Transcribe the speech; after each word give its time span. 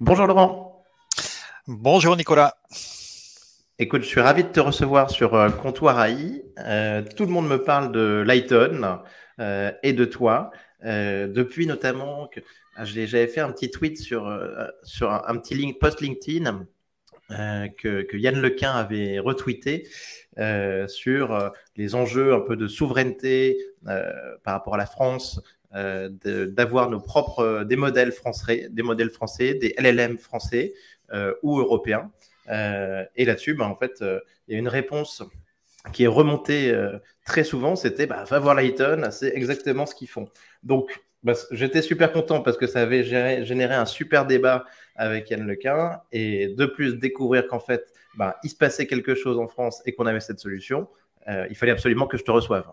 Bonjour 0.00 0.28
Laurent. 0.28 0.84
Bonjour 1.66 2.16
Nicolas. 2.16 2.54
Écoute, 3.80 4.02
je 4.02 4.06
suis 4.06 4.20
ravi 4.20 4.44
de 4.44 4.48
te 4.48 4.60
recevoir 4.60 5.10
sur 5.10 5.34
euh, 5.34 5.50
Comptoir 5.50 6.00
AI. 6.00 6.44
Euh, 6.60 7.02
tout 7.16 7.26
le 7.26 7.32
monde 7.32 7.48
me 7.48 7.64
parle 7.64 7.90
de 7.90 8.22
Lighton 8.24 9.00
euh, 9.40 9.72
et 9.82 9.92
de 9.92 10.04
toi. 10.04 10.52
depuis 10.84 11.66
notamment 11.66 12.28
que 12.28 12.38
ah, 12.76 12.84
j'avais 12.84 13.26
fait 13.26 13.40
un 13.40 13.50
petit 13.50 13.72
tweet 13.72 13.98
sur, 13.98 14.32
sur 14.84 15.10
un, 15.10 15.36
petit 15.36 15.56
link, 15.56 15.80
post 15.80 16.00
LinkedIn 16.00 16.64
que, 17.28 18.02
que, 18.02 18.16
Yann 18.16 18.40
Lequin 18.40 18.70
avait 18.70 19.18
retweeté 19.18 19.88
sur 20.86 21.52
les 21.74 21.96
enjeux 21.96 22.34
un 22.34 22.40
peu 22.40 22.54
de 22.54 22.68
souveraineté 22.68 23.58
par 23.84 24.54
rapport 24.54 24.76
à 24.76 24.78
la 24.78 24.86
France, 24.86 25.42
d'avoir 25.72 26.90
nos 26.90 27.00
propres 27.00 27.64
des 27.64 27.76
modèles 27.76 28.12
français, 28.12 28.68
des 28.70 28.82
modèles 28.82 29.10
français, 29.10 29.54
des 29.54 29.74
LLM 29.78 30.18
français 30.18 30.74
ou 31.42 31.58
européens. 31.58 32.10
Euh, 32.50 33.04
et 33.16 33.24
là-dessus, 33.24 33.54
bah, 33.54 33.66
en 33.66 33.74
fait, 33.74 34.00
euh, 34.02 34.20
il 34.46 34.54
y 34.54 34.56
a 34.56 34.58
une 34.58 34.68
réponse 34.68 35.22
qui 35.92 36.04
est 36.04 36.08
remontée 36.08 36.70
euh, 36.70 36.98
très 37.24 37.44
souvent, 37.44 37.76
c'était 37.76 38.06
bah, 38.06 38.24
va 38.24 38.38
voir 38.38 38.54
Lighton, 38.54 39.08
c'est 39.10 39.34
exactement 39.34 39.86
ce 39.86 39.94
qu'ils 39.94 40.08
font. 40.08 40.28
Donc, 40.62 41.00
bah, 41.22 41.34
j'étais 41.50 41.82
super 41.82 42.12
content 42.12 42.40
parce 42.42 42.56
que 42.56 42.66
ça 42.66 42.80
avait 42.80 43.04
généré, 43.04 43.74
un 43.74 43.86
super 43.86 44.26
débat 44.26 44.64
avec 44.96 45.30
Yann 45.30 45.46
Lequin 45.46 46.00
et 46.12 46.48
de 46.48 46.66
plus 46.66 46.96
découvrir 46.96 47.46
qu'en 47.46 47.60
fait, 47.60 47.92
bah, 48.16 48.38
il 48.44 48.50
se 48.50 48.56
passait 48.56 48.86
quelque 48.86 49.14
chose 49.14 49.38
en 49.38 49.46
France 49.46 49.82
et 49.84 49.94
qu'on 49.94 50.06
avait 50.06 50.20
cette 50.20 50.40
solution, 50.40 50.88
il 51.50 51.54
fallait 51.56 51.72
absolument 51.72 52.06
que 52.06 52.16
je 52.16 52.24
te 52.24 52.30
reçoive. 52.30 52.64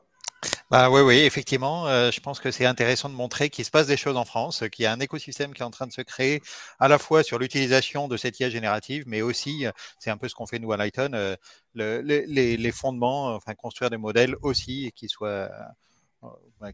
Bah 0.71 0.89
oui, 0.89 1.01
oui, 1.01 1.19
effectivement, 1.19 1.87
euh, 1.87 2.09
je 2.09 2.19
pense 2.19 2.39
que 2.39 2.49
c'est 2.49 2.65
intéressant 2.65 3.07
de 3.07 3.13
montrer 3.13 3.51
qu'il 3.51 3.63
se 3.63 3.69
passe 3.69 3.85
des 3.85 3.97
choses 3.97 4.17
en 4.17 4.25
France, 4.25 4.63
qu'il 4.71 4.81
y 4.81 4.87
a 4.87 4.91
un 4.91 4.99
écosystème 4.99 5.53
qui 5.53 5.61
est 5.61 5.65
en 5.65 5.69
train 5.69 5.85
de 5.85 5.91
se 5.91 6.01
créer, 6.01 6.41
à 6.79 6.87
la 6.87 6.97
fois 6.97 7.21
sur 7.21 7.37
l'utilisation 7.37 8.07
de 8.07 8.17
cette 8.17 8.39
IA 8.39 8.49
générative, 8.49 9.03
mais 9.05 9.21
aussi, 9.21 9.67
euh, 9.67 9.71
c'est 9.99 10.09
un 10.09 10.17
peu 10.17 10.27
ce 10.27 10.33
qu'on 10.33 10.47
fait 10.47 10.57
nous 10.57 10.71
à 10.71 10.77
Lighton, 10.77 11.11
euh, 11.13 11.35
les, 11.75 12.71
fondements, 12.71 13.35
enfin 13.35 13.53
construire 13.53 13.91
des 13.91 13.97
modèles 13.97 14.35
aussi 14.41 14.91
qui 14.95 15.07
soient 15.07 15.49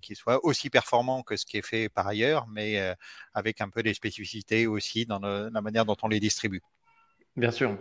qui 0.02 0.16
soient 0.16 0.40
aussi 0.46 0.70
performants 0.70 1.24
que 1.24 1.36
ce 1.36 1.46
qui 1.46 1.58
est 1.58 1.66
fait 1.66 1.90
par 1.90 2.08
ailleurs, 2.08 2.48
mais 2.48 2.80
avec 3.34 3.60
un 3.60 3.70
peu 3.70 3.84
des 3.84 3.94
spécificités 3.94 4.68
aussi 4.68 5.06
dans 5.06 5.20
la 5.20 5.62
manière 5.62 5.86
dont 5.86 5.98
on 6.04 6.08
les 6.08 6.22
distribue. 6.22 6.62
Bien 7.38 7.52
sûr. 7.52 7.78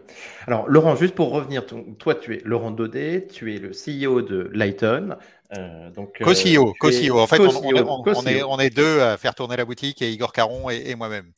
Alors, 0.46 0.68
Laurent, 0.68 0.94
juste 0.94 1.16
pour 1.16 1.30
revenir, 1.30 1.64
toi, 1.98 2.14
tu 2.14 2.36
es 2.36 2.40
Laurent 2.44 2.70
Daudet, 2.70 3.26
tu 3.26 3.52
es 3.52 3.58
le 3.58 3.72
CEO 3.72 4.22
de 4.22 4.48
Lighton. 4.54 5.16
Euh, 5.56 5.90
donc, 5.90 6.18
co-CEO, 6.22 6.74
co-CEO. 6.78 7.18
En 7.18 7.26
fait, 7.26 7.40
on, 7.40 8.58
est, 8.58 8.70
deux 8.70 9.00
à 9.00 9.16
faire 9.16 9.34
tourner 9.34 9.56
la 9.56 9.64
boutique, 9.64 10.00
et 10.02 10.10
Igor 10.10 10.32
Caron 10.32 10.70
et, 10.70 10.94
moi-même. 10.94 11.32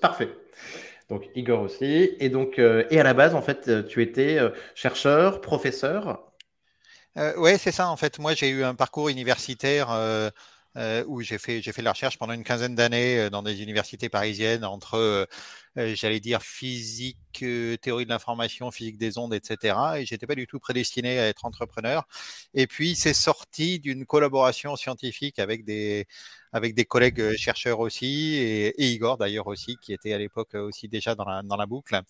Parfait. 0.00 0.28
Donc, 1.08 1.28
Igor 1.34 1.60
aussi. 1.60 2.14
Et 2.18 2.28
donc, 2.28 2.58
euh, 2.58 2.84
et 2.90 3.00
à 3.00 3.02
la 3.02 3.14
base, 3.14 3.34
en 3.34 3.42
fait, 3.42 3.86
tu 3.86 4.02
étais 4.02 4.38
euh, 4.38 4.50
chercheur, 4.74 5.40
professeur? 5.40 6.30
oui, 7.36 7.52
c'est 7.58 7.72
ça. 7.72 7.88
En 7.88 7.96
fait, 7.96 8.18
moi, 8.18 8.34
j'ai 8.34 8.48
eu 8.48 8.64
un 8.64 8.74
parcours 8.74 9.08
universitaire 9.08 9.88
euh, 10.76 11.04
où 11.06 11.20
j'ai 11.22 11.38
fait, 11.38 11.62
j'ai 11.62 11.72
fait 11.72 11.82
de 11.82 11.84
la 11.84 11.92
recherche 11.92 12.18
pendant 12.18 12.32
une 12.32 12.44
quinzaine 12.44 12.74
d'années 12.74 13.18
euh, 13.18 13.30
dans 13.30 13.42
des 13.42 13.62
universités 13.62 14.08
parisiennes 14.08 14.64
entre, 14.64 14.96
euh, 14.96 15.26
j'allais 15.94 16.20
dire, 16.20 16.42
physique, 16.42 17.18
théorie 17.32 18.04
de 18.04 18.10
l'information, 18.10 18.70
physique 18.70 18.98
des 18.98 19.18
ondes, 19.18 19.34
etc. 19.34 19.76
Et 19.98 20.06
j'étais 20.06 20.26
pas 20.26 20.34
du 20.34 20.46
tout 20.46 20.58
prédestiné 20.60 21.18
à 21.18 21.28
être 21.28 21.44
entrepreneur. 21.44 22.06
Et 22.54 22.66
puis, 22.66 22.94
c'est 22.96 23.14
sorti 23.14 23.78
d'une 23.80 24.06
collaboration 24.06 24.76
scientifique 24.76 25.38
avec 25.38 25.64
des, 25.64 26.06
avec 26.52 26.74
des 26.74 26.84
collègues 26.84 27.36
chercheurs 27.36 27.80
aussi, 27.80 28.34
et, 28.36 28.68
et 28.82 28.92
Igor 28.92 29.18
d'ailleurs 29.18 29.46
aussi, 29.48 29.76
qui 29.78 29.92
était 29.92 30.12
à 30.12 30.18
l'époque 30.18 30.54
aussi 30.54 30.88
déjà 30.88 31.14
dans 31.14 31.24
la, 31.24 31.42
dans 31.42 31.56
la 31.56 31.66
boucle. 31.66 32.00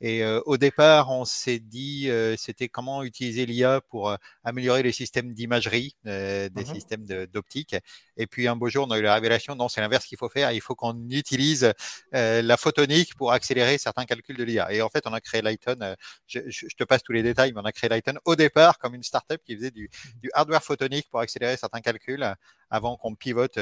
Et 0.00 0.24
euh, 0.24 0.40
au 0.46 0.56
départ, 0.56 1.10
on 1.10 1.24
s'est 1.24 1.58
dit, 1.58 2.10
euh, 2.10 2.36
c'était 2.36 2.68
comment 2.68 3.02
utiliser 3.02 3.46
l'IA 3.46 3.80
pour 3.80 4.10
euh, 4.10 4.16
améliorer 4.42 4.82
les 4.82 4.92
systèmes 4.92 5.32
d'imagerie, 5.32 5.96
des 6.04 6.50
mmh 6.54 6.64
systèmes 6.74 7.06
d'optique. 7.26 7.76
Et 8.16 8.26
puis 8.26 8.48
un 8.48 8.56
beau 8.56 8.68
jour, 8.68 8.86
on 8.88 8.90
a 8.90 8.98
eu 8.98 9.02
la 9.02 9.14
révélation, 9.14 9.54
non, 9.54 9.68
c'est 9.68 9.80
l'inverse 9.80 10.06
qu'il 10.06 10.18
faut 10.18 10.28
faire. 10.28 10.52
Il 10.52 10.60
faut 10.60 10.74
qu'on 10.74 11.08
utilise 11.10 11.72
la 12.12 12.56
photonique 12.56 13.14
pour 13.14 13.32
accélérer 13.32 13.78
certains 13.78 14.04
calculs 14.04 14.36
de 14.36 14.44
l'IA. 14.44 14.72
Et 14.72 14.82
en 14.82 14.88
fait, 14.88 15.06
on 15.06 15.12
a 15.12 15.20
créé 15.20 15.42
Lighton. 15.42 15.94
Je, 16.26 16.40
je, 16.48 16.66
te 16.76 16.84
passe 16.84 17.02
tous 17.02 17.12
les 17.12 17.22
détails, 17.22 17.52
mais 17.52 17.60
on 17.60 17.64
a 17.64 17.72
créé 17.72 17.88
Lighton 17.88 18.14
au 18.24 18.36
départ 18.36 18.78
comme 18.78 18.94
une 18.94 19.02
startup 19.02 19.40
qui 19.44 19.56
faisait 19.56 19.70
du, 19.70 19.90
du 20.22 20.30
hardware 20.34 20.62
photonique 20.62 21.08
pour 21.10 21.20
accélérer 21.20 21.56
certains 21.56 21.80
calculs 21.80 22.34
avant 22.70 22.96
qu'on 22.96 23.14
pivote 23.14 23.54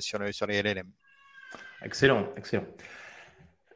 sur, 0.00 0.18
le, 0.18 0.32
sur 0.32 0.46
les 0.46 0.62
LLM. 0.62 0.90
Excellent, 1.82 2.28
excellent. 2.36 2.66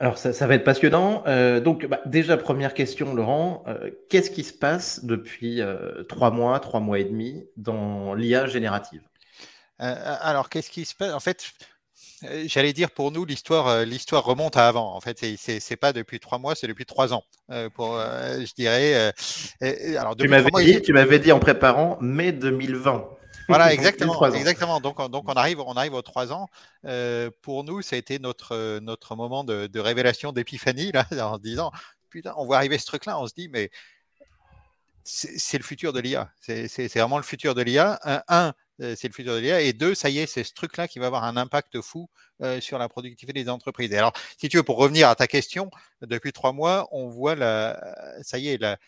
Alors, 0.00 0.16
ça, 0.16 0.46
va 0.46 0.54
être 0.54 0.64
passionnant. 0.64 1.22
Euh, 1.26 1.60
donc, 1.60 1.84
bah, 1.84 2.00
déjà, 2.06 2.38
première 2.38 2.72
question, 2.72 3.14
Laurent. 3.14 3.62
Euh, 3.68 3.90
qu'est-ce 4.08 4.30
qui 4.30 4.44
se 4.44 4.54
passe 4.54 5.04
depuis 5.04 5.60
euh, 5.60 6.04
trois 6.04 6.30
mois, 6.30 6.58
trois 6.58 6.80
mois 6.80 6.98
et 6.98 7.04
demi 7.04 7.44
dans 7.58 8.14
l'IA 8.14 8.46
générative? 8.46 9.02
Alors, 9.78 10.48
qu'est-ce 10.48 10.70
qui 10.70 10.86
se 10.86 10.94
passe? 10.94 11.12
En 11.12 11.20
fait, 11.20 11.52
j'allais 12.46 12.72
dire 12.72 12.90
pour 12.90 13.12
nous, 13.12 13.26
l'histoire, 13.26 13.84
l'histoire 13.84 14.24
remonte 14.24 14.56
à 14.56 14.68
avant. 14.68 14.94
En 14.94 15.00
fait, 15.00 15.18
c'est, 15.36 15.60
c'est 15.60 15.76
pas 15.76 15.92
depuis 15.92 16.18
trois 16.18 16.38
mois, 16.38 16.54
c'est 16.54 16.66
depuis 16.66 16.86
trois 16.86 17.12
ans. 17.12 17.24
pour, 17.74 17.98
je 17.98 18.54
dirais. 18.54 19.12
alors, 19.98 20.16
tu 20.16 20.28
m'avais 20.28 20.50
dit, 20.50 20.82
tu 20.82 20.92
m'avais 20.94 21.18
dit 21.18 21.32
en 21.32 21.38
préparant 21.38 21.98
mai 22.00 22.32
2020. 22.32 23.19
Voilà, 23.50 23.72
exactement, 23.74 24.24
exactement. 24.32 24.80
Donc, 24.80 24.98
donc 25.10 25.28
on 25.28 25.32
arrive, 25.32 25.60
on 25.60 25.74
arrive 25.74 25.94
aux 25.94 26.02
trois 26.02 26.32
ans. 26.32 26.48
Euh, 26.84 27.30
pour 27.42 27.64
nous, 27.64 27.82
ça 27.82 27.96
a 27.96 27.98
été 27.98 28.18
notre 28.18 28.78
notre 28.80 29.16
moment 29.16 29.44
de, 29.44 29.78
révélation 29.78 30.32
d'épiphanie 30.32 30.92
là, 30.92 31.06
en 31.30 31.38
disant 31.38 31.70
putain, 32.08 32.32
on 32.36 32.46
voit 32.46 32.56
arriver 32.56 32.78
ce 32.78 32.86
truc-là, 32.86 33.18
on 33.18 33.26
se 33.26 33.34
dit 33.34 33.48
mais 33.48 33.70
c'est 35.02 35.58
le 35.58 35.64
futur 35.64 35.92
de 35.92 36.00
l'IA. 36.00 36.30
C'est 36.40 36.88
vraiment 36.94 37.16
le 37.16 37.24
futur 37.24 37.54
de 37.54 37.62
l'IA. 37.62 37.98
Un, 38.28 38.52
euh, 38.80 38.94
c'est 38.96 39.08
le 39.08 39.14
futur 39.14 39.34
de 39.34 39.40
l'IA. 39.40 39.60
Et 39.60 39.72
deux, 39.72 39.94
ça 39.94 40.08
y 40.08 40.18
est, 40.18 40.26
c'est 40.26 40.44
ce 40.44 40.52
truc-là 40.52 40.88
qui 40.88 40.98
va 40.98 41.06
avoir 41.06 41.24
un 41.24 41.36
impact 41.36 41.80
fou 41.80 42.08
euh, 42.42 42.60
sur 42.60 42.78
la 42.78 42.88
productivité 42.88 43.42
des 43.42 43.48
entreprises. 43.48 43.90
Et 43.92 43.98
alors, 43.98 44.12
si 44.38 44.48
tu 44.48 44.58
veux, 44.58 44.62
pour 44.62 44.76
revenir 44.76 45.08
à 45.08 45.14
ta 45.14 45.26
question, 45.26 45.70
depuis 46.02 46.32
trois 46.32 46.52
mois, 46.52 46.86
on 46.92 47.08
voit 47.08 47.34
la, 47.34 47.80
ça 48.22 48.38
y 48.38 48.48
est, 48.48 48.58
la, 48.58 48.78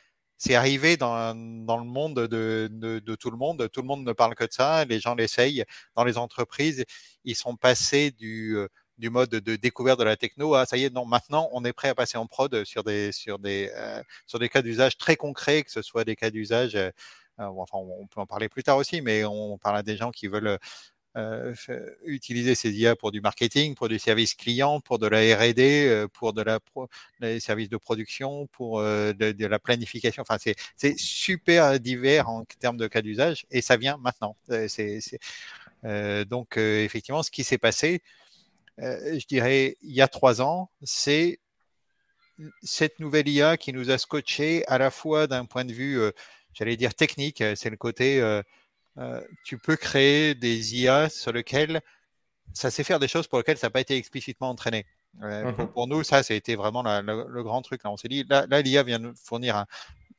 c'est 0.44 0.56
arrivé 0.56 0.97
dans, 0.97 1.36
dans, 1.64 1.78
le 1.78 1.84
monde 1.84 2.16
de, 2.26 2.69
de, 2.69 2.98
de, 2.98 3.14
tout 3.14 3.30
le 3.30 3.36
monde. 3.36 3.69
Tout 3.72 3.80
le 3.80 3.86
monde 3.86 4.04
ne 4.04 4.12
parle 4.12 4.34
que 4.34 4.42
de 4.42 4.53
ça. 4.53 4.84
Les 4.84 4.98
gens 4.98 5.14
l'essayent. 5.14 5.64
Dans 5.94 6.03
les 6.03 6.19
entreprises, 6.19 6.84
ils 7.22 7.36
sont 7.36 7.54
passés 7.54 8.10
du, 8.10 8.56
euh, 8.56 8.66
du 8.98 9.08
mode 9.08 9.30
de 9.30 9.54
découverte 9.54 10.00
de 10.00 10.04
la 10.04 10.16
techno 10.16 10.54
à 10.54 10.66
ça 10.66 10.76
y 10.76 10.84
est, 10.84 10.91
non, 10.92 11.04
maintenant 11.06 11.48
on 11.53 11.64
est 11.64 11.72
prêt 11.72 11.91
à 11.91 11.94
passer 11.94 12.19
en 12.19 12.26
prod 12.26 12.64
sur 12.64 12.82
des, 12.82 13.12
sur 13.12 13.38
des, 13.38 13.70
euh, 13.76 14.03
sur 14.26 14.41
des 14.41 14.48
cas 14.48 14.62
d'usage 14.62 14.98
très 14.98 15.14
concrets, 15.14 15.62
que 15.62 15.70
ce 15.70 15.80
soit 15.80 16.04
des 16.04 16.16
cas 16.16 16.30
d'usage. 16.30 16.74
Euh, 16.74 16.91
enfin, 17.38 17.78
on 17.78 18.09
peut 18.09 18.20
en 18.20 18.26
parler 18.26 18.48
plus 18.48 18.64
tard 18.64 18.78
aussi, 18.78 19.00
mais 19.00 19.24
on 19.24 19.59
parle 19.59 19.76
à 19.76 19.82
des 19.84 19.97
gens 19.97 20.10
qui 20.10 20.26
veulent 20.26 20.48
euh, 20.48 20.59
utiliser 22.04 22.54
ces 22.54 22.70
IA 22.72 22.96
pour 22.96 23.12
du 23.12 23.20
marketing, 23.20 23.74
pour 23.74 23.88
du 23.88 23.98
service 23.98 24.34
client, 24.34 24.80
pour 24.80 24.98
de 24.98 25.06
la 25.06 25.18
R&D, 25.36 25.86
euh, 25.86 26.08
pour 26.08 26.32
de 26.32 26.42
la 26.42 26.58
pro, 26.58 26.88
les 27.20 27.38
services 27.38 27.68
de 27.68 27.76
production, 27.76 28.46
pour 28.46 28.80
euh, 28.80 29.12
de, 29.12 29.46
la 29.46 29.58
planification. 29.58 30.22
Enfin, 30.26 30.38
c'est 30.38 30.98
super 30.98 31.78
divers 31.78 32.28
en 32.28 32.44
termes 32.44 32.78
de 32.78 32.86
cas 32.86 33.02
d'usage 33.02 33.44
et 33.50 33.60
ça 33.60 33.76
vient 33.76 33.98
maintenant. 33.98 34.36
C'est 34.68 35.00
donc 36.28 36.56
effectivement 36.56 37.22
ce 37.22 37.30
qui 37.30 37.44
s'est 37.44 37.58
passé, 37.58 38.02
je 38.78 39.26
dirais 39.26 39.76
il 39.82 39.92
y 39.92 40.00
a 40.00 40.08
trois 40.08 40.40
ans, 40.40 40.70
c'est 40.82 41.40
cette 42.62 43.00
nouvelle 43.00 43.28
IA 43.28 43.56
qui 43.56 43.72
nous 43.72 43.90
a 43.90 43.98
scotché 43.98 44.64
à 44.66 44.78
la 44.78 44.90
fois 44.90 45.26
d'un 45.26 45.44
point 45.44 45.64
de 45.64 45.72
vue, 45.72 46.00
j'allais 46.54 46.76
dire 46.76 46.94
technique, 46.94 47.42
c'est 47.56 47.70
le 47.70 47.76
côté 47.76 48.22
euh, 48.98 49.21
tu 49.44 49.59
peux 49.59 49.77
créer 49.77 50.34
des 50.34 50.77
IA 50.77 51.09
sur 51.09 51.33
lesquelles 51.33 51.80
ça 52.53 52.71
sait 52.71 52.84
faire 52.84 52.98
des 52.98 53.09
choses 53.09 53.27
pour 53.27 53.39
lesquelles 53.39 53.56
ça 53.56 53.68
n'a 53.68 53.71
pas 53.71 53.80
été 53.80 53.97
explicitement 53.97 54.50
entraîné. 54.50 54.86
Euh, 55.22 55.53
mmh 55.53 55.68
pour, 55.68 55.86
nous, 55.86 56.03
ça, 56.03 56.22
ça 56.22 56.34
a 56.34 56.36
été 56.36 56.56
vraiment 56.56 56.83
le 56.83 57.42
grand 57.42 57.62
truc. 57.62 57.83
Là, 57.84 57.91
on 57.91 57.97
s'est 57.97 58.09
dit, 58.09 58.24
là, 58.28 58.47
l'IA 58.60 58.83
vient 58.83 58.98
de 58.98 59.12
fournir 59.15 59.56
un, 59.56 59.66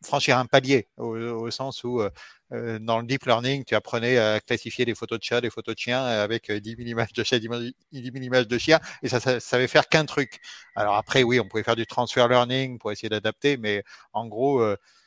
franchir 0.03 0.37
un 0.37 0.45
palier 0.45 0.87
au, 0.97 1.49
sens 1.49 1.83
où 1.83 2.01
euh, 2.01 2.79
dans 2.79 2.99
le 2.99 3.05
deep 3.05 3.25
learning, 3.25 3.63
tu 3.63 3.75
apprenais 3.75 4.17
à 4.17 4.39
classifier 4.39 4.85
des 4.85 4.95
photos 4.95 5.19
de 5.19 5.23
chats, 5.23 5.41
des 5.41 5.49
photos 5.49 5.75
de 5.75 5.79
chiens 5.79 6.03
avec 6.03 6.51
10 6.51 6.75
000 6.75 6.89
images 6.89 7.13
de 7.13 7.23
chats, 7.23 7.39
10 7.39 7.47
000 7.91 8.15
images 8.17 8.47
de 8.47 8.57
chiens, 8.57 8.79
et 9.01 9.07
ça, 9.07 9.19
ça, 9.19 9.39
savait 9.39 9.67
faire 9.67 9.87
qu'un 9.87 10.05
truc. 10.05 10.39
Alors 10.75 10.95
après, 10.95 11.23
oui, 11.23 11.39
on 11.39 11.47
pouvait 11.47 11.63
faire 11.63 11.75
du 11.75 11.87
transfer 11.87 12.27
learning 12.27 12.77
pour 12.79 12.91
essayer 12.91 13.09
d'adapter, 13.09 13.57
mais 13.57 13.83
en 14.11 14.27
gros, 14.27 14.61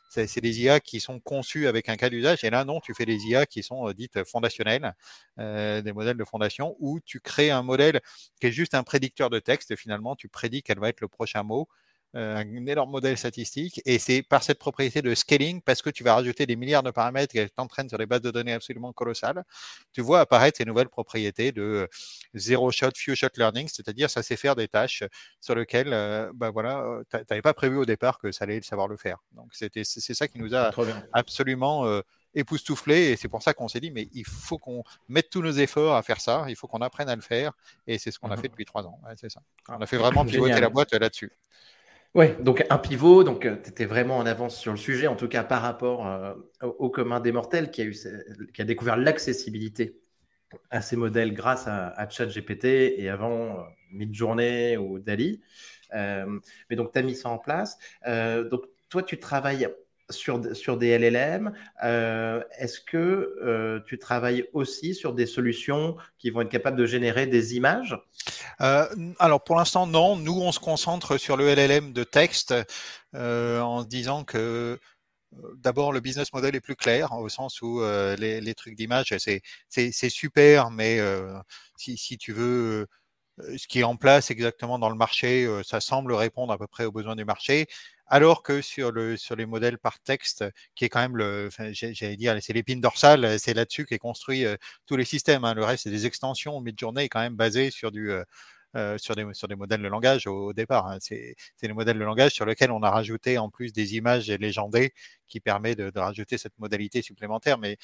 c'est 0.09 0.41
des 0.41 0.61
IA 0.63 0.81
qui 0.81 1.01
sont 1.01 1.21
conçus 1.21 1.67
avec 1.67 1.89
un 1.89 1.97
cas 1.97 2.09
d'usage. 2.11 2.45
Et 2.45 2.51
là, 2.51 2.65
non, 2.65 2.81
tu 2.81 2.95
fais 2.95 3.05
des 3.07 3.17
IA 3.27 3.47
qui 3.47 3.63
sont 3.63 3.89
euh, 3.89 3.95
dites 3.95 4.25
fondationnelles, 4.25 4.95
euh, 5.39 5.83
des 5.83 5.93
modèles 5.93 6.17
de 6.17 6.25
fondation, 6.25 6.77
où 6.81 7.01
tu 7.01 7.21
crées 7.21 7.51
un 7.51 7.63
modèle 7.63 8.01
qui 8.41 8.47
est 8.49 8.53
juste 8.53 8.75
un 8.75 8.83
prédicteur 8.85 9.31
de 9.31 9.39
texte. 9.39 9.77
Finalement, 9.77 10.17
tu 10.17 10.29
prédis 10.29 10.63
quel 10.63 10.79
va 10.79 10.89
être 10.89 11.01
le 11.01 11.09
prochain 11.09 11.43
mot. 11.43 11.69
Euh, 12.15 12.37
un 12.37 12.67
énorme 12.67 12.91
modèle 12.91 13.19
statistique. 13.19 13.83
Et 13.85 13.99
c'est 13.99 14.23
par 14.23 14.43
cette 14.43 14.59
propriété 14.59 15.03
de 15.03 15.15
scaling, 15.15 15.61
parce 15.61 15.83
que 15.83 15.91
tu 15.91 16.03
vas 16.03 16.15
rajouter 16.15 16.47
des 16.47 16.57
milliards 16.57 16.83
de 16.83 16.91
paramètres 16.91 17.37
et 17.37 17.49
t'entraînes 17.51 17.89
sur 17.89 17.99
des 17.99 18.07
bases 18.07 18.23
de 18.23 18.31
données 18.31 18.55
absolument 18.55 18.93
colossales, 18.93 19.45
tu 19.93 20.01
vois 20.01 20.21
apparaître 20.21 20.57
ces 20.57 20.65
nouvelles 20.65 20.89
propriétés 20.89 21.53
de 21.53 21.89
zero 22.35 22.71
shot, 22.71 22.91
few 22.97 23.15
shot 23.15 23.29
learning, 23.37 23.69
c'est-à-dire 23.69 24.09
ça 24.09 24.23
sait 24.23 24.37
faire 24.37 24.57
des 24.57 24.69
tâches 24.69 25.05
sur 25.41 25.55
lesquelles 25.55 25.93
euh, 25.93 26.31
bah 26.35 26.51
voilà, 26.51 26.81
euh, 26.81 27.03
tu 27.11 27.19
n'avais 27.29 27.43
pas 27.43 27.55
prévu 27.55 27.77
au 27.77 27.85
départ 27.85 28.19
que 28.19 28.33
ça 28.33 28.45
allait 28.45 28.63
savoir 28.63 28.89
le 28.89 28.97
faire. 28.97 29.19
Donc 29.33 29.51
c'est 29.53 30.15
ça 30.15 30.29
qui 30.29 30.39
nous 30.39 30.55
a 30.55 30.71
absolument 31.13 32.01
époustouflé 32.35 33.11
et 33.11 33.17
c'est 33.17 33.29
pour 33.29 33.43
ça 33.43 33.55
qu'on 33.55 33.69
s'est 33.69 33.81
dit 33.81 33.91
mais 33.91 34.09
il 34.13 34.25
faut 34.25 34.59
qu'on 34.59 34.85
mette 35.09 35.31
tous 35.31 35.43
nos 35.43 35.53
efforts 35.53 35.97
à 35.97 36.03
faire 36.03 36.21
ça, 36.21 36.45
il 36.49 36.57
faut 36.57 36.67
qu'on 36.67 36.81
apprenne 36.81 37.09
à 37.09 37.17
le 37.17 37.23
faire 37.23 37.53
et 37.87 37.99
c'est 37.99 38.11
ce 38.11 38.19
qu'on 38.19 38.31
a 38.31 38.37
mmh 38.37 38.41
fait 38.41 38.49
depuis 38.49 38.65
trois 38.65 38.87
ans. 38.87 39.01
c'est 39.17 39.31
ça. 39.31 39.41
On 39.69 39.81
a 39.81 39.87
fait 39.87 39.97
vraiment 39.97 40.25
pivoter 40.25 40.61
la 40.61 40.69
boîte 40.69 40.93
là-dessus. 40.93 41.33
Oui, 42.15 42.29
donc 42.41 42.65
un 42.71 42.79
pivot, 42.79 43.25
donc 43.25 43.45
euh, 43.45 43.57
tu 43.63 43.71
étais 43.71 43.85
vraiment 43.85 44.17
en 44.17 44.27
avance 44.27 44.57
sur 44.57 44.73
le 44.73 44.79
sujet, 44.79 45.07
en 45.07 45.17
tout 45.17 45.29
cas 45.29 45.45
par 45.45 45.63
rapport 45.63 46.07
euh, 46.07 46.35
au, 46.63 46.89
commun 46.89 47.21
des 47.21 47.33
mortels 47.33 47.71
qui 47.71 47.83
a, 47.83 47.85
eu, 47.85 47.95
qui 48.55 48.63
a 48.63 48.65
découvert 48.65 48.97
l'accessibilité 48.97 50.01
à 50.71 50.81
ces 50.81 50.97
modèles 50.97 51.35
grâce 51.35 51.67
à, 51.67 52.09
ChatGPT 52.09 52.65
et 52.99 53.11
avant 53.11 53.59
euh, 53.59 53.63
Midjourney 53.93 54.77
ou 54.79 54.99
Dali. 54.99 55.43
mais 55.93 56.77
donc 56.77 56.93
tu 56.93 56.99
as 56.99 57.03
mis 57.03 57.15
ça 57.15 57.29
en 57.29 57.39
place. 57.39 57.79
donc 58.07 58.63
toi, 58.89 59.03
tu 59.03 59.19
travailles 59.19 59.69
sur, 60.11 60.77
des 60.77 60.99
LLM. 60.99 61.53
Euh, 61.83 62.43
est-ce 62.59 62.81
que 62.81 63.37
euh, 63.43 63.81
tu 63.87 63.99
travailles 63.99 64.45
aussi 64.53 64.95
sur 64.95 65.13
des 65.13 65.27
solutions 65.27 65.97
qui 66.19 66.31
vont 66.31 66.43
être 66.43 66.51
capables 66.51 66.77
de 66.77 66.87
générer 66.87 67.27
des 67.27 67.57
images? 67.57 67.99
Euh, 68.61 68.87
Alors 69.19 69.43
pour 69.43 69.57
l'instant, 69.57 69.87
non. 69.87 70.17
Nous, 70.17 70.41
on 70.41 70.53
se 70.53 70.61
concentre 70.61 71.19
sur 71.19 71.37
le 71.37 71.53
LLM 71.53 71.93
de 71.93 72.05
texte 72.05 72.55
en 73.15 73.83
disant 73.85 74.25
que 74.25 74.79
d'abord, 75.57 75.93
le 75.93 76.01
business 76.01 76.33
model 76.33 76.55
est 76.55 76.61
plus 76.61 76.77
clair 76.77 77.13
au 77.13 77.29
sens 77.29 77.61
où 77.63 77.81
les, 78.19 78.55
trucs 78.55 78.77
d'image, 78.77 79.15
c'est 79.69 80.11
super, 80.11 80.71
mais 80.71 81.01
si, 81.77 82.19
tu 82.19 82.33
veux 82.33 82.87
ce 83.39 83.67
qui 83.67 83.81
est 83.81 83.85
en 83.85 83.97
place 83.97 84.31
exactement 84.31 84.79
dans 84.79 84.89
le 84.89 84.97
marché, 84.97 85.47
ça 85.65 85.81
semble 85.81 86.13
répondre 86.15 86.53
à 86.53 86.59
peu 86.59 86.67
près 86.67 86.85
aux 86.85 86.93
besoins 86.93 87.17
du 87.17 87.25
marché 87.25 87.67
alors 88.09 88.43
que 88.43 88.63
sur, 88.63 88.93
le, 88.93 89.17
sur 89.17 89.37
les 89.37 89.47
modèles 89.47 89.79
par 89.79 89.99
texte, 90.01 90.45
qui 90.75 90.85
est 90.85 90.89
quand 90.89 91.01
même 91.01 91.17
le, 91.17 91.51
j'allais 91.73 92.17
dire, 92.17 92.37
c'est 92.41 92.53
l'épine 92.53 92.81
dorsale, 92.81 93.39
c'est 93.39 93.55
là-dessus 93.55 93.85
qu'est 93.87 93.99
construit 93.99 94.45
euh, 94.45 94.57
tous 94.87 94.97
les 94.97 95.05
systèmes. 95.05 95.45
Hein. 95.45 95.55
Le 95.55 95.65
reste, 95.65 95.85
c'est 95.85 95.91
des 95.91 96.07
extensions. 96.07 96.61
Midjourney 96.61 97.05
est 97.05 97.09
quand 97.09 97.21
même 97.21 97.37
basé 97.37 97.71
sur 97.71 97.91
du, 97.91 98.11
euh, 98.11 98.25
euh, 98.77 98.99
sur, 98.99 99.17
des, 99.17 99.27
sur 99.33 99.49
des 99.49 99.57
modèles 99.57 99.83
de 99.83 99.89
langage 99.89 100.27
au, 100.27 100.53
départ. 100.53 100.87
Hein. 100.89 100.99
C'est 101.01 101.35
des 101.63 101.73
modèles 101.73 101.99
de 101.99 102.05
langage 102.05 102.33
sur 102.33 102.47
lesquels 102.47 102.71
on 102.71 102.83
a 102.83 102.91
rajouté 102.91 103.39
en 103.39 103.51
plus 103.51 103.73
des 103.73 103.97
images 103.97 104.31
légendées 104.31 104.93
qui 105.27 105.41
permet 105.41 105.75
de, 105.75 105.91
de 105.91 105.99
rajouter 105.99 106.39
cette 106.39 106.59
modalité 106.59 107.03
supplémentaire. 107.03 107.59
Mais 107.59 107.77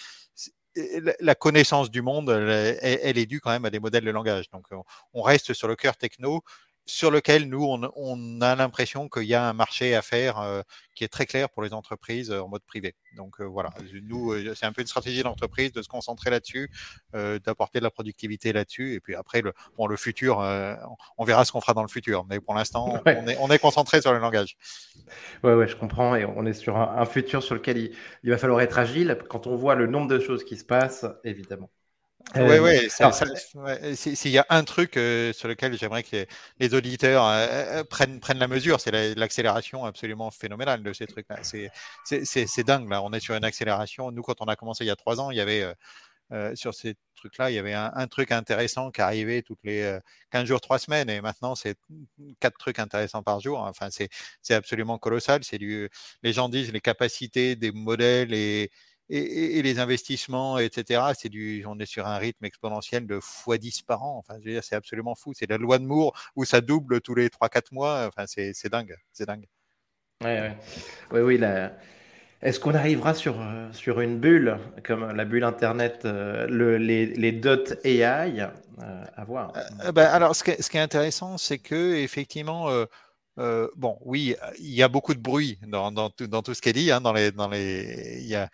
la 1.21 1.35
connaissance 1.35 1.91
du 1.91 2.03
monde, 2.03 2.31
elle, 2.31 3.19
est 3.19 3.27
due 3.27 3.41
quand 3.41 3.51
même 3.51 3.65
à 3.65 3.71
des 3.71 3.81
modèles 3.81 4.05
de 4.05 4.11
langage. 4.11 4.51
Donc, 4.51 4.67
on 5.13 5.23
reste 5.23 5.53
sur 5.53 5.69
le 5.69 5.77
cœur 5.77 5.97
techno 5.97 6.43
sur 6.87 7.11
lequel 7.11 7.49
nous, 7.49 7.65
on, 7.65 8.41
a 8.41 8.57
l'impression 8.57 9.09
qu'il 9.09 9.25
y 9.25 9.35
a 9.35 9.49
un 9.49 9.53
marché 9.53 9.95
à 9.95 10.03
faire 10.03 10.39
euh, 10.39 10.63
qui 10.95 11.05
est 11.05 11.09
très 11.09 11.27
clair 11.27 11.49
pour 11.49 11.63
les 11.63 11.73
entreprises 11.73 12.31
euh, 12.31 12.41
en 12.41 12.49
mode 12.49 12.63
privé. 12.65 12.97
Donc 13.17 13.41
euh, 13.41 13.45
voilà, 13.45 13.71
nous, 14.03 14.35
c'est 14.55 14.67
un 14.67 14.73
peu 14.73 14.81
une 14.81 14.89
stratégie 14.89 15.23
d'entreprise 15.23 15.73
de 15.73 15.81
se 15.83 15.89
concentrer 15.89 16.31
là-dessus, 16.31 16.71
d'apporter 17.13 17.79
de 17.79 17.85
la 17.85 17.91
productivité 17.91 18.53
là-dessus. 18.53 18.95
Et 18.95 19.01
puis 19.01 19.15
après, 19.15 19.43
le, 19.43 19.53
bon, 19.77 19.87
le 19.87 19.97
futur, 19.97 20.39
on 21.19 21.25
verra 21.25 21.45
ce 21.45 21.53
qu'on 21.53 21.61
fera 21.61 21.75
dans 21.75 21.83
le 21.83 21.89
futur. 21.89 22.25
Mais 22.29 22.41
pour 22.41 22.55
l'instant, 22.55 23.01
on, 23.39 23.51
est, 23.51 23.59
concentré 23.59 24.01
sur 24.01 24.13
le 24.13 24.19
langage. 24.19 24.57
Ouais, 25.43 25.55
ouais, 25.55 25.69
je 25.69 25.77
comprends. 25.77 26.17
Et 26.17 26.25
on 26.25 26.47
est 26.47 26.53
sur 26.53 26.77
un, 26.77 27.05
futur 27.05 27.43
sur 27.43 27.55
lequel 27.55 27.93
il 28.23 28.31
va 28.31 28.39
falloir 28.39 28.61
être 28.61 28.79
agile 28.79 29.19
quand 29.29 29.47
on 29.47 29.57
voit 29.57 29.75
le 29.75 29.87
nombre 29.87 30.09
de 30.09 30.19
choses 30.19 30.45
qui 30.45 30.57
se 30.57 30.65
passent, 30.65 31.07
évidemment. 31.25 31.71
Oui, 32.35 32.59
oui. 32.59 33.97
S'il 33.97 34.31
y 34.31 34.39
a 34.39 34.47
un 34.49 34.65
truc 34.65 34.97
euh, 34.97 35.33
sur 35.33 35.49
lequel 35.49 35.77
j'aimerais 35.79 36.03
que 36.03 36.27
les, 36.59 36.75
auditeurs 36.75 37.27
euh, 37.27 37.47
euh, 37.51 37.85
prennent, 37.85 38.21
prennent 38.21 38.39
la 38.39 38.49
mesure, 38.49 38.81
c'est 38.81 39.15
l'accélération 39.15 39.85
absolument 39.85 40.31
phénoménale 40.31 40.83
de 40.83 40.93
ces 40.93 41.07
trucs-là. 41.07 41.41
C'est 41.43 42.65
dingue, 42.65 42.89
là. 42.89 43.03
On 43.03 43.13
est 43.13 43.21
sur 43.21 43.35
une 43.35 43.45
accélération. 43.45 44.11
Nous, 44.11 44.23
quand 44.23 44.41
on 44.41 44.47
a 44.47 44.57
commencé 44.57 44.85
il 44.85 44.89
y 44.89 44.91
a 44.91 44.97
trois 44.97 45.21
ans, 45.21 45.31
il 45.31 45.37
y 45.37 45.41
avait 45.41 45.75
sur 46.55 46.73
ces 46.73 46.95
trucs-là, 47.15 47.51
il 47.51 47.55
y 47.55 47.59
avait 47.59 47.75
un, 47.75 48.07
truc 48.07 48.33
intéressant 48.33 48.91
qui 48.91 49.03
arrivait 49.03 49.43
toutes 49.43 49.63
les 49.65 49.99
15 50.31 50.47
jours, 50.47 50.63
trois 50.63 50.79
semaines, 50.79 51.11
et 51.11 51.21
maintenant 51.21 51.55
c'est 51.55 51.77
quatre 52.41 52.57
trucs 52.57 52.79
intéressants 52.79 53.23
par 53.23 53.41
jour. 53.41 53.59
Enfin, 53.61 53.89
c'est 53.91 54.55
absolument 54.55 54.97
colossal. 54.97 55.45
C'est 55.45 55.59
les 55.59 56.33
gens 56.33 56.49
disent 56.49 56.73
les 56.73 56.81
capacités 56.81 57.57
des 57.57 57.73
modèles 57.73 58.33
et 58.33 58.71
et, 59.09 59.63
les 59.63 59.79
investissements, 59.79 60.59
etc. 60.59 61.03
C'est 61.19 61.29
du, 61.29 61.65
on 61.67 61.79
est 61.79 61.87
sur 61.87 62.07
un 62.07 62.17
rythme 62.17 62.45
exponentiel 62.45 63.07
de 63.07 63.17
x 63.19 63.59
10 63.59 63.83
par 63.83 64.03
an. 64.03 64.19
Enfin, 64.19 64.39
je 64.41 64.47
veux 64.47 64.53
dire, 64.53 64.65
c'est 64.65 64.77
absolument 64.77 65.15
fou. 65.15 65.33
C'est 65.35 65.49
la 65.49 65.59
loi 65.59 65.79
de 65.79 65.85
Moore 65.85 66.15
où 66.37 66.45
ça 66.45 66.61
double 66.61 67.01
tous 67.01 67.15
les 67.15 67.29
3-4 67.29 67.73
mois. 67.73 68.09
Enfin, 68.09 68.25
c'est 68.27 68.69
dingue. 68.71 68.97
C'est 69.13 69.27
dingue. 69.27 69.47
Ouais, 70.23 70.57
Oui, 71.11 71.21
oui. 71.21 71.41
Est-ce 72.43 72.59
qu'on 72.59 72.75
arrivera 72.75 73.15
sur, 73.15 73.41
euh, 73.41 73.69
sur 73.73 74.01
une 74.01 74.19
bulle, 74.19 74.59
comme 74.85 75.13
la 75.13 75.25
bulle 75.25 75.45
Internet, 75.45 76.01
euh, 76.05 76.49
le, 76.49 76.77
les, 76.77 77.07
les 77.07 77.31
dot 77.31 77.75
AI 77.85 78.41
euh, 78.81 79.05
à 79.17 79.25
voir? 79.25 79.53
Ben, 79.95 80.07
Alors, 80.07 80.35
ce 80.35 80.43
qui, 80.43 80.51
est, 80.51 80.61
ce 80.61 80.69
qui, 80.69 80.77
est 80.77 80.81
intéressant, 80.81 81.39
c'est 81.39 81.59
que 81.59 81.95
effectivement, 81.95 82.69
bon, 83.37 83.97
oui, 84.01 84.35
il 84.59 84.75
y 84.75 84.83
a 84.83 84.89
beaucoup 84.89 85.15
de 85.15 85.21
bruit 85.21 85.61
dans, 85.69 85.93
dans, 85.93 86.11
tout, 86.11 86.27
dans 86.27 86.43
tout 86.43 86.55
ce 86.55 86.61
qu'elle 86.61 86.73
dit. 86.73 86.91
Hein, 86.91 87.01
dans 87.01 87.13
les, 87.13 87.31
dans 87.31 87.49
les, 87.49 88.19
il 88.21 88.27
y 88.27 88.35
a, 88.35 88.49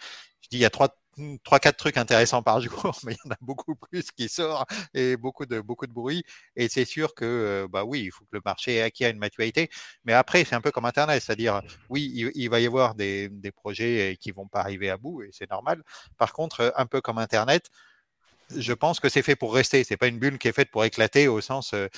je 0.49 0.57
dis, 0.57 0.61
il 0.61 0.63
y 0.63 0.65
a 0.65 0.71
trois, 0.71 0.97
trois, 1.45 1.59
quatre 1.59 1.77
trucs 1.77 1.97
intéressants 1.97 2.43
par 2.43 2.61
jour, 2.61 2.97
mais 3.05 3.13
il 3.13 3.19
y 3.25 3.29
en 3.29 3.33
a 3.33 3.39
beaucoup 3.41 3.75
plus 3.75 4.11
qui 4.11 4.29
sortent 4.29 4.71
et 4.95 5.17
beaucoup 5.17 5.47
de, 5.47 5.61
beaucoup 5.61 5.87
de 5.87 5.93
bruit. 5.93 6.25
Et 6.57 6.69
c'est 6.69 6.85
sûr 6.85 7.15
que, 7.15 7.25
euh, 7.25 7.69
bah 7.69 7.85
oui, 7.85 8.05
il 8.05 8.11
faut 8.11 8.25
que 8.25 8.31
le 8.33 8.41
marché 8.45 8.83
acquiert 8.83 9.11
une 9.11 9.19
maturité. 9.19 9.69
Mais 10.05 10.13
après, 10.13 10.45
c'est 10.45 10.55
un 10.55 10.61
peu 10.61 10.71
comme 10.71 10.87
Internet, 10.87 11.23
c'est-à-dire, 11.23 11.61
oui, 11.91 12.11
il, 12.35 12.49
va 12.49 12.61
y 12.61 12.67
avoir 12.67 12.95
des, 12.95 13.29
des 13.29 13.53
projets 13.53 14.17
qui 14.21 14.31
vont 14.31 14.49
pas 14.49 14.61
arriver 14.61 14.91
à 14.91 14.97
bout 14.97 15.23
et 15.23 15.31
c'est 15.33 15.51
normal. 15.51 15.83
Par 16.17 16.33
contre, 16.33 16.73
un 16.77 16.87
peu 16.87 17.01
comme 17.01 17.19
Internet, 17.19 17.71
je 18.57 18.73
pense 18.73 19.01
que 19.01 19.09
c'est 19.09 19.23
fait 19.23 19.37
pour 19.37 19.55
rester. 19.55 19.85
C'est 19.85 19.97
pas 19.97 20.07
une 20.07 20.19
bulle 20.19 20.39
qui 20.39 20.49
est 20.49 20.53
faite 20.53 20.71
pour 20.71 20.85
éclater 20.85 21.29
au 21.29 21.41
sens. 21.41 21.75
Euh, 21.75 21.89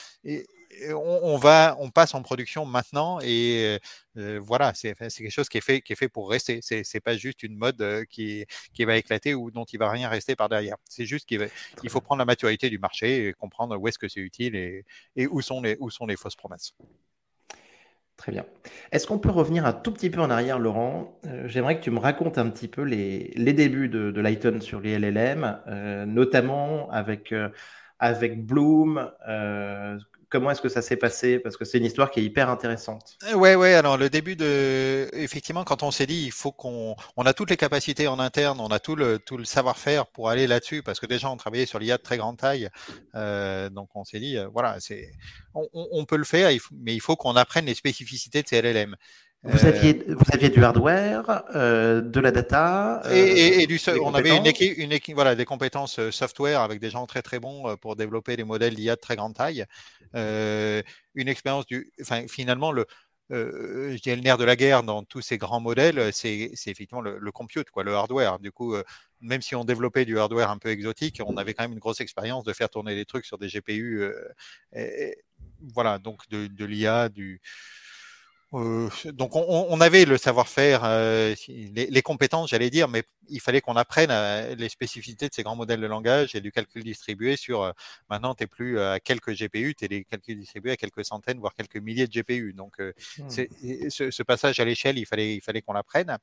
on, 0.95 1.37
va, 1.37 1.77
on 1.79 1.91
passe 1.91 2.15
en 2.15 2.23
production 2.23 2.65
maintenant 2.65 3.19
et 3.23 3.79
voilà, 4.15 4.73
c'est 4.75 4.95
quelque 4.95 5.31
chose 5.31 5.49
qui 5.49 5.59
est 5.59 5.63
fait, 5.63 5.81
qui 5.81 5.93
est 5.93 5.97
fait 5.97 6.09
pour 6.09 6.31
rester. 6.31 6.61
C'est 6.63 7.01
pas 7.01 7.17
juste 7.17 7.43
une 7.43 7.57
mode 7.57 8.05
qui, 8.09 8.45
qui 8.73 8.85
va 8.85 8.97
éclater 8.97 9.35
ou 9.35 9.51
dont 9.51 9.65
il 9.65 9.79
va 9.79 9.91
rien 9.91 10.09
rester 10.09 10.37
par 10.37 10.49
derrière. 10.49 10.77
C'est 10.89 11.07
juste 11.07 11.27
qu'il 11.27 11.49
il 11.83 11.91
faut 11.91 12.01
prendre 12.01 12.19
la 12.21 12.25
maturité 12.25 12.71
du 12.71 12.79
marché 12.79 13.27
et 13.27 13.33
comprendre 13.33 13.77
où 13.77 13.89
est-ce 13.89 13.99
que 13.99 14.09
c'est 14.09 14.21
utile 14.21 14.55
et, 14.57 14.85
et, 15.17 15.27
où, 15.27 15.41
sont 15.41 15.61
les, 15.61 15.77
où 15.81 15.91
sont 15.91 16.07
les 16.07 16.17
fausses 16.17 16.37
promesses. 16.37 16.75
Très 18.17 18.33
bien. 18.33 18.45
Est-ce 18.93 19.07
qu'on 19.07 19.19
peut 19.19 19.31
revenir 19.31 19.65
un 19.65 19.73
tout 19.73 19.93
petit 19.93 20.11
peu 20.11 20.21
en 20.21 20.29
arrière, 20.29 20.59
Laurent? 20.59 21.19
J'aimerais 21.47 21.79
que 21.79 21.83
tu 21.83 21.91
me 21.91 21.99
racontes 21.99 22.37
un 22.37 22.51
petit 22.51 22.69
peu 22.69 22.83
les, 22.83 23.33
les 23.35 23.53
débuts 23.55 23.89
de, 23.89 24.11
de 24.11 24.21
Lighton 24.21 24.61
sur 24.61 24.81
les 24.81 24.99
LLM, 24.99 25.61
notamment 26.07 26.91
avec, 26.91 27.35
avec 27.99 28.45
Bloom, 28.45 29.11
comment 30.31 30.51
est-ce 30.51 30.63
que 30.63 30.69
ça 30.69 30.81
s'est 30.81 30.97
passé? 30.97 31.39
Parce 31.39 31.57
que 31.57 31.65
c'est 31.65 31.79
une 31.79 31.85
histoire 31.85 32.11
qui 32.11 32.21
est 32.21 32.23
hyper 32.23 32.49
intéressante. 32.49 33.19
Ouais, 33.35 33.57
ouais. 33.57 33.75
Alors 33.75 33.99
le 33.99 34.09
début 34.09 34.37
de, 34.37 35.09
effectivement, 35.13 35.65
quand 35.65 35.83
on 35.83 35.91
s'est 35.91 36.07
dit, 36.07 36.25
il 36.25 36.33
faut 36.33 36.53
qu'on, 36.53 36.97
on 37.17 37.27
a 37.27 37.35
toutes 37.35 37.51
les 37.51 37.57
capacités 37.57 38.09
en 38.09 38.19
interne, 38.19 38.61
on 38.61 38.69
a 38.69 38.79
tout 38.79 38.97
le 38.97 39.19
tout 39.19 39.37
le 39.37 39.45
savoir-faire 39.45 40.07
pour 40.07 40.31
aller 40.31 40.47
là-dessus, 40.47 40.83
parce 40.83 41.01
que 41.01 41.07
déjà 41.07 41.29
on 41.29 41.37
travaillait 41.37 41.67
sur 41.67 41.79
l'IA 41.79 41.99
de 41.99 42.03
très 42.03 42.17
grande 42.17 42.39
taille, 42.39 42.71
euh, 43.15 43.69
donc 43.69 43.91
on 43.95 44.05
s'est 44.05 44.21
dit, 44.21 44.39
euh, 44.39 44.49
voilà, 44.49 44.77
c'est, 44.79 45.11
on, 45.55 45.69
on, 45.73 46.05
peut 46.05 46.17
le 46.17 46.25
faire, 46.25 46.51
mais 46.73 46.95
il 46.95 47.01
faut 47.01 47.17
qu'on 47.17 47.37
apprenne 47.37 47.67
les 47.67 47.75
spécificités 47.75 48.43
de 48.43 48.49
ces 48.49 48.63
LLM. 48.63 48.97
Vous 49.43 49.65
aviez, 49.65 49.95
vous 50.07 50.25
aviez 50.33 50.51
du 50.51 50.63
hardware, 50.63 51.45
euh, 51.55 52.03
de 52.03 52.21
la 52.21 52.31
data. 52.31 53.01
Euh, 53.07 53.15
et, 53.15 53.63
et, 53.63 53.67
du, 53.67 53.81
on 54.03 54.13
avait 54.13 54.37
une 54.37 54.47
équipe, 54.47 54.77
une 54.77 54.93
équipe, 54.93 55.15
voilà, 55.15 55.35
des 55.35 55.47
compétences 55.47 55.99
euh, 55.99 56.11
software 56.11 56.61
avec 56.61 56.79
des 56.79 56.91
gens 56.91 57.07
très 57.07 57.23
très 57.23 57.41
bons 57.41 57.67
euh, 57.67 57.77
pour 57.77 57.97
développer 57.97 58.37
des 58.37 58.45
modèles 58.45 58.75
d'IA 58.75 58.97
de 58.97 59.01
très 59.01 59.17
grande 59.17 59.35
taille. 59.35 59.65
Euh, 60.15 60.83
une 61.15 61.29
expérience 61.29 61.65
du, 61.65 61.91
enfin, 62.03 62.27
finalement, 62.29 62.71
le, 62.71 62.85
euh, 63.33 63.97
je 63.97 64.03
dirais 64.03 64.17
le 64.17 64.23
nerf 64.23 64.37
de 64.37 64.45
la 64.45 64.57
guerre 64.57 64.83
dans 64.83 65.05
tous 65.05 65.23
ces 65.23 65.39
grands 65.39 65.61
modèles, 65.61 66.13
c'est 66.13 66.51
effectivement 66.67 67.01
le, 67.01 67.17
le, 67.19 67.33
compute, 67.33 67.71
quoi, 67.71 67.83
le 67.83 67.95
hardware. 67.95 68.41
Du 68.41 68.53
coup, 68.53 68.75
même 69.23 69.41
si 69.41 69.55
on 69.55 69.65
développait 69.65 70.05
du 70.05 70.19
hardware 70.19 70.51
un 70.51 70.59
peu 70.59 70.69
exotique, 70.69 71.23
on 71.25 71.39
avait 71.39 71.55
quand 71.55 71.65
même 71.65 71.73
une 71.73 71.79
grosse 71.79 72.03
expérience 72.03 72.45
de 72.45 72.53
faire 72.53 72.69
tourner 72.69 72.95
des 72.95 73.07
trucs 73.07 73.25
sur 73.25 73.39
des 73.39 73.49
GPU. 73.49 74.05
Et, 74.77 75.17
voilà, 75.75 75.99
donc 75.99 76.29
de, 76.29 76.47
de 76.47 76.65
l'IA, 76.67 77.09
du 77.09 77.41
euh, 78.53 78.89
donc 79.13 79.37
on, 79.37 79.81
avait 79.81 80.05
le 80.05 80.19
savoir-faire, 80.19 80.83
euh, 80.85 81.35
les, 81.49 82.03
compétences, 82.03 82.51
j'allais 82.51 82.71
dire, 82.71 82.89
mais 82.89 83.05
il 83.29 83.41
fallait 83.41 83.61
qu'on 83.61 83.77
apprenne 83.77 84.11
les 84.57 84.69
spécificités 84.69 85.29
de 85.29 85.35
ces 85.35 85.45
grands 85.45 85.55
modèles 85.55 85.81
de 85.81 85.87
langage 85.87 86.35
et 86.35 86.41
du 86.41 86.51
calcul 86.51 86.83
distribué 86.83 87.37
sur. 87.37 87.63
Euh, 87.63 87.73
maintenant, 88.09 88.35
tu 88.35 88.43
n'es 88.43 88.47
plus 88.49 88.81
à 88.81 88.99
quelques 88.99 89.33
GPU, 89.33 89.75
tu 89.77 89.85
es 89.85 89.89
des 89.89 90.05
calculs 90.05 90.39
distribués 90.39 90.73
à 90.73 90.77
quelques 90.77 91.05
centaines, 91.05 91.39
voire 91.39 91.55
quelques 91.55 91.77
milliers 91.77 92.09
de 92.09 92.13
GPU. 92.13 92.53
Donc 92.53 92.81
mmh. 92.81 93.29
ce, 93.89 94.11
ce, 94.11 94.23
passage 94.25 94.59
à 94.59 94.65
l'échelle, 94.65 94.99
il 94.99 95.07
fallait, 95.07 95.37
il 95.37 95.41
fallait 95.41 95.63
qu'on 95.63 95.73
l'apprenne. 95.73 96.19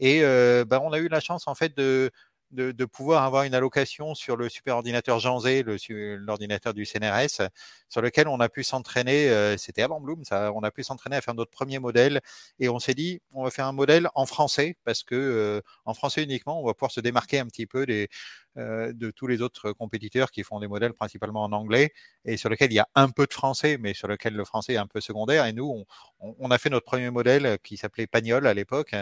Et 0.00 0.20
ben, 0.20 0.80
on 0.82 0.92
a 0.92 0.98
eu 0.98 1.08
la 1.08 1.20
chance 1.20 1.46
en 1.46 1.54
fait 1.54 1.76
de 1.76 2.10
de, 2.52 2.84
pouvoir 2.84 3.24
avoir 3.24 3.44
une 3.44 3.54
allocation 3.54 4.14
sur 4.14 4.36
le 4.36 4.48
superordinateur 4.48 5.18
Jean 5.18 5.40
Zé, 5.40 5.64
l'ordinateur 5.64 6.74
du 6.74 6.84
CNRS, 6.84 7.48
sur 7.88 8.02
lequel 8.02 8.28
on 8.28 8.40
a 8.40 8.48
pu 8.48 8.62
s'entraîner, 8.62 9.30
euh, 9.30 9.56
c'était 9.56 9.82
avant 9.82 10.00
Bloom, 10.00 10.24
ça, 10.24 10.52
on 10.54 10.62
a 10.62 10.70
pu 10.70 10.82
s'entraîner 10.84 11.16
à 11.16 11.20
faire 11.20 11.34
notre 11.34 11.50
premier 11.50 11.78
modèle 11.78 12.20
et 12.58 12.68
on 12.68 12.78
s'est 12.78 12.94
dit, 12.94 13.20
on 13.32 13.44
va 13.44 13.50
faire 13.50 13.66
un 13.66 13.72
modèle 13.72 14.08
en 14.14 14.26
français 14.26 14.76
parce 14.84 15.02
que 15.02 15.14
euh, 15.14 15.60
en 15.84 15.94
français 15.94 16.22
uniquement, 16.22 16.60
on 16.60 16.66
va 16.66 16.74
pouvoir 16.74 16.90
se 16.90 17.00
démarquer 17.00 17.38
un 17.38 17.46
petit 17.46 17.66
peu 17.66 17.86
des, 17.86 18.08
de 18.56 19.10
tous 19.10 19.26
les 19.26 19.40
autres 19.40 19.72
compétiteurs 19.72 20.30
qui 20.30 20.42
font 20.42 20.60
des 20.60 20.68
modèles 20.68 20.92
principalement 20.92 21.42
en 21.42 21.52
anglais 21.52 21.92
et 22.24 22.36
sur 22.36 22.48
lesquels 22.48 22.70
il 22.70 22.76
y 22.76 22.80
a 22.80 22.88
un 22.94 23.08
peu 23.08 23.26
de 23.26 23.32
français, 23.32 23.78
mais 23.80 23.94
sur 23.94 24.08
lequel 24.08 24.34
le 24.34 24.44
français 24.44 24.74
est 24.74 24.78
un 24.78 24.86
peu 24.86 25.00
secondaire. 25.00 25.46
Et 25.46 25.52
nous, 25.52 25.84
on, 26.20 26.50
a 26.50 26.58
fait 26.58 26.70
notre 26.70 26.84
premier 26.84 27.10
modèle 27.10 27.58
qui 27.62 27.76
s'appelait 27.76 28.06
Pagnol 28.06 28.46
à 28.46 28.54
l'époque. 28.54 28.94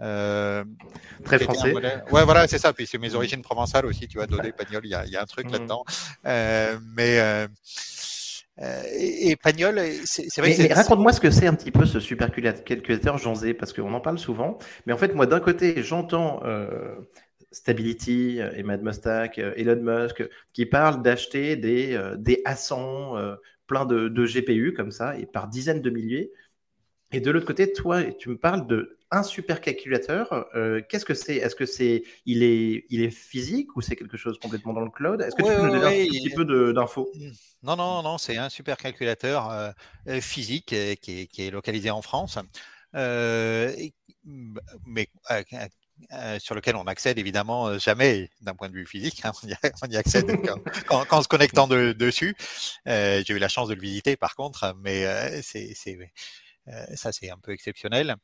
Euh, 0.00 0.64
Très 1.24 1.38
français. 1.38 1.72
Ouais, 2.10 2.24
voilà, 2.24 2.48
c'est 2.48 2.58
ça. 2.58 2.72
Puis 2.72 2.86
c'est 2.86 2.98
mes 2.98 3.14
origines 3.14 3.42
provençales 3.42 3.86
aussi, 3.86 4.08
tu 4.08 4.18
vois, 4.18 4.26
Dodé, 4.26 4.52
Pagnol, 4.52 4.82
il 4.84 4.90
y 4.90 4.94
a, 4.94 5.22
un 5.22 5.26
truc 5.26 5.48
mmh. 5.48 5.52
là-dedans. 5.52 5.84
Euh, 6.26 6.78
mais. 6.96 7.48
et, 8.98 9.36
Pagnol, 9.36 9.80
c'est 10.04 10.38
vrai. 10.38 10.72
Raconte-moi 10.72 11.12
ce 11.12 11.20
que 11.20 11.30
c'est 11.30 11.46
un 11.46 11.54
petit 11.54 11.70
peu 11.70 11.86
ce 11.86 12.00
supercalculateur 12.00 13.18
Jean 13.18 13.34
Zé, 13.34 13.54
parce 13.54 13.72
qu'on 13.72 13.92
en 13.94 14.00
parle 14.00 14.18
souvent. 14.18 14.58
Mais 14.86 14.92
en 14.92 14.98
fait, 14.98 15.14
moi, 15.14 15.26
d'un 15.26 15.40
côté, 15.40 15.82
j'entends 15.82 16.40
Stability 17.54 18.40
et 18.54 18.62
Mad 18.62 18.82
Mustak, 18.82 19.38
Elon 19.38 19.80
Musk, 19.80 20.28
qui 20.52 20.66
parlent 20.66 21.02
d'acheter 21.02 21.56
des, 21.56 21.94
euh, 21.94 22.16
des 22.16 22.42
A100 22.44 23.36
plein 23.66 23.86
de, 23.86 24.26
GPU 24.26 24.74
comme 24.74 24.90
ça, 24.90 25.18
et 25.18 25.26
par 25.26 25.48
dizaines 25.48 25.80
de 25.80 25.90
milliers. 25.90 26.32
Et 27.12 27.20
de 27.20 27.30
l'autre 27.30 27.46
côté, 27.46 27.72
toi, 27.72 28.02
tu 28.02 28.28
me 28.28 28.36
parles 28.36 28.66
de 28.66 28.98
un 29.10 29.22
supercalculateur. 29.22 30.46
Euh, 30.56 30.80
Qu'est-ce 30.88 31.04
que 31.04 31.14
c'est? 31.14 31.36
Est-ce 31.36 31.54
que 31.54 31.66
c'est 31.66 32.02
il 32.26 32.42
est 32.42 32.86
il 32.90 33.02
est 33.02 33.10
physique 33.10 33.76
ou 33.76 33.80
c'est 33.80 33.94
quelque 33.94 34.16
chose 34.16 34.38
complètement 34.40 34.72
dans 34.72 34.80
le 34.80 34.90
cloud? 34.90 35.20
Est-ce 35.20 35.36
que 35.36 35.42
tu 35.42 35.54
peux 35.54 35.62
nous 35.62 35.70
donner 35.70 36.02
un 36.02 36.06
petit 36.06 36.30
peu 36.30 36.72
d'infos? 36.72 37.08
Mmh. 37.14 37.30
Non, 37.62 37.76
non, 37.76 38.02
non, 38.02 38.18
c'est 38.18 38.36
un 38.36 38.48
supercalculateur 38.48 39.48
euh, 39.50 40.20
physique 40.20 40.66
qui 40.66 40.74
est, 40.74 40.96
qui 40.96 41.46
est, 41.46 41.50
localisé 41.50 41.90
en 41.90 42.02
France. 42.02 42.38
mais 42.92 43.92
euh, 46.12 46.38
sur 46.38 46.54
lequel 46.54 46.76
on 46.76 46.84
accède 46.84 47.18
évidemment 47.18 47.68
euh, 47.68 47.78
jamais 47.78 48.30
d'un 48.40 48.54
point 48.54 48.68
de 48.68 48.74
vue 48.74 48.86
physique. 48.86 49.24
Hein, 49.24 49.32
on, 49.42 49.88
y, 49.88 49.96
accède 49.96 50.30
quand, 50.86 51.12
en 51.12 51.22
se 51.22 51.28
connectant 51.28 51.66
dessus. 51.66 52.36
Euh, 52.88 53.22
j'ai 53.26 53.34
eu 53.34 53.38
la 53.38 53.48
chance 53.48 53.68
de 53.68 53.74
le 53.74 53.80
visiter 53.80 54.16
par 54.16 54.34
contre, 54.34 54.74
mais 54.80 55.04
c'est, 55.42 55.74
ça 56.94 57.12
c'est 57.12 57.30
un 57.30 57.38
peu 57.38 57.52
exceptionnel. 57.52 58.16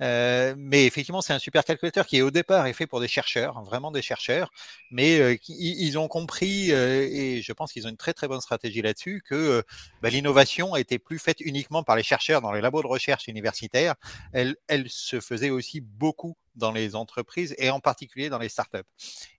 Euh, 0.00 0.54
mais 0.56 0.86
effectivement, 0.86 1.20
c'est 1.20 1.32
un 1.32 1.38
super 1.38 1.64
calculateur 1.64 2.06
qui 2.06 2.16
est 2.16 2.22
au 2.22 2.30
départ 2.30 2.66
est 2.66 2.72
fait 2.72 2.86
pour 2.86 3.00
des 3.00 3.08
chercheurs, 3.08 3.62
vraiment 3.62 3.92
des 3.92 4.02
chercheurs, 4.02 4.50
mais 4.90 5.20
euh, 5.20 5.36
ils 5.48 5.98
ont 5.98 6.08
compris 6.08 6.72
euh, 6.72 7.08
et 7.10 7.40
je 7.42 7.52
pense 7.52 7.72
qu'ils 7.72 7.86
ont 7.86 7.90
une 7.90 7.96
très 7.96 8.12
très 8.12 8.26
bonne 8.26 8.40
stratégie 8.40 8.82
là-dessus 8.82 9.22
que 9.24 9.62
bah, 10.00 10.10
l'innovation 10.10 10.74
a 10.74 10.80
été 10.80 10.98
plus 10.98 11.18
faite 11.18 11.40
uniquement 11.40 11.84
par 11.84 11.94
les 11.94 12.02
chercheurs 12.02 12.40
dans 12.40 12.52
les 12.52 12.60
labos 12.60 12.82
de 12.82 12.88
recherche 12.88 13.28
universitaires. 13.28 13.94
Elle, 14.32 14.56
elle 14.66 14.88
se 14.88 15.20
faisait 15.20 15.50
aussi 15.50 15.80
beaucoup 15.80 16.36
dans 16.54 16.72
les 16.72 16.94
entreprises 16.94 17.54
et 17.58 17.70
en 17.70 17.80
particulier 17.80 18.28
dans 18.28 18.38
les 18.38 18.48
startups. 18.48 18.78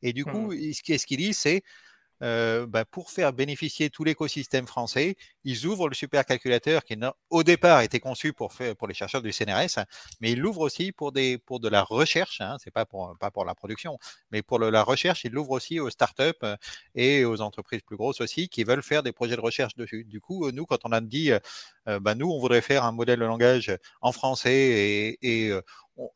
Et 0.02 0.14
du 0.14 0.26
coup, 0.26 0.54
mmh. 0.54 0.74
ce 0.74 1.06
qu'il 1.06 1.18
dit, 1.18 1.34
c'est 1.34 1.64
euh, 2.24 2.66
bah, 2.66 2.86
pour 2.86 3.12
faire 3.12 3.34
bénéficier 3.34 3.90
tout 3.90 4.06
l'écosystème 4.06 4.66
français, 4.66 5.18
ils 5.44 5.66
ouvrent 5.66 5.90
le 5.90 5.96
supercalculateur 5.96 6.86
qui 6.86 6.98
au 7.30 7.44
départ 7.44 7.82
était 7.82 8.00
conçu 8.00 8.32
pour, 8.32 8.54
faire, 8.54 8.76
pour 8.78 8.88
les 8.88 8.94
chercheurs 8.94 9.22
du 9.22 9.34
CNRS, 9.34 9.84
mais 10.22 10.32
ils 10.32 10.40
l'ouvrent 10.40 10.62
aussi 10.62 10.94
pour, 10.94 11.12
des, 11.12 11.38
pour 11.38 11.60
de 11.60 11.68
la 11.68 11.84
recherche, 11.84 12.40
hein, 12.40 12.56
c'est 12.64 12.72
pas 12.72 12.86
pour, 12.86 13.18
pas 13.20 13.30
pour 13.30 13.44
la 13.44 13.56
production, 13.56 13.98
mais 14.32 14.42
pour 14.42 14.60
la 14.60 14.84
recherche, 14.84 15.26
ils 15.26 15.32
l'ouvrent 15.34 15.52
aussi 15.52 15.82
aux 15.82 15.90
startups 15.90 16.32
euh, 16.44 16.56
et 16.96 17.26
aux 17.26 17.42
entreprises 17.42 17.82
plus 17.82 17.98
grosses 17.98 18.22
aussi 18.22 18.48
qui 18.48 18.64
veulent 18.64 18.84
faire 18.84 19.04
des 19.04 19.12
projets 19.12 19.36
de 19.36 19.42
recherche 19.42 19.76
dessus. 19.76 20.06
Du 20.06 20.22
coup, 20.22 20.50
nous, 20.52 20.66
quand 20.66 20.80
on 20.86 20.94
a 20.94 21.02
dit, 21.02 21.32
euh, 21.90 22.00
bah, 22.00 22.16
nous, 22.16 22.30
on 22.32 22.40
voudrait 22.40 22.62
faire 22.62 22.86
un 22.86 22.94
modèle 22.94 23.20
de 23.20 23.26
langage 23.26 23.76
en 24.02 24.14
français 24.14 24.54
et, 24.54 25.48
et 25.48 25.60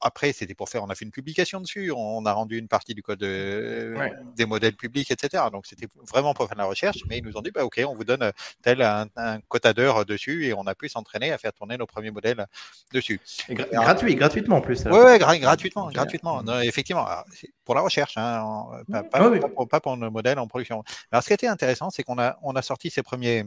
après, 0.01 0.33
c'était 0.33 0.55
pour 0.55 0.69
faire, 0.69 0.83
on 0.83 0.89
a 0.89 0.95
fait 0.95 1.05
une 1.05 1.11
publication 1.11 1.61
dessus, 1.61 1.91
on 1.95 2.25
a 2.25 2.33
rendu 2.33 2.57
une 2.57 2.67
partie 2.67 2.95
du 2.95 3.03
code 3.03 3.21
euh, 3.23 4.09
des 4.35 4.45
modèles 4.45 4.75
publics, 4.75 5.11
etc. 5.11 5.43
Donc, 5.51 5.67
c'était 5.67 5.87
vraiment 6.09 6.33
pour 6.33 6.47
faire 6.47 6.55
de 6.55 6.61
la 6.61 6.67
recherche, 6.67 6.99
mais 7.07 7.19
ils 7.19 7.23
nous 7.23 7.37
ont 7.37 7.41
dit, 7.41 7.51
bah, 7.51 7.63
OK, 7.63 7.79
on 7.87 7.93
vous 7.93 8.03
donne 8.03 8.23
euh, 8.23 8.31
tel 8.63 8.81
un, 8.81 9.07
un 9.15 9.39
quota 9.41 9.73
d'heures 9.73 10.05
dessus 10.05 10.45
et 10.45 10.53
on 10.53 10.65
a 10.65 10.73
pu 10.73 10.89
s'entraîner 10.89 11.31
à 11.31 11.37
faire 11.37 11.53
tourner 11.53 11.77
nos 11.77 11.85
premiers 11.85 12.11
modèles 12.11 12.45
dessus. 12.91 13.21
gratuit, 13.49 14.15
gratuitement 14.15 14.57
en 14.57 14.61
plus. 14.61 14.83
Oui, 14.85 14.97
ouais, 14.97 15.19
gratuitement, 15.19 15.89
gratuitement. 15.91 16.43
effectivement, 16.61 17.07
pour 17.63 17.75
la 17.75 17.81
recherche, 17.81 18.17
hein, 18.17 18.65
pas, 18.91 19.03
pas, 19.03 19.79
pour, 19.79 19.97
nos 19.97 20.09
modèles 20.09 20.39
en 20.39 20.47
production. 20.47 20.83
Alors, 21.11 21.21
ce 21.21 21.27
qui 21.27 21.33
était 21.33 21.47
intéressant, 21.47 21.89
c'est 21.89 22.03
qu'on 22.03 22.17
a, 22.17 22.37
on 22.41 22.55
a 22.55 22.61
sorti 22.61 22.89
ces 22.89 23.03
premiers, 23.03 23.45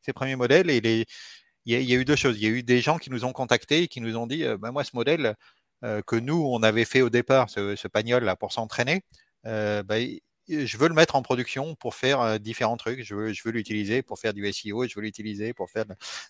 ces 0.00 0.12
premiers 0.12 0.36
modèles 0.36 0.70
et 0.70 0.80
les, 0.80 1.06
il 1.64 1.80
y, 1.80 1.94
a, 1.94 1.96
eu 1.96 2.04
deux 2.04 2.16
choses. 2.16 2.38
Il 2.38 2.42
y 2.42 2.46
a 2.46 2.50
eu 2.50 2.62
des 2.62 2.80
gens 2.80 2.98
qui 2.98 3.10
nous 3.10 3.24
ont 3.24 3.32
contactés 3.32 3.82
et 3.82 3.88
qui 3.88 4.00
nous 4.00 4.16
ont 4.16 4.26
dit, 4.26 4.44
euh, 4.44 4.56
bah, 4.58 4.72
moi, 4.72 4.82
ce 4.82 4.90
modèle, 4.94 5.26
euh, 5.26 5.34
que 6.06 6.16
nous, 6.16 6.46
on 6.48 6.62
avait 6.62 6.84
fait 6.84 7.02
au 7.02 7.10
départ, 7.10 7.50
ce, 7.50 7.76
ce 7.76 7.88
pagnol 7.88 8.24
là 8.24 8.36
pour 8.36 8.52
s'entraîner, 8.52 9.02
euh, 9.46 9.82
bah, 9.82 9.96
je 10.48 10.76
veux 10.76 10.88
le 10.88 10.94
mettre 10.94 11.14
en 11.16 11.22
production 11.22 11.74
pour 11.76 11.94
faire 11.94 12.20
euh, 12.20 12.38
différents 12.38 12.76
trucs. 12.76 13.02
Je 13.02 13.14
veux, 13.14 13.32
je 13.32 13.42
veux 13.44 13.52
l'utiliser 13.52 14.02
pour 14.02 14.18
faire 14.18 14.34
du 14.34 14.50
SEO, 14.52 14.86
je 14.86 14.94
veux 14.96 15.02
l'utiliser 15.02 15.52
pour 15.54 15.70
faire 15.70 15.84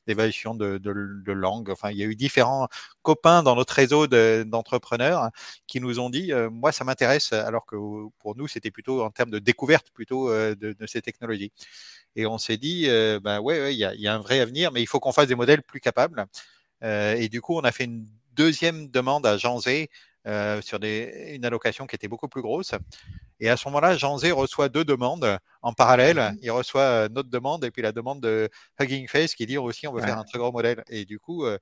l'évaluation 0.06 0.54
de, 0.54 0.78
de, 0.78 0.92
de, 1.24 1.32
langue. 1.32 1.70
Enfin, 1.70 1.90
il 1.90 1.96
y 1.98 2.02
a 2.02 2.06
eu 2.06 2.14
différents 2.14 2.68
copains 3.02 3.42
dans 3.42 3.56
notre 3.56 3.74
réseau 3.74 4.06
d'entrepreneurs 4.06 5.30
qui 5.66 5.80
nous 5.80 5.98
ont 5.98 6.10
dit, 6.10 6.32
moi, 6.52 6.72
ça 6.72 6.84
m'intéresse, 6.84 7.32
alors 7.32 7.64
que 7.66 7.76
pour 8.18 8.36
nous, 8.36 8.48
c'était 8.48 8.70
plutôt 8.70 9.02
en 9.02 9.10
termes 9.10 9.30
de 9.30 9.38
découverte 9.38 9.90
plutôt 9.92 10.30
de, 10.30 10.54
de, 10.54 10.86
ces 10.86 11.02
technologies. 11.02 11.52
Et 12.16 12.26
on 12.26 12.38
s'est 12.38 12.58
dit, 12.58 12.86
ben 13.22 13.40
ouais, 13.40 13.60
ouais, 13.60 13.74
il 13.74 13.78
y, 13.78 13.84
a, 13.84 13.94
y, 13.94 14.06
a, 14.06 14.14
un 14.14 14.20
vrai 14.20 14.40
avenir, 14.40 14.72
mais 14.72 14.82
il 14.82 14.86
faut 14.86 15.00
qu'on 15.00 15.12
fasse 15.12 15.28
des 15.28 15.34
modèles 15.34 15.62
plus 15.62 15.80
capables. 15.80 16.26
et 16.82 17.28
du 17.30 17.40
coup, 17.40 17.56
on 17.56 17.62
a 17.62 17.72
fait 17.72 17.84
une 17.84 18.06
deuxième 18.32 18.88
demande 18.88 19.26
à 19.26 19.36
Jean 19.36 19.58
Zé 19.58 19.90
euh, 20.26 20.60
sur 20.62 20.78
des, 20.78 21.32
une 21.34 21.44
allocation 21.44 21.86
qui 21.86 21.96
était 21.96 22.08
beaucoup 22.08 22.28
plus 22.28 22.42
grosse. 22.42 22.74
Et 23.42 23.48
à 23.48 23.56
ce 23.56 23.66
moment-là, 23.68 23.96
Jean 23.96 24.18
Zé 24.18 24.30
reçoit 24.30 24.68
deux 24.68 24.84
demandes 24.84 25.36
en 25.62 25.72
parallèle. 25.72 26.18
Mmh 26.18 26.38
Il 26.42 26.50
reçoit 26.52 26.82
euh, 26.82 27.08
notre 27.08 27.28
demande 27.28 27.64
et 27.64 27.72
puis 27.72 27.82
la 27.82 27.90
demande 27.90 28.20
de 28.20 28.48
Hugging 28.78 29.08
Face 29.08 29.34
qui 29.34 29.46
dit 29.46 29.58
aussi 29.58 29.88
on 29.88 29.92
veut 29.92 30.00
faire 30.00 30.16
un 30.16 30.22
très 30.22 30.38
gros 30.38 30.52
modèle. 30.52 30.84
Et 30.88 31.04
du 31.04 31.18
coup, 31.18 31.44
euh, 31.44 31.58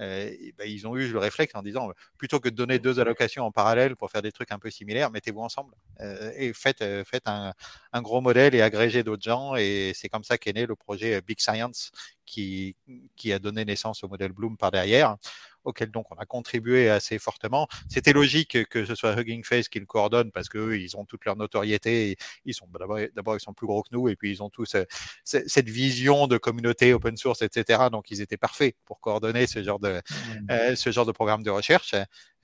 euh 0.00 0.30
bah, 0.56 0.64
ils 0.64 0.86
ont 0.86 0.96
eu 0.96 1.08
le 1.08 1.18
réflexe 1.18 1.52
en 1.56 1.62
disant 1.62 1.90
plutôt 2.18 2.38
que 2.38 2.48
de 2.48 2.54
donner 2.54 2.78
deux 2.78 3.00
allocations 3.00 3.44
en 3.44 3.50
parallèle 3.50 3.96
pour 3.96 4.12
faire 4.12 4.22
des 4.22 4.30
trucs 4.30 4.52
un 4.52 4.60
peu 4.60 4.70
similaires, 4.70 5.10
mettez-vous 5.10 5.40
ensemble 5.40 5.74
euh, 6.00 6.30
et 6.36 6.52
faites, 6.52 6.84
faites 7.04 7.26
un, 7.26 7.52
un, 7.92 8.02
gros 8.02 8.20
modèle 8.20 8.54
et 8.54 8.62
agrégez 8.62 9.02
d'autres 9.02 9.24
gens. 9.24 9.56
Et 9.56 9.90
c'est 9.96 10.08
comme 10.08 10.22
ça 10.22 10.38
qu'est 10.38 10.52
né 10.52 10.66
le 10.66 10.76
projet 10.76 11.20
Big 11.20 11.40
Science 11.40 11.90
qui, 12.24 12.76
qui 13.16 13.32
a 13.32 13.40
donné 13.40 13.64
naissance 13.64 14.04
au 14.04 14.08
modèle 14.08 14.32
Bloom 14.32 14.56
par 14.56 14.70
derrière 14.70 15.16
auquel 15.64 15.90
donc 15.90 16.06
on 16.12 16.16
a 16.16 16.26
contribué 16.26 16.88
assez 16.88 17.18
fortement. 17.18 17.68
C'était 17.88 18.12
logique 18.12 18.68
que 18.68 18.84
ce 18.84 18.94
soit 18.94 19.18
Hugging 19.18 19.44
Face 19.44 19.68
qui 19.68 19.80
le 19.80 19.86
coordonne 19.86 20.30
parce 20.30 20.48
qu'eux, 20.48 20.78
ils 20.78 20.96
ont 20.96 21.04
toute 21.04 21.24
leur 21.24 21.36
notoriété. 21.36 22.16
ils 22.44 22.54
sont 22.54 22.68
d'abord, 23.14 23.36
ils 23.36 23.40
sont 23.40 23.54
plus 23.54 23.66
gros 23.66 23.82
que 23.82 23.88
nous 23.92 24.08
et 24.08 24.16
puis 24.16 24.30
ils 24.30 24.42
ont 24.42 24.50
tous 24.50 24.74
euh, 24.74 24.84
cette 25.24 25.68
vision 25.68 26.26
de 26.26 26.38
communauté 26.38 26.92
open 26.92 27.16
source, 27.16 27.42
etc. 27.42 27.84
Donc 27.90 28.10
ils 28.10 28.20
étaient 28.20 28.36
parfaits 28.36 28.76
pour 28.84 29.00
coordonner 29.00 29.46
ce 29.46 29.62
genre 29.62 29.80
de, 29.80 29.98
mmh. 29.98 30.50
euh, 30.50 30.76
ce 30.76 30.90
genre 30.90 31.06
de 31.06 31.12
programme 31.12 31.42
de 31.42 31.50
recherche. 31.50 31.94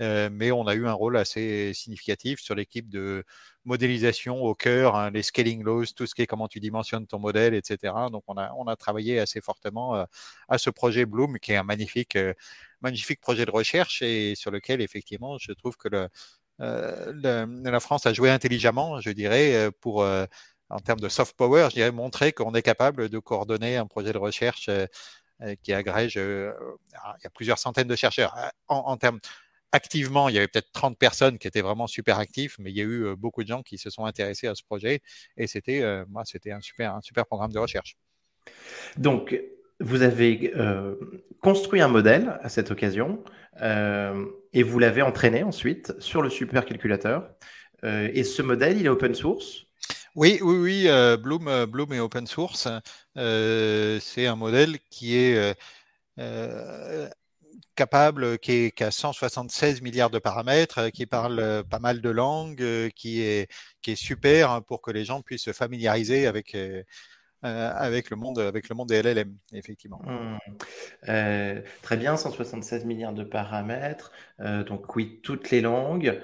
Euh, 0.01 0.31
mais 0.33 0.51
on 0.51 0.67
a 0.67 0.75
eu 0.75 0.87
un 0.87 0.93
rôle 0.93 1.17
assez 1.17 1.73
significatif 1.75 2.41
sur 2.41 2.55
l'équipe 2.55 2.89
de 2.89 3.25
modélisation 3.65 4.43
au 4.43 4.55
cœur, 4.55 4.97
hein, 4.97 5.11
les 5.11 5.23
scaling 5.23 5.63
laws, 5.63 5.87
tout 5.97 6.07
ce 6.07 6.15
qui 6.15 6.23
est 6.23 6.27
comment 6.27 6.49
tu 6.49 6.61
dimensionnes 6.61 7.07
ton 7.07 7.19
modèle, 7.19 7.55
etc. 7.55 7.95
Donc 8.11 8.25
on 8.27 8.37
a, 8.37 8.53
on 8.57 8.67
a 8.67 8.77
travaillé 8.77 9.21
assez 9.21 9.41
fortement 9.41 10.07
à 10.49 10.59
ce 10.59 10.71
projet 10.71 11.07
Bloom, 11.07 11.39
qui 11.39 11.53
est 11.53 11.57
un 11.57 11.63
magnifique 11.63 12.17
magnifique 12.81 13.21
projet 13.21 13.45
de 13.47 13.51
recherche 13.51 14.03
et 14.03 14.35
sur 14.35 14.51
lequel, 14.51 14.81
effectivement, 14.81 15.39
je 15.39 15.53
trouve 15.53 15.77
que 15.77 16.09
euh, 16.61 17.47
la 17.63 17.81
France 17.81 18.07
a 18.07 18.13
joué 18.13 18.31
intelligemment, 18.31 19.01
je 19.01 19.11
dirais, 19.11 19.55
euh, 19.55 19.71
pour, 19.81 20.03
euh, 20.03 20.27
en 20.69 20.79
termes 20.79 21.01
de 21.01 21.09
soft 21.09 21.37
power, 21.37 21.69
je 21.71 21.75
dirais, 21.77 21.93
montrer 21.93 22.33
qu'on 22.33 22.55
est 22.55 22.63
capable 22.63 23.09
de 23.09 23.19
coordonner 23.19 23.77
un 23.77 23.87
projet 23.87 24.13
de 24.13 24.19
recherche 24.19 24.71
qui 25.63 25.73
agrège, 25.73 26.17
il 26.17 26.53
y 27.25 27.27
a 27.27 27.31
plusieurs 27.35 27.59
centaines 27.59 27.89
de 27.89 27.97
chercheurs. 27.97 28.37
En, 28.69 28.97
termes 28.99 29.21
activement, 29.73 30.29
il 30.29 30.35
y 30.35 30.39
avait 30.39 30.49
peut-être 30.49 30.73
30 30.73 30.99
personnes 30.99 31.39
qui 31.39 31.47
étaient 31.47 31.61
vraiment 31.61 31.87
super 31.87 32.19
actifs, 32.19 32.57
mais 32.59 32.71
il 32.71 32.77
y 32.77 32.81
a 32.81 32.85
eu 32.85 33.15
beaucoup 33.17 33.43
de 33.43 33.49
gens 33.49 33.63
qui 33.63 33.79
se 33.79 33.91
sont 33.91 34.05
intéressés 34.05 34.47
à 34.47 34.55
ce 34.55 34.63
projet 34.63 35.01
et 35.37 35.47
c'était, 35.47 36.05
moi, 36.09 36.25
c'était 36.25 36.53
un 36.53 36.61
super, 36.61 36.95
un 36.95 37.01
super 37.01 37.27
programme 37.27 37.53
de 37.53 37.59
recherche. 37.59 37.97
Donc, 38.97 39.41
vous 39.79 40.03
avez 40.03 40.53
construit 41.41 41.81
un 41.81 41.89
modèle 41.89 42.39
à 42.43 42.49
cette 42.49 42.71
occasion 42.71 43.23
et 43.61 44.63
vous 44.63 44.79
l'avez 44.79 45.03
entraîné 45.03 45.43
ensuite 45.43 45.93
sur 46.01 46.23
le 46.23 46.31
supercalculateur. 46.31 47.31
et 47.85 48.25
ce 48.25 48.43
modèle, 48.43 48.79
il 48.79 48.87
est 48.87 48.91
open 48.91 49.15
source? 49.15 49.67
Oui, 50.17 50.41
oui, 50.43 50.57
oui, 50.57 51.17
Bloom, 51.23 51.67
Bloom 51.67 51.93
est 51.93 52.01
open 52.01 52.27
source. 52.27 52.69
c'est 53.15 54.27
un 54.27 54.37
modèle 54.37 54.79
qui 54.91 55.17
est 55.17 55.55
capable, 57.81 58.39
qui, 58.39 58.53
est, 58.53 58.83
a 58.83 58.91
176 58.91 59.81
milliards 59.81 60.11
de 60.11 60.19
paramètres, 60.19 60.81
euh, 60.81 60.91
qui 60.91 61.07
parle 61.07 61.39
euh, 61.41 61.63
pas 61.63 61.79
mal 61.79 62.03
de 62.03 62.11
langues, 62.11 62.61
euh, 62.61 62.91
qui 62.95 63.23
est, 63.23 63.51
qui 63.81 63.93
est 63.93 63.97
super 63.97 64.51
hein, 64.51 64.61
pour 64.61 64.83
que 64.83 64.91
les 64.91 65.07
gens 65.07 65.23
puissent 65.23 65.45
se 65.45 65.55
familiariser 65.55 66.27
avec, 66.27 66.55
avec, 67.43 68.11
le, 68.11 68.17
monde, 68.17 68.39
avec 68.39 68.69
le 68.69 68.75
monde 68.75 68.89
des 68.89 69.03
LLM, 69.03 69.35
effectivement. 69.55 70.03
Mmh. 70.05 71.63
très 71.81 71.97
bien, 71.97 72.19
176 72.19 72.85
milliards 72.85 73.15
de 73.15 73.25
paramètres, 73.25 74.13
donc 74.67 74.95
oui, 74.95 75.21
toutes 75.23 75.51
les 75.51 75.63
langues. 75.63 76.21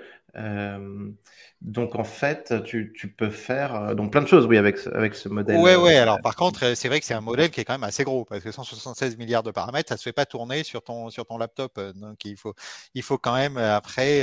Donc 1.62 1.97
en 1.97 2.05
fait, 2.05 2.52
tu, 2.64 3.14
peux 3.16 3.31
faire 3.31 3.75
euh, 3.75 3.95
donc 3.95 4.12
plein 4.12 4.21
de 4.21 4.28
choses, 4.28 4.45
oui, 4.47 4.59
avec, 4.59 4.78
avec 4.93 5.14
ce 5.14 5.28
modèle. 5.28 5.57
Oui, 5.59 5.73
oui. 5.75 5.95
Euh, 5.95 6.02
alors 6.02 6.21
par 6.21 6.37
contre, 6.37 6.64
euh, 6.64 6.75
c'est 6.75 6.88
vrai 6.88 7.00
que 7.00 7.07
c'est 7.07 7.14
un 7.14 7.23
modèle 7.23 7.50
qui 7.50 7.61
est 7.61 7.64
quand 7.64 7.73
même 7.73 7.83
assez 7.83 8.05
gros 8.05 8.26
parce 8.26 8.45
que 8.45 8.52
176 8.52 9.16
milliards 9.16 9.43
de 9.43 9.50
paramètres, 9.50 9.88
ça 9.88 9.95
ne 9.95 9.99
se 9.99 10.05
fait 10.05 10.12
pas 10.12 10.26
tourner 10.26 10.64
sur 10.64 10.83
ton 10.83 11.09
sur 11.09 11.25
ton 11.25 11.38
laptop. 11.38 11.81
Donc 11.97 12.25
il 12.25 12.37
faut 12.37 12.55
il 12.95 13.02
faut 13.02 13.16
quand 13.16 13.35
même 13.35 13.57
après, 13.57 14.23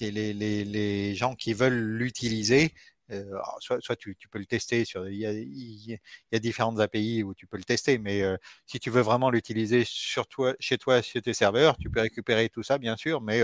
les, 0.00 0.32
les, 0.32 0.64
les 0.64 1.14
gens 1.14 1.34
qui 1.34 1.52
veulent 1.52 1.96
l'utiliser. 1.98 2.72
Soit, 3.60 3.78
soit 3.80 3.96
tu, 3.96 4.16
tu, 4.16 4.28
peux 4.28 4.38
le 4.38 4.46
tester 4.46 4.84
sur 4.84 5.08
il 5.08 5.18
y, 5.18 5.26
a, 5.26 5.32
il 5.32 5.90
y, 6.32 6.34
a, 6.34 6.38
différentes 6.38 6.80
API 6.80 7.22
où 7.22 7.34
tu 7.34 7.46
peux 7.46 7.56
le 7.56 7.64
tester, 7.64 7.98
mais 7.98 8.22
si 8.66 8.80
tu 8.80 8.90
veux 8.90 9.02
vraiment 9.02 9.30
l'utiliser 9.30 9.84
sur 9.86 10.26
toi, 10.26 10.54
chez 10.60 10.78
toi, 10.78 11.02
chez 11.02 11.22
tes 11.22 11.34
serveurs, 11.34 11.76
tu 11.76 11.90
peux 11.90 12.00
récupérer 12.00 12.48
tout 12.48 12.62
ça 12.62 12.78
bien 12.78 12.96
sûr, 12.96 13.20
mais 13.20 13.42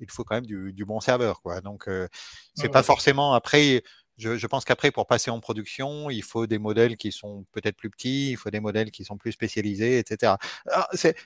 il 0.00 0.10
faut 0.10 0.24
quand 0.24 0.36
même 0.36 0.46
du, 0.46 0.84
bon 0.84 1.00
serveur. 1.00 1.40
Quoi. 1.42 1.60
Donc, 1.60 1.88
euh, 1.88 2.08
c'est 2.54 2.68
pas 2.68 2.82
forcément 2.82 3.34
après. 3.34 3.82
Je, 4.16 4.46
pense 4.48 4.64
qu'après, 4.64 4.90
pour 4.90 5.06
passer 5.06 5.30
en 5.30 5.38
production, 5.38 6.10
il 6.10 6.24
faut 6.24 6.48
des 6.48 6.58
modèles 6.58 6.96
qui 6.96 7.12
sont 7.12 7.46
peut-être 7.52 7.76
plus 7.76 7.88
petits, 7.88 8.32
il 8.32 8.36
faut 8.36 8.50
des 8.50 8.58
modèles 8.58 8.90
qui 8.90 9.04
sont 9.04 9.16
plus 9.16 9.30
spécialisés, 9.30 9.98
etc. 9.98 10.34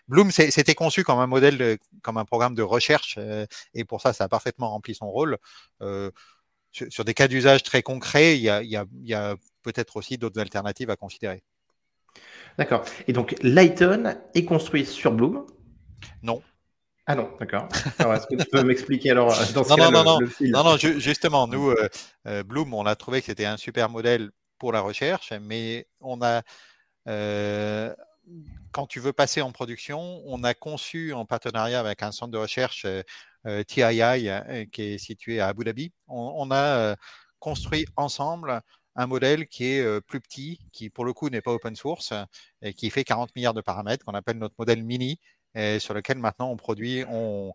Bloom, 0.08 0.30
c'était 0.30 0.74
conçu 0.74 1.02
comme 1.02 1.18
un 1.18 1.26
modèle, 1.26 1.78
comme 2.02 2.18
un 2.18 2.26
programme 2.26 2.54
de 2.54 2.62
recherche, 2.62 3.14
euh, 3.16 3.46
et 3.72 3.84
pour 3.86 4.02
ça, 4.02 4.12
ça 4.12 4.24
a 4.24 4.28
parfaitement 4.28 4.68
rempli 4.68 4.94
son 4.94 5.10
rôle. 5.10 5.38
Euh, 5.80 6.10
sur, 6.72 7.04
des 7.04 7.14
cas 7.14 7.28
d'usage 7.28 7.62
très 7.62 7.82
concrets, 7.82 8.36
il 8.36 8.42
y 8.42 8.48
a, 8.48 8.62
y 8.62 9.14
a 9.14 9.36
peut-être 9.62 9.96
aussi 9.96 10.18
d'autres 10.18 10.40
alternatives 10.40 10.90
à 10.90 10.96
considérer. 10.96 11.42
D'accord. 12.58 12.84
Et 13.08 13.12
donc, 13.12 13.34
Lighton 13.42 14.14
est 14.34 14.44
construit 14.44 14.84
sur 14.84 15.12
Bloom? 15.12 15.46
Non. 16.22 16.42
Ah 17.06 17.14
non, 17.14 17.30
d'accord. 17.40 17.68
Est-ce 17.98 18.26
que 18.26 18.42
tu 18.42 18.48
peux 18.48 18.62
m'expliquer 18.62 19.10
alors 19.10 19.32
euh, 19.32 19.44
dans 19.54 19.64
ce 19.64 19.70
non, 19.70 19.90
non, 19.90 20.04
non, 20.04 20.18
non, 20.40 20.64
non, 20.64 20.76
justement, 20.76 21.48
nous, 21.48 21.70
euh, 21.70 21.88
euh, 22.28 22.42
Bloom, 22.44 22.74
on 22.74 22.86
a 22.86 22.94
trouvé 22.94 23.20
que 23.20 23.26
c'était 23.26 23.44
un 23.44 23.56
super 23.56 23.88
modèle 23.88 24.30
pour 24.58 24.72
la 24.72 24.80
recherche, 24.80 25.32
mais 25.40 25.86
on 26.00 26.20
a, 26.22 26.42
quand 28.72 28.86
tu 28.86 29.00
veux 29.00 29.12
passer 29.12 29.42
en 29.42 29.52
production, 29.52 30.22
on 30.26 30.44
a 30.44 30.54
conçu 30.54 31.12
en 31.12 31.24
partenariat 31.24 31.80
avec 31.80 32.02
un 32.02 32.12
centre 32.12 32.32
de 32.32 32.38
recherche 32.38 32.86
TII 33.66 34.30
qui 34.70 34.82
est 34.82 34.98
situé 34.98 35.40
à 35.40 35.48
Abu 35.48 35.64
Dhabi, 35.64 35.92
on, 36.08 36.50
a 36.50 36.96
construit 37.40 37.86
ensemble 37.96 38.60
un 38.94 39.06
modèle 39.06 39.48
qui 39.48 39.64
est 39.64 40.00
plus 40.02 40.20
petit, 40.20 40.60
qui 40.72 40.90
pour 40.90 41.04
le 41.04 41.12
coup 41.12 41.28
n'est 41.28 41.40
pas 41.40 41.52
open 41.52 41.74
source, 41.74 42.12
et 42.62 42.74
qui 42.74 42.90
fait 42.90 43.04
40 43.04 43.34
milliards 43.34 43.54
de 43.54 43.60
paramètres, 43.60 44.04
qu'on 44.04 44.14
appelle 44.14 44.38
notre 44.38 44.54
modèle 44.58 44.82
mini, 44.84 45.18
sur 45.78 45.94
lequel 45.94 46.18
maintenant 46.18 46.50
on 46.50 46.56
produit, 46.56 47.04
on, 47.08 47.52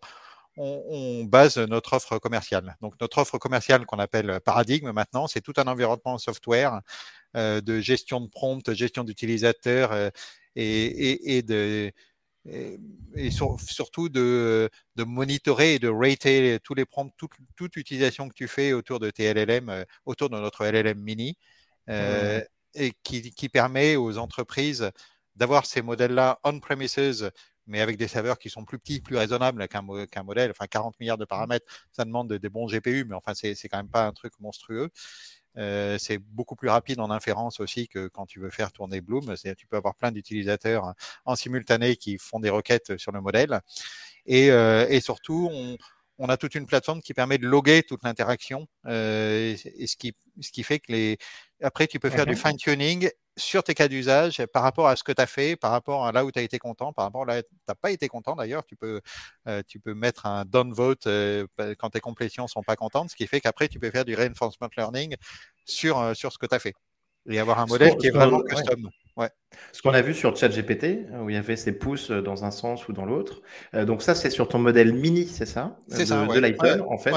base 1.24 1.56
notre 1.58 1.92
offre 1.94 2.18
commerciale. 2.18 2.76
Donc 2.80 2.94
notre 3.00 3.18
offre 3.18 3.38
commerciale 3.38 3.86
qu'on 3.86 3.98
appelle 3.98 4.40
Paradigme 4.44 4.90
maintenant, 4.92 5.28
c'est 5.28 5.40
tout 5.40 5.52
un 5.56 5.68
environnement 5.68 6.18
software 6.18 6.80
euh, 7.36 7.60
de 7.60 7.80
gestion 7.80 8.20
de 8.20 8.26
prompt, 8.26 8.72
gestion 8.72 9.04
d'utilisateurs 9.04 9.92
euh, 9.92 10.10
et, 10.60 11.38
et, 11.38 11.42
de 11.42 11.92
et, 13.14 13.30
surtout 13.30 14.08
de, 14.08 14.70
de, 14.96 15.04
monitorer 15.04 15.74
et 15.74 15.78
de 15.78 15.88
rater 15.88 16.58
tous 16.64 16.74
les 16.74 16.86
prompts, 16.86 17.12
toute, 17.16 17.32
toute, 17.56 17.76
utilisation 17.76 18.28
que 18.28 18.34
tu 18.34 18.48
fais 18.48 18.72
autour 18.72 19.00
de 19.00 19.10
tes 19.10 19.32
LLM, 19.32 19.68
euh, 19.68 19.84
autour 20.06 20.30
de 20.30 20.36
notre 20.36 20.64
LLM 20.64 20.98
mini, 20.98 21.36
euh, 21.88 22.40
et 22.74 22.92
qui, 23.02 23.30
qui, 23.32 23.48
permet 23.48 23.96
aux 23.96 24.18
entreprises 24.18 24.90
d'avoir 25.36 25.66
ces 25.66 25.82
modèles-là 25.82 26.40
on-premises 26.44 27.30
mais 27.68 27.80
avec 27.82 27.98
des 27.98 28.08
serveurs 28.08 28.38
qui 28.38 28.48
sont 28.50 28.64
plus 28.64 28.78
petits, 28.78 29.00
plus 29.00 29.16
raisonnables 29.16 29.68
qu'un 29.68 29.82
modèle. 29.82 30.50
Enfin, 30.50 30.66
40 30.66 30.98
milliards 30.98 31.18
de 31.18 31.26
paramètres, 31.26 31.66
ça 31.92 32.04
demande 32.04 32.32
des 32.32 32.48
bons 32.48 32.66
GPU, 32.66 33.04
mais 33.04 33.14
enfin, 33.14 33.34
c'est 33.34 33.54
quand 33.68 33.76
même 33.76 33.90
pas 33.90 34.06
un 34.06 34.12
truc 34.12 34.32
monstrueux. 34.40 34.90
Euh, 35.58 35.98
c'est 35.98 36.18
beaucoup 36.18 36.56
plus 36.56 36.68
rapide 36.68 37.00
en 37.00 37.10
inférence 37.10 37.60
aussi 37.60 37.88
que 37.88 38.08
quand 38.08 38.26
tu 38.26 38.40
veux 38.40 38.50
faire 38.50 38.72
tourner 38.72 39.00
Bloom. 39.00 39.34
Tu 39.56 39.66
peux 39.66 39.76
avoir 39.76 39.94
plein 39.94 40.12
d'utilisateurs 40.12 40.94
en 41.24 41.36
simultané 41.36 41.96
qui 41.96 42.18
font 42.18 42.40
des 42.40 42.50
requêtes 42.50 42.96
sur 42.96 43.12
le 43.12 43.20
modèle. 43.20 43.60
Et, 44.26 44.50
euh, 44.50 44.86
et 44.88 45.00
surtout, 45.00 45.48
on, 45.50 45.76
on, 46.18 46.28
a 46.28 46.36
toute 46.36 46.54
une 46.54 46.66
plateforme 46.66 47.00
qui 47.00 47.14
permet 47.14 47.38
de 47.38 47.46
loguer 47.46 47.82
toute 47.82 48.04
l'interaction, 48.04 48.66
euh, 48.86 49.56
et, 49.64 49.86
ce, 49.86 49.96
qui, 49.96 50.14
ce 50.40 50.50
qui 50.50 50.62
fait 50.62 50.78
que 50.80 50.92
les, 50.92 51.18
après, 51.62 51.86
tu 51.86 51.98
peux 51.98 52.10
faire 52.10 52.26
du 52.26 52.36
fine-tuning 52.36 53.10
sur 53.38 53.62
tes 53.62 53.74
cas 53.74 53.88
d'usage 53.88 54.44
par 54.52 54.62
rapport 54.62 54.88
à 54.88 54.96
ce 54.96 55.02
que 55.02 55.12
tu 55.12 55.22
as 55.22 55.26
fait, 55.26 55.56
par 55.56 55.70
rapport 55.70 56.06
à 56.06 56.12
là 56.12 56.24
où 56.24 56.30
tu 56.30 56.38
as 56.38 56.42
été 56.42 56.58
content, 56.58 56.92
par 56.92 57.06
rapport 57.06 57.22
à 57.22 57.26
là 57.26 57.38
où 57.38 57.42
tu 57.42 57.48
n'as 57.68 57.74
pas 57.74 57.90
été 57.90 58.08
content 58.08 58.34
d'ailleurs. 58.34 58.64
Tu 58.66 58.76
peux, 58.76 59.00
euh, 59.46 59.62
tu 59.66 59.80
peux 59.80 59.94
mettre 59.94 60.26
un 60.26 60.44
downvote 60.44 61.06
euh, 61.06 61.46
quand 61.78 61.90
tes 61.90 62.00
complétions 62.00 62.44
ne 62.44 62.48
sont 62.48 62.62
pas 62.62 62.76
contentes, 62.76 63.10
ce 63.10 63.16
qui 63.16 63.26
fait 63.26 63.40
qu'après, 63.40 63.68
tu 63.68 63.78
peux 63.78 63.90
faire 63.90 64.04
du 64.04 64.14
reinforcement 64.14 64.68
learning 64.76 65.14
sur, 65.64 65.98
euh, 65.98 66.14
sur 66.14 66.32
ce 66.32 66.38
que 66.38 66.46
tu 66.46 66.54
as 66.54 66.58
fait 66.58 66.74
et 67.30 67.38
avoir 67.38 67.58
un 67.58 67.66
modèle 67.66 67.94
qui 67.96 68.06
est 68.06 68.10
vraiment 68.10 68.40
custom. 68.42 68.88
Ouais. 69.16 69.28
Ce 69.72 69.82
qu'on 69.82 69.92
a 69.92 70.00
vu 70.00 70.14
sur 70.14 70.34
ChatGPT, 70.34 71.10
où 71.20 71.28
il 71.28 71.34
y 71.34 71.36
avait 71.36 71.56
ces 71.56 71.72
pouces 71.72 72.10
dans 72.10 72.44
un 72.44 72.50
sens 72.50 72.88
ou 72.88 72.92
dans 72.92 73.04
l'autre. 73.04 73.42
donc 73.74 74.00
ça, 74.00 74.14
c'est 74.14 74.30
sur 74.30 74.48
ton 74.48 74.58
modèle 74.58 74.94
mini, 74.94 75.26
c'est 75.26 75.44
ça? 75.44 75.76
C'est 75.88 76.06
ça, 76.06 76.26
de 76.26 76.38
l'iPhone, 76.38 76.82
en 76.88 76.96
fait. 76.96 77.12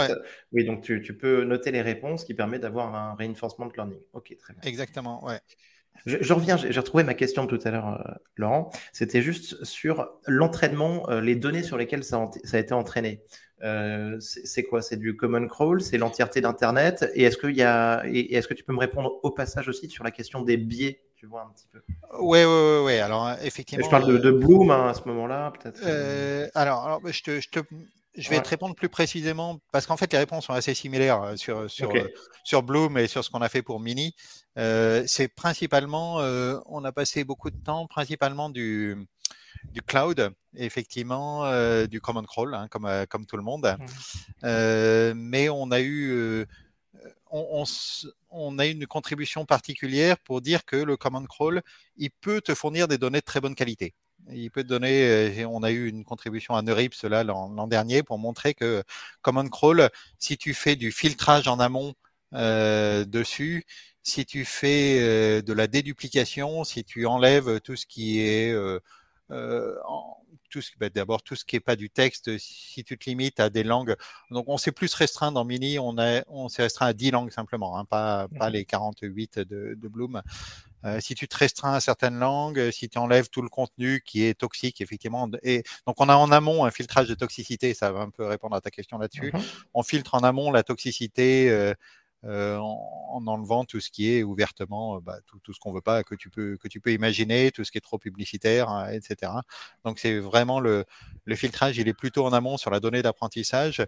Oui, 0.51 0.65
donc 0.65 0.81
tu, 0.81 1.01
tu, 1.01 1.15
peux 1.15 1.45
noter 1.45 1.71
les 1.71 1.81
réponses, 1.81 2.25
qui 2.25 2.33
permet 2.33 2.59
d'avoir 2.59 2.93
un 2.93 3.13
reinforcement 3.13 3.69
learning. 3.73 3.99
Ok, 4.11 4.35
très 4.37 4.53
bien. 4.53 4.63
Exactement, 4.63 5.23
ouais. 5.23 5.39
Je, 6.05 6.33
reviens, 6.33 6.57
j'ai 6.57 6.79
retrouvé 6.79 7.03
ma 7.03 7.13
question 7.13 7.45
tout 7.45 7.59
à 7.63 7.71
l'heure, 7.71 8.01
euh, 8.05 8.13
Laurent. 8.35 8.71
C'était 8.91 9.21
juste 9.21 9.63
sur 9.63 10.09
l'entraînement, 10.25 11.07
euh, 11.09 11.21
les 11.21 11.35
données 11.35 11.63
sur 11.63 11.77
lesquelles 11.77 12.03
ça, 12.03 12.29
a 12.51 12.57
été 12.57 12.73
entraîné. 12.73 13.21
Euh, 13.63 14.19
c'est 14.19 14.63
quoi? 14.63 14.81
C'est 14.81 14.97
du 14.97 15.15
common 15.15 15.47
crawl? 15.47 15.81
C'est 15.81 15.99
l'entièreté 15.99 16.41
d'Internet? 16.41 17.07
Et 17.13 17.23
est-ce 17.23 17.37
qu'il 17.37 17.55
y 17.55 17.61
a 17.61 18.03
et 18.07 18.33
est-ce 18.33 18.47
que 18.47 18.55
tu 18.55 18.63
peux 18.63 18.73
me 18.73 18.79
répondre 18.79 19.19
au 19.21 19.29
passage 19.29 19.67
aussi 19.67 19.87
sur 19.89 20.03
la 20.03 20.09
question 20.09 20.41
des 20.41 20.57
biais 20.57 21.03
Tu 21.15 21.27
vois 21.27 21.43
un 21.43 21.53
petit 21.53 21.67
peu? 21.71 21.81
Oui, 22.19 22.39
oui, 22.43 22.79
oui. 22.83 22.97
Alors 22.97 23.31
effectivement. 23.43 23.85
Je 23.85 23.89
parle 23.91 24.19
de, 24.19 24.31
Bloom 24.31 24.71
hein, 24.71 24.89
à 24.89 24.93
ce 24.95 25.07
moment-là, 25.07 25.51
peut-être. 25.51 25.85
alors, 26.55 26.83
alors 26.85 27.01
je, 27.05 27.21
te, 27.21 27.39
je, 27.39 27.49
te, 27.49 27.59
je 28.15 28.29
vais 28.29 28.41
te 28.41 28.49
répondre 28.49 28.75
plus 28.75 28.89
précisément 28.89 29.59
parce 29.71 29.85
qu'en 29.85 29.97
fait 29.97 30.11
les 30.11 30.19
réponses 30.19 30.45
sont 30.45 30.53
assez 30.53 30.73
similaires 30.73 31.21
euh, 31.21 31.35
sur 31.35 31.69
sur 31.69 31.95
euh, 31.95 32.07
sur 32.43 32.63
Bloom 32.63 32.97
et 32.97 33.07
sur 33.07 33.23
ce 33.23 33.29
qu'on 33.29 33.41
a 33.41 33.49
fait 33.49 33.61
pour 33.61 33.79
Mini. 33.79 34.15
Euh, 34.57 35.03
c'est 35.07 35.29
principalement, 35.29 36.19
euh, 36.19 36.59
on 36.65 36.83
a 36.83 36.91
passé 36.91 37.23
beaucoup 37.23 37.49
de 37.49 37.57
temps 37.57 37.87
principalement 37.87 38.49
du 38.49 38.97
du 39.65 39.81
cloud, 39.81 40.33
effectivement, 40.55 41.45
du 41.85 42.01
command 42.01 42.25
crawl, 42.25 42.55
hein, 42.55 42.67
comme 42.69 42.89
comme 43.09 43.25
tout 43.25 43.37
le 43.37 43.43
monde. 43.43 43.77
Mmh. 44.43 45.13
mais 45.13 45.49
on 45.49 45.69
a 45.71 45.81
eu 45.81 46.45
on, 47.29 47.61
on, 47.61 47.63
on, 48.31 48.59
a 48.59 48.65
une 48.65 48.87
contribution 48.87 49.45
particulière 49.45 50.17
pour 50.19 50.41
dire 50.41 50.65
que 50.65 50.75
le 50.75 50.97
command 50.97 51.27
crawl, 51.27 51.61
il 51.95 52.09
peut 52.09 52.41
te 52.41 52.55
fournir 52.55 52.87
des 52.87 52.97
données 52.97 53.19
de 53.19 53.25
très 53.25 53.39
bonne 53.39 53.55
qualité 53.55 53.93
il 54.29 54.51
peut 54.51 54.63
donner, 54.63 55.03
euh, 55.41 55.47
on 55.47 55.63
a 55.63 55.71
eu 55.71 55.87
une 55.87 56.03
contribution 56.03 56.55
à 56.55 56.61
Neurips 56.61 57.03
l'an 57.03 57.67
dernier 57.67 58.03
pour 58.03 58.19
montrer 58.19 58.53
que 58.53 58.83
Command 59.21 59.49
Crawl, 59.49 59.89
si 60.19 60.37
tu 60.37 60.53
fais 60.53 60.75
du 60.75 60.91
filtrage 60.91 61.47
en 61.47 61.59
amont 61.59 61.93
euh, 62.33 63.05
dessus, 63.05 63.65
si 64.03 64.25
tu 64.25 64.45
fais 64.45 64.99
euh, 64.99 65.41
de 65.41 65.53
la 65.53 65.67
déduplication, 65.67 66.63
si 66.63 66.83
tu 66.83 67.05
enlèves 67.05 67.59
tout 67.61 67.75
ce 67.75 67.85
qui 67.85 68.21
est 68.21 68.51
euh 68.51 68.79
tout 70.51 70.61
ce, 70.61 70.71
bah, 70.79 70.89
d'abord 70.89 71.23
tout 71.23 71.35
ce 71.35 71.45
qui 71.45 71.55
est 71.55 71.61
pas 71.61 71.75
du 71.75 71.89
texte, 71.89 72.37
si 72.37 72.83
tu 72.83 72.97
te 72.97 73.09
limites 73.09 73.39
à 73.39 73.49
des 73.49 73.63
langues, 73.63 73.95
donc 74.29 74.45
on 74.47 74.57
s'est 74.57 74.71
plus 74.71 74.93
restreint 74.93 75.31
dans 75.31 75.45
Mini, 75.45 75.79
on, 75.79 75.97
a, 75.97 76.23
on 76.27 76.49
s'est 76.49 76.63
restreint 76.63 76.87
à 76.87 76.93
10 76.93 77.11
langues 77.11 77.31
simplement, 77.31 77.77
hein, 77.77 77.85
pas, 77.85 78.27
pas 78.37 78.49
mmh 78.49 78.53
les 78.53 78.65
48 78.65 79.39
de, 79.39 79.75
de 79.75 79.87
Bloom. 79.87 80.21
Euh, 80.83 80.99
si 80.99 81.13
tu 81.13 81.27
te 81.27 81.37
restreins 81.37 81.73
à 81.73 81.79
certaines 81.79 82.17
langues, 82.17 82.71
si 82.71 82.89
tu 82.89 82.97
enlèves 82.97 83.29
tout 83.29 83.41
le 83.41 83.49
contenu 83.49 84.01
qui 84.03 84.23
est 84.23 84.33
toxique, 84.33 84.81
effectivement. 84.81 85.29
Et 85.43 85.63
donc, 85.85 86.01
on 86.01 86.09
a 86.09 86.15
en 86.15 86.31
amont 86.31 86.65
un 86.65 86.71
filtrage 86.71 87.07
de 87.07 87.13
toxicité, 87.13 87.73
ça 87.73 87.91
va 87.91 87.99
un 88.01 88.09
peu 88.09 88.25
répondre 88.25 88.55
à 88.55 88.61
ta 88.61 88.71
question 88.71 88.97
là-dessus. 88.97 89.31
Mmh 89.33 89.39
on 89.73 89.83
filtre 89.83 90.15
en 90.15 90.19
amont 90.19 90.51
la 90.51 90.63
toxicité. 90.63 91.49
Euh, 91.49 91.73
en, 92.23 93.23
enlevant 93.27 93.65
tout 93.65 93.79
ce 93.79 93.89
qui 93.89 94.13
est 94.13 94.23
ouvertement, 94.23 94.99
bah, 95.01 95.17
tout, 95.25 95.39
tout, 95.39 95.53
ce 95.53 95.59
qu'on 95.59 95.73
veut 95.73 95.81
pas, 95.81 96.03
que 96.03 96.15
tu 96.15 96.29
peux 96.29 96.57
que 96.57 96.67
tu 96.67 96.79
peux 96.79 96.91
imaginer, 96.91 97.51
tout 97.51 97.63
ce 97.63 97.71
qui 97.71 97.77
est 97.77 97.81
trop 97.81 97.97
publicitaire, 97.97 98.69
hein, 98.69 98.89
etc. 98.91 99.31
Donc 99.85 99.99
c'est 99.99 100.19
vraiment 100.19 100.59
le, 100.59 100.85
le 101.25 101.35
filtrage, 101.35 101.77
il 101.77 101.87
est 101.87 101.93
plutôt 101.93 102.25
en 102.25 102.33
amont 102.33 102.57
sur 102.57 102.71
la 102.71 102.79
donnée 102.79 103.01
d'apprentissage. 103.01 103.83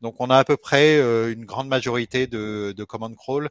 Donc 0.00 0.16
on 0.20 0.30
a 0.30 0.38
à 0.38 0.44
peu 0.44 0.56
près 0.56 0.98
une 1.32 1.44
grande 1.44 1.68
majorité 1.68 2.26
de, 2.26 2.74
de 2.76 2.84
command 2.84 3.14
crawl 3.16 3.48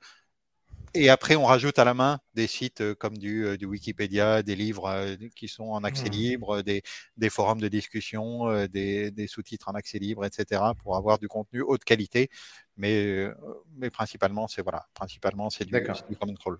et 0.97 1.09
après, 1.09 1.35
on 1.35 1.45
rajoute 1.45 1.79
à 1.79 1.85
la 1.85 1.93
main 1.93 2.19
des 2.33 2.47
sites 2.47 2.81
euh, 2.81 2.95
comme 2.95 3.17
du, 3.17 3.45
euh, 3.45 3.57
du 3.57 3.65
Wikipédia, 3.65 4.43
des 4.43 4.55
livres 4.55 4.85
euh, 4.87 5.15
qui 5.35 5.47
sont 5.47 5.65
en 5.65 5.83
accès 5.83 6.09
mmh. 6.09 6.11
libre, 6.11 6.61
des, 6.61 6.81
des, 7.17 7.29
forums 7.29 7.61
de 7.61 7.67
discussion, 7.67 8.65
des, 8.67 9.11
des 9.11 9.27
sous-titres 9.27 9.69
en 9.69 9.73
accès 9.73 9.99
libre, 9.99 10.25
etc., 10.25 10.61
pour 10.81 10.95
avoir 10.95 11.19
du 11.19 11.27
contenu 11.27 11.61
haute 11.61 11.83
qualité. 11.83 12.29
Mais, 12.75 13.27
mais 13.75 13.89
principalement, 13.89 14.47
c'est 14.47 14.61
voilà, 14.61 14.85
principalement 14.93 15.49
c'est 15.49 15.65
du, 15.65 15.71
du 15.71 16.15
common 16.15 16.35
crawl. 16.35 16.59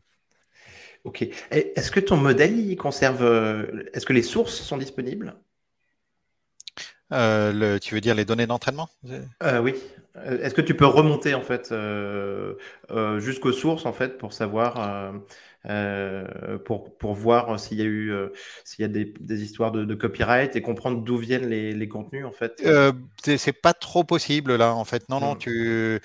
Ok. 1.03 1.27
Est-ce 1.51 1.91
que 1.91 1.99
ton 1.99 2.17
modèle 2.17 2.57
il 2.57 2.75
conserve 2.75 3.23
Est-ce 3.93 4.05
que 4.05 4.13
les 4.13 4.23
sources 4.23 4.61
sont 4.61 4.77
disponibles? 4.77 5.35
Le, 7.11 7.77
tu 7.77 7.93
veux 7.93 8.01
dire 8.01 8.15
les 8.15 8.25
données 8.25 8.47
d'entraînement? 8.47 8.89
Oui. 9.03 9.73
Euh, 10.25 10.39
est-ce 10.41 10.53
que 10.53 10.61
tu 10.61 10.75
peux 10.75 10.85
remonter 10.85 11.33
en 11.33 11.41
fait 11.41 11.71
euh, 11.71 12.55
euh, 12.91 13.19
jusqu'aux 13.19 13.51
sources 13.51 13.85
en 13.85 13.93
fait 13.93 14.17
pour 14.17 14.33
savoir 14.33 15.13
pour, 16.65 16.97
pour 16.97 17.13
voir 17.13 17.59
s'il 17.59 17.77
y 17.77 17.81
a 17.81 17.85
eu 17.85 18.13
s'il 18.63 18.83
y 18.83 18.85
a 18.85 18.87
des, 18.87 19.13
des 19.19 19.43
histoires 19.43 19.71
de, 19.71 19.95
copyright 19.95 20.55
et 20.55 20.61
comprendre 20.61 21.03
d'où 21.03 21.17
viennent 21.17 21.49
les, 21.49 21.73
les, 21.73 21.87
contenus 21.87 22.25
en 22.25 22.31
fait? 22.31 22.63
C'est 23.25 23.61
pas 23.61 23.73
trop 23.73 24.03
possible 24.03 24.55
là 24.55 24.73
en 24.73 24.85
fait. 24.85 25.09
Non 25.09 25.19
non 25.19 25.35
hmm. 25.35 25.39
tu 25.39 26.01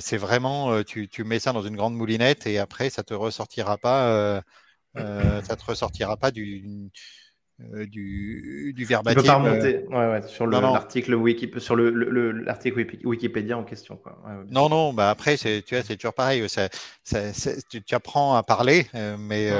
c'est 0.00 0.16
vraiment 0.16 0.82
tu, 0.84 1.08
tu, 1.08 1.24
mets 1.24 1.40
ça 1.40 1.52
dans 1.52 1.62
une 1.62 1.76
grande 1.76 1.94
moulinette 1.94 2.46
et 2.46 2.58
après 2.58 2.90
ça 2.90 3.02
te 3.02 3.14
ressortira 3.14 3.78
pas 3.78 4.42
ça 4.94 5.56
te 5.56 5.64
ressortira 5.64 6.16
pas 6.16 6.30
du 6.30 6.90
euh, 7.74 7.86
du, 7.86 8.72
du 8.76 8.84
verbatim. 8.84 9.20
Tu 9.20 9.22
peux 9.22 9.26
pas 9.26 9.38
remonter 9.38 9.76
euh, 9.76 9.88
ouais, 9.88 10.20
ouais, 10.20 10.28
sur 10.28 10.46
l'article 10.46 11.14
Wikip, 11.14 11.58
sur 11.58 11.76
l'article 11.76 12.86
Wikipédia 13.04 13.56
en 13.58 13.64
question. 13.64 13.96
Quoi. 13.96 14.18
non, 14.50 14.68
non, 14.68 14.92
bah 14.92 15.10
après, 15.10 15.36
c'est, 15.36 15.62
tu 15.62 15.74
vois, 15.74 15.84
c'est 15.84 15.96
toujours 15.96 16.14
pareil. 16.14 16.48
Ça, 16.48 16.68
ça, 17.02 17.32
tu, 17.68 17.82
tu, 17.82 17.94
apprends 17.94 18.34
à 18.34 18.42
parler, 18.42 18.86
euh, 18.94 19.16
mais 19.18 19.50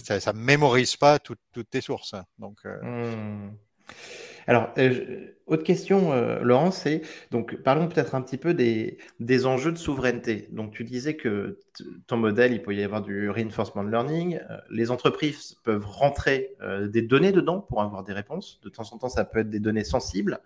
ça 0.00 0.32
ne 0.32 0.38
mémorise 0.38 0.96
pas 0.96 1.18
toutes 1.18 1.38
tes 1.70 1.80
sources. 1.80 2.14
Donc, 2.38 2.58
mmh. 2.64 3.50
Alors, 4.48 4.70
euh, 4.78 5.26
autre 5.46 5.62
question, 5.62 6.10
euh, 6.14 6.40
Laurent, 6.40 6.70
c'est 6.70 7.02
donc 7.30 7.56
parlons 7.56 7.86
peut-être 7.86 8.14
un 8.14 8.22
petit 8.22 8.38
peu 8.38 8.54
des, 8.54 8.96
enjeux 9.46 9.72
de 9.72 9.76
souveraineté. 9.76 10.48
Donc, 10.52 10.72
tu 10.72 10.84
disais 10.84 11.16
que 11.16 11.60
ton 12.06 12.16
modèle, 12.16 12.54
il 12.54 12.62
peut 12.62 12.74
y 12.74 12.82
avoir 12.82 13.02
du 13.02 13.28
reinforcement 13.28 13.82
learning. 13.82 14.40
Euh, 14.50 14.56
les 14.70 14.90
entreprises 14.90 15.56
peuvent 15.64 15.84
rentrer 15.84 16.56
des 16.86 17.02
données 17.02 17.30
dedans 17.30 17.60
pour 17.60 17.82
avoir 17.82 18.04
des 18.04 18.14
réponses. 18.14 18.58
De 18.62 18.70
temps 18.70 18.90
en 18.90 18.96
temps, 18.96 19.10
ça 19.10 19.26
peut 19.26 19.40
être 19.40 19.50
des 19.50 19.60
données 19.60 19.84
sensibles. 19.84 20.40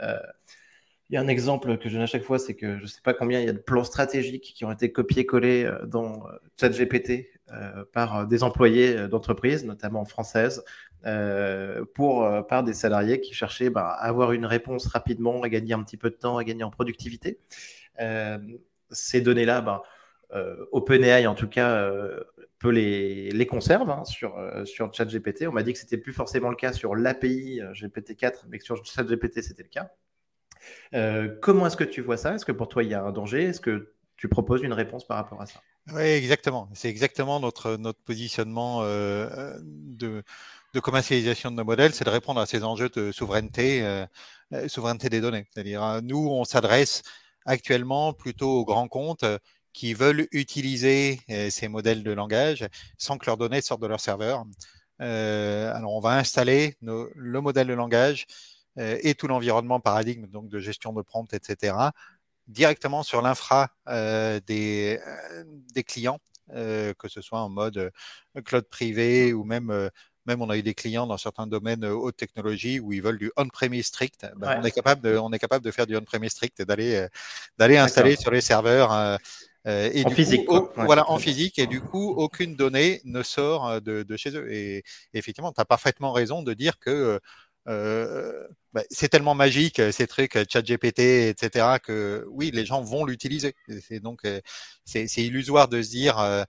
Il 0.00 1.14
y 1.14 1.16
a 1.16 1.20
un 1.20 1.28
exemple 1.28 1.76
que 1.78 1.88
je 1.88 1.94
donne 1.94 2.04
à 2.04 2.06
chaque 2.06 2.22
fois, 2.22 2.38
c'est 2.38 2.54
que 2.54 2.76
je 2.76 2.82
ne 2.82 2.86
sais 2.86 3.02
pas 3.02 3.14
combien 3.14 3.40
il 3.40 3.46
y 3.46 3.48
a 3.48 3.52
de 3.52 3.58
plans 3.58 3.82
stratégiques 3.82 4.52
qui 4.54 4.64
ont 4.64 4.70
été 4.70 4.92
copiés-collés 4.92 5.68
dans 5.88 6.22
ChatGPT 6.58 7.26
par 7.92 8.26
des 8.26 8.42
employés 8.42 9.08
d'entreprises, 9.08 9.64
notamment 9.64 10.04
françaises, 10.04 10.62
euh, 11.06 11.82
pour, 11.94 12.24
euh, 12.24 12.42
par 12.42 12.62
des 12.62 12.74
salariés 12.74 13.22
qui 13.22 13.32
cherchaient 13.32 13.70
bah, 13.70 13.88
à 13.88 14.06
avoir 14.08 14.32
une 14.32 14.44
réponse 14.44 14.86
rapidement, 14.86 15.42
à 15.42 15.48
gagner 15.48 15.72
un 15.72 15.82
petit 15.82 15.96
peu 15.96 16.10
de 16.10 16.14
temps, 16.14 16.36
à 16.36 16.44
gagner 16.44 16.62
en 16.62 16.70
productivité. 16.70 17.40
Euh, 18.00 18.38
ces 18.90 19.22
données-là, 19.22 19.62
bah, 19.62 19.82
OpenAI 20.72 21.26
en 21.26 21.34
tout 21.34 21.48
cas 21.48 21.90
peut 22.60 22.70
les, 22.70 23.30
les 23.30 23.46
conserve 23.46 23.90
hein, 23.90 24.04
sur, 24.04 24.36
sur 24.64 24.94
ChatGPT. 24.94 25.48
On 25.48 25.52
m'a 25.52 25.64
dit 25.64 25.72
que 25.72 25.78
c'était 25.78 25.98
plus 25.98 26.12
forcément 26.12 26.50
le 26.50 26.56
cas 26.56 26.72
sur 26.72 26.94
l'API 26.94 27.60
GPT-4, 27.72 28.44
mais 28.48 28.58
que 28.58 28.64
sur 28.64 28.84
ChatGPT 28.84 29.42
c'était 29.42 29.64
le 29.64 29.68
cas. 29.68 29.90
comment 31.40 31.66
est-ce 31.66 31.76
que 31.76 31.82
tu 31.82 32.00
vois 32.00 32.16
ça? 32.16 32.36
Est-ce 32.36 32.44
que 32.44 32.52
pour 32.52 32.68
toi 32.68 32.84
il 32.84 32.90
y 32.90 32.94
a 32.94 33.02
un 33.02 33.10
danger? 33.10 33.42
Est-ce 33.42 33.60
que 33.60 33.92
tu 34.16 34.28
proposes 34.28 34.62
une 34.62 34.72
réponse 34.72 35.04
par 35.04 35.16
rapport 35.16 35.42
à 35.42 35.46
ça? 35.46 35.60
Oui, 35.88 36.02
exactement. 36.02 36.68
C'est 36.74 36.88
exactement 36.88 37.40
notre, 37.40 37.76
notre 37.76 38.00
positionnement 38.02 38.82
de, 38.82 40.22
de 40.74 40.80
commercialisation 40.80 41.50
de 41.50 41.56
nos 41.56 41.64
modèles, 41.64 41.94
c'est 41.94 42.04
de 42.04 42.10
répondre 42.10 42.40
à 42.40 42.46
ces 42.46 42.62
enjeux 42.64 42.88
de 42.88 43.12
souveraineté, 43.12 43.82
euh, 43.82 44.06
euh, 44.52 44.68
souveraineté 44.68 45.08
des 45.08 45.20
données. 45.20 45.46
C'est-à-dire, 45.52 45.82
euh, 45.82 46.00
nous, 46.02 46.28
on 46.28 46.44
s'adresse 46.44 47.02
actuellement 47.46 48.12
plutôt 48.12 48.50
aux 48.60 48.64
grands 48.64 48.88
comptes 48.88 49.24
qui 49.72 49.94
veulent 49.94 50.26
utiliser 50.32 51.20
ces 51.50 51.68
modèles 51.68 52.02
de 52.02 52.10
langage 52.10 52.66
sans 52.98 53.18
que 53.18 53.26
leurs 53.26 53.36
données 53.36 53.60
sortent 53.62 53.80
de 53.82 53.86
leur 53.86 54.00
serveur. 54.00 54.44
alors, 54.98 55.94
on 55.94 56.00
va 56.00 56.18
installer 56.18 56.76
le 56.82 57.40
modèle 57.40 57.68
de 57.68 57.72
langage 57.74 58.26
et 58.76 59.14
tout 59.14 59.28
l'environnement 59.28 59.80
paradigme 59.80 60.26
donc 60.26 60.48
de 60.48 60.58
gestion 60.58 60.92
de 60.92 61.02
prompt, 61.02 61.32
etc., 61.32 61.74
directement 62.50 63.02
sur 63.02 63.22
l'infra 63.22 63.70
des, 63.86 65.00
des 65.74 65.84
clients, 65.84 66.18
que 66.48 67.08
ce 67.08 67.20
soit 67.20 67.40
en 67.40 67.48
mode 67.48 67.92
cloud 68.44 68.64
privé 68.68 69.32
ou 69.32 69.44
même 69.44 69.90
même 70.26 70.42
on 70.42 70.50
a 70.50 70.56
eu 70.56 70.62
des 70.62 70.74
clients 70.74 71.06
dans 71.06 71.16
certains 71.16 71.46
domaines 71.46 71.84
euh, 71.84 71.92
haute 71.92 72.16
technologie 72.16 72.78
où 72.80 72.92
ils 72.92 73.02
veulent 73.02 73.18
du 73.18 73.32
on-premise 73.36 73.86
strict. 73.86 74.26
Ben, 74.36 74.60
on, 74.60 74.64
est 74.64 74.70
capable 74.70 75.02
de, 75.02 75.16
on 75.16 75.32
est 75.32 75.38
capable 75.38 75.64
de 75.64 75.70
faire 75.70 75.86
du 75.86 75.96
on-premise 75.96 76.32
strict 76.32 76.60
et 76.60 76.64
d'aller 76.64 76.94
euh, 76.94 77.08
d'aller 77.58 77.78
installer 77.78 78.16
sur 78.16 78.30
les 78.30 78.40
serveurs. 78.40 78.92
Euh, 78.92 79.16
et 79.66 80.04
en 80.06 80.10
physique. 80.10 80.48
Voilà, 80.76 81.10
en 81.10 81.18
physique. 81.18 81.58
Et 81.58 81.66
du 81.66 81.80
coup, 81.80 82.10
aucune 82.12 82.56
donnée 82.56 83.00
ne 83.04 83.22
sort 83.22 83.82
de, 83.82 84.02
de 84.02 84.16
chez 84.16 84.34
eux. 84.34 84.50
Et, 84.50 84.82
effectivement, 85.12 85.52
tu 85.52 85.60
as 85.60 85.66
parfaitement 85.66 86.12
raison 86.12 86.42
de 86.42 86.54
dire 86.54 86.78
que 86.78 87.20
euh, 87.68 88.46
bah, 88.72 88.82
c'est 88.90 89.08
tellement 89.08 89.34
magique 89.34 89.82
ces 89.92 90.06
trucs 90.06 90.38
ChatGPT 90.50 91.00
etc 91.28 91.76
que 91.82 92.24
oui 92.30 92.50
les 92.52 92.64
gens 92.64 92.82
vont 92.82 93.04
l'utiliser 93.04 93.54
c'est 93.82 94.00
donc 94.00 94.22
c'est 94.84 95.06
illusoire 95.18 95.68
de 95.68 95.82
se 95.82 95.90
dire 95.90 96.46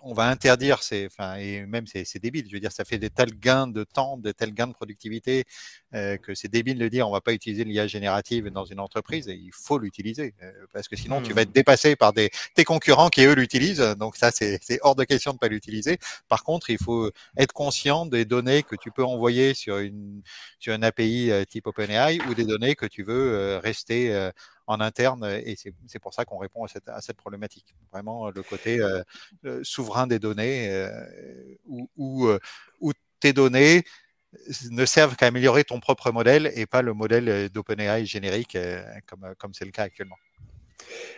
on 0.00 0.12
va 0.14 0.28
interdire, 0.28 0.78
enfin, 1.06 1.36
et 1.36 1.66
même 1.66 1.86
c'est 1.86 2.18
débile. 2.20 2.46
Je 2.48 2.52
veux 2.54 2.60
dire, 2.60 2.72
ça 2.72 2.84
fait 2.84 2.98
des 2.98 3.10
tels 3.10 3.38
gains 3.38 3.66
de 3.66 3.84
temps, 3.84 4.16
des 4.16 4.34
tels 4.34 4.52
gains 4.54 4.68
de 4.68 4.72
productivité 4.72 5.44
euh, 5.87 5.87
que 5.92 6.34
c'est 6.34 6.48
débile 6.48 6.78
de 6.78 6.88
dire 6.88 7.08
on 7.08 7.12
va 7.12 7.20
pas 7.20 7.32
utiliser 7.32 7.64
l'IA 7.64 7.86
générative 7.86 8.48
dans 8.50 8.64
une 8.64 8.80
entreprise. 8.80 9.28
Et 9.28 9.34
il 9.34 9.52
faut 9.52 9.78
l'utiliser 9.78 10.34
euh, 10.42 10.52
parce 10.72 10.88
que 10.88 10.96
sinon 10.96 11.22
tu 11.22 11.32
vas 11.32 11.42
être 11.42 11.50
mmh. 11.50 11.52
dépassé 11.52 11.96
par 11.96 12.12
des 12.12 12.30
tes 12.54 12.64
concurrents 12.64 13.08
qui 13.08 13.24
eux 13.24 13.34
l'utilisent. 13.34 13.80
Donc 13.98 14.16
ça, 14.16 14.30
c'est 14.30 14.60
hors 14.82 14.96
de 14.96 15.04
question 15.04 15.32
de 15.32 15.38
pas 15.38 15.48
l'utiliser. 15.48 15.98
Par 16.28 16.44
contre, 16.44 16.70
il 16.70 16.78
faut 16.78 17.10
être 17.36 17.52
conscient 17.52 18.06
des 18.06 18.24
données 18.24 18.62
que 18.62 18.76
tu 18.76 18.90
peux 18.90 19.04
envoyer 19.04 19.54
sur 19.54 19.78
une 19.78 20.22
sur 20.58 20.74
une 20.74 20.84
API 20.84 21.30
euh, 21.30 21.44
type 21.44 21.66
OpenAI 21.66 22.18
ou 22.28 22.34
des 22.34 22.44
données 22.44 22.74
que 22.74 22.86
tu 22.86 23.02
veux 23.02 23.58
rester 23.58 24.30
en 24.68 24.80
interne. 24.80 25.24
Et 25.44 25.56
c'est 25.56 25.98
pour 25.98 26.14
ça 26.14 26.24
qu'on 26.24 26.38
répond 26.38 26.64
à 26.64 26.68
cette, 26.68 26.88
à 26.88 27.00
cette, 27.00 27.16
problématique. 27.16 27.74
Vraiment, 27.90 28.30
le 28.30 28.42
côté 28.42 28.80
euh, 28.80 29.02
euh, 29.46 29.60
souverain 29.64 30.06
des 30.06 30.18
données 30.18 30.68
euh, 30.70 30.90
où, 31.66 32.28
où, 32.80 32.92
tes 33.18 33.32
données 33.32 33.82
ne 34.70 34.84
servent 34.84 35.16
qu'à 35.16 35.26
améliorer 35.26 35.64
ton 35.64 35.80
propre 35.80 36.10
modèle 36.12 36.52
et 36.54 36.66
pas 36.66 36.82
le 36.82 36.94
modèle 36.94 37.48
d'OpenAI 37.50 38.04
générique 38.04 38.56
comme 39.06 39.34
comme 39.38 39.54
c'est 39.54 39.64
le 39.64 39.70
cas 39.70 39.84
actuellement. 39.84 40.16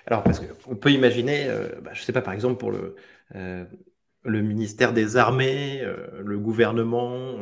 Alors, 0.07 0.23
parce 0.23 0.41
qu'on 0.41 0.77
peut 0.77 0.91
imaginer, 0.91 1.49
bah, 1.83 1.91
je 1.93 2.01
ne 2.01 2.05
sais 2.05 2.13
pas, 2.13 2.23
par 2.23 2.35
exemple, 2.35 2.57
pour 2.57 2.73
le, 2.73 2.97
le 3.33 4.43
ministère 4.43 4.93
des 4.93 5.17
Armées, 5.17 5.85
le 6.19 6.39
gouvernement, 6.39 7.37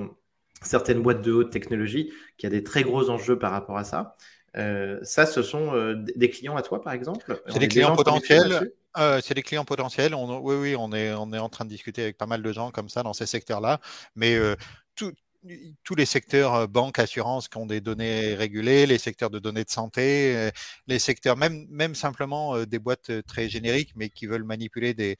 certaines 0.63 1.03
boîtes 1.03 1.23
de 1.23 1.33
haute 1.33 1.51
technologie, 1.51 2.13
qui 2.37 2.47
a 2.47 2.51
des 2.51 2.65
très 2.65 2.83
gros 2.83 3.11
enjeux 3.11 3.39
par 3.39 3.53
rapport 3.53 3.79
à 3.79 3.85
ça. 3.85 4.17
Euh, 4.57 4.99
ça, 5.03 5.27
ce 5.27 5.43
sont 5.43 5.75
euh, 5.75 5.95
des 6.17 6.31
clients 6.31 6.57
à 6.57 6.63
toi, 6.63 6.83
par 6.83 6.93
exemple? 6.93 7.41
C'est 7.49 7.59
des 7.59 7.69
clients 7.69 7.95
potentiels. 7.95 8.73
Euh, 8.97 9.21
c'est 9.23 9.35
des 9.35 9.43
clients 9.43 9.65
potentiels. 9.65 10.15
On, 10.15 10.39
oui, 10.41 10.57
oui, 10.57 10.77
on 10.77 10.93
est, 10.93 11.13
on 11.13 11.33
est 11.33 11.39
en 11.39 11.49
train 11.49 11.65
de 11.65 11.71
discuter 11.71 12.03
avec 12.03 12.19
pas 12.19 12.27
mal 12.27 12.43
de 12.43 12.53
gens 12.53 12.71
comme 12.71 12.89
ça 12.89 13.03
dans 13.03 13.13
ces 13.13 13.27
secteurs-là. 13.27 13.81
Mais 14.17 14.37
tous 15.85 15.95
les 15.95 16.07
secteurs 16.07 16.69
banque, 16.69 16.99
assurance 16.99 17.49
qui 17.49 17.57
ont 17.59 17.67
des 17.67 17.81
données 17.81 18.35
régulées, 18.35 18.87
les 18.87 18.99
secteurs 18.99 19.31
de 19.31 19.39
données 19.39 19.65
de 19.65 19.71
santé, 19.71 20.51
les 20.87 20.99
secteurs 20.99 21.37
même, 21.37 21.67
même 21.71 21.95
simplement 21.95 22.65
des 22.65 22.79
boîtes 22.79 23.25
très 23.27 23.49
génériques, 23.49 23.93
mais 23.97 24.11
qui 24.11 24.27
veulent 24.27 24.45
manipuler 24.45 24.95
des, 24.95 25.17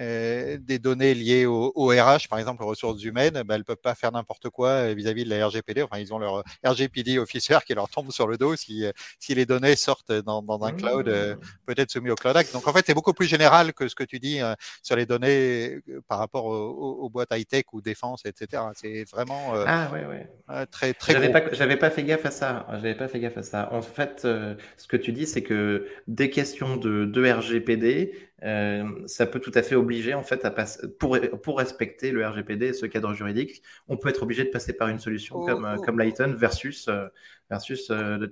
euh, 0.00 0.58
des 0.60 0.78
données 0.78 1.14
liées 1.14 1.46
au, 1.46 1.70
RH, 1.88 2.28
par 2.28 2.38
exemple 2.38 2.62
aux 2.64 2.66
ressources 2.66 3.02
humaines, 3.04 3.42
ben, 3.46 3.54
elles 3.54 3.58
ne 3.58 3.62
peuvent 3.62 3.76
pas 3.76 3.94
faire 3.94 4.10
n'importe 4.10 4.48
quoi 4.50 4.68
euh, 4.68 4.94
vis-à-vis 4.94 5.24
de 5.24 5.30
la 5.30 5.46
RGPD. 5.46 5.82
Enfin, 5.82 5.98
ils 5.98 6.12
ont 6.12 6.18
leur 6.18 6.42
RGPD 6.64 7.18
officer 7.18 7.58
qui 7.64 7.74
leur 7.74 7.88
tombe 7.88 8.10
sur 8.10 8.26
le 8.26 8.36
dos 8.36 8.56
si, 8.56 8.84
si 9.18 9.34
les 9.34 9.46
données 9.46 9.76
sortent 9.76 10.12
dans, 10.12 10.42
dans 10.42 10.62
un 10.64 10.72
cloud, 10.72 11.08
mmh. 11.08 11.36
peut-être 11.66 11.90
soumis 11.90 12.10
au 12.10 12.16
Cloud 12.16 12.36
Act. 12.36 12.52
Donc 12.52 12.66
en 12.66 12.72
fait, 12.72 12.84
c'est 12.86 12.94
beaucoup 12.94 13.12
plus 13.12 13.26
général 13.26 13.72
que 13.72 13.86
ce 13.86 13.94
que 13.94 14.04
tu 14.04 14.18
dis 14.18 14.40
sur 14.82 14.96
les 14.96 15.06
données 15.06 15.78
par 16.08 16.18
rapport 16.18 16.46
aux, 16.46 17.08
boîtes 17.08 17.28
high-tech 17.32 17.64
ou 17.72 17.80
défense, 17.80 18.24
etc. 18.24 18.62
C'est 18.74 19.04
vraiment 19.10 19.52
ah, 19.66 19.90
ouais, 19.92 20.04
ouais. 20.06 20.66
très 20.66 20.92
très. 20.94 21.12
J'avais 21.12 21.30
pas, 21.30 21.42
j'avais 21.52 21.76
pas 21.76 21.90
fait 21.90 22.02
gaffe 22.02 22.26
à 22.26 22.30
ça. 22.30 22.66
J'avais 22.72 22.94
pas 22.94 23.06
fait 23.06 23.20
gaffe 23.20 23.38
à 23.38 23.42
ça. 23.42 23.68
En 23.72 23.82
fait, 23.82 24.22
ce 24.22 24.88
que 24.88 24.96
tu 24.96 25.12
dis, 25.12 25.26
c'est 25.26 25.42
que 25.42 25.86
des 26.08 26.30
questions 26.30 26.76
de, 26.76 27.04
de 27.04 27.30
RGPD 27.30 28.12
euh, 28.44 28.84
ça 29.06 29.26
peut 29.26 29.40
tout 29.40 29.52
à 29.54 29.62
fait 29.62 29.74
obliger 29.74 30.12
en 30.14 30.22
fait 30.22 30.44
à 30.44 30.50
passer 30.50 30.86
pour, 30.98 31.18
pour 31.42 31.58
respecter 31.58 32.10
le 32.10 32.26
RGPD 32.26 32.66
et 32.66 32.72
ce 32.72 32.86
cadre 32.86 33.14
juridique, 33.14 33.62
on 33.88 33.96
peut 33.96 34.10
être 34.10 34.22
obligé 34.22 34.44
de 34.44 34.50
passer 34.50 34.74
par 34.74 34.88
une 34.88 34.98
solution 34.98 35.36
oh, 35.36 35.46
comme, 35.46 35.76
oh. 35.78 35.82
comme 35.82 35.98
Lighton 35.98 36.34
versus 36.36 36.86
euh, 36.88 37.06
versus 37.50 37.90
euh, 37.90 38.26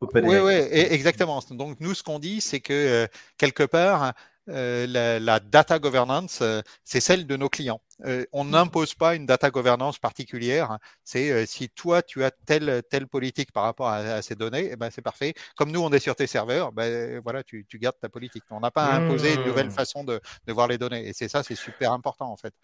OpenAI. 0.00 0.28
Oui, 0.28 0.38
oui, 0.38 0.54
exactement. 0.72 1.40
Donc 1.50 1.78
nous, 1.80 1.94
ce 1.94 2.02
qu'on 2.02 2.18
dit, 2.18 2.40
c'est 2.40 2.60
que 2.60 3.06
quelque 3.36 3.64
part, 3.64 4.14
la, 4.46 5.18
la, 5.18 5.40
data 5.40 5.78
governance, 5.78 6.42
c'est 6.84 7.00
celle 7.00 7.26
de 7.26 7.36
nos 7.36 7.48
clients. 7.48 7.80
Euh, 8.06 8.24
on 8.32 8.44
mmh. 8.44 8.50
n'impose 8.50 8.94
pas 8.94 9.14
une 9.14 9.26
data 9.26 9.50
governance 9.50 9.98
particulière. 9.98 10.78
C'est 11.04 11.30
euh, 11.30 11.44
si 11.46 11.68
toi 11.68 12.02
tu 12.02 12.24
as 12.24 12.30
telle 12.30 12.82
telle 12.90 13.06
politique 13.06 13.52
par 13.52 13.64
rapport 13.64 13.88
à, 13.88 14.22
ces 14.22 14.34
données, 14.34 14.70
eh 14.72 14.76
ben 14.76 14.90
c'est 14.90 15.02
parfait. 15.02 15.34
Comme 15.56 15.70
nous 15.70 15.80
on 15.80 15.90
est 15.90 15.98
sur 15.98 16.16
tes 16.16 16.26
serveurs, 16.26 16.72
ben 16.72 17.20
voilà 17.22 17.42
tu, 17.42 17.66
gardes 17.74 17.98
ta 18.00 18.08
politique. 18.08 18.44
On 18.50 18.60
n'a 18.60 18.70
pas 18.70 18.86
à 18.86 18.96
imposer 18.96 19.34
une 19.34 19.44
nouvelle 19.44 19.68
mmh. 19.68 19.72
façon 19.72 20.04
de, 20.04 20.20
voir 20.48 20.68
les 20.68 20.78
données. 20.78 21.08
Et 21.08 21.12
c'est 21.12 21.28
ça, 21.28 21.42
c'est 21.42 21.54
super 21.54 21.92
important 21.92 22.30
en 22.30 22.36
fait. 22.36 22.54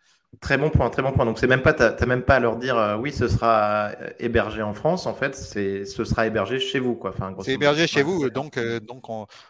Très 0.41 0.59
bon 0.59 0.71
point, 0.71 0.91
très 0.91 1.03
bon 1.03 1.13
point. 1.13 1.25
Donc 1.25 1.39
c'est 1.39 1.47
même 1.47 1.63
pas, 1.63 1.73
t'as 1.73 2.07
même 2.07 2.23
pas 2.23 2.37
à 2.37 2.41
leur 2.41 2.57
dire 2.57 2.77
euh, 2.77 2.97
oui, 2.97 3.13
ce 3.13 3.29
sera 3.29 3.93
hébergé 4.19 4.63
en 4.63 4.75
France. 4.75 5.07
En 5.07 5.15
fait, 5.15 5.35
c'est 5.35 5.85
ce 5.85 6.05
sera 6.05 6.27
hébergé 6.27 6.59
chez 6.59 6.79
vous, 6.79 6.95
quoi. 6.95 7.11
Enfin, 7.11 7.35
c'est 7.43 7.53
hébergé 7.53 7.87
chez 7.87 8.03
vous. 8.03 8.29
Donc, 8.31 8.59
donc 8.59 9.05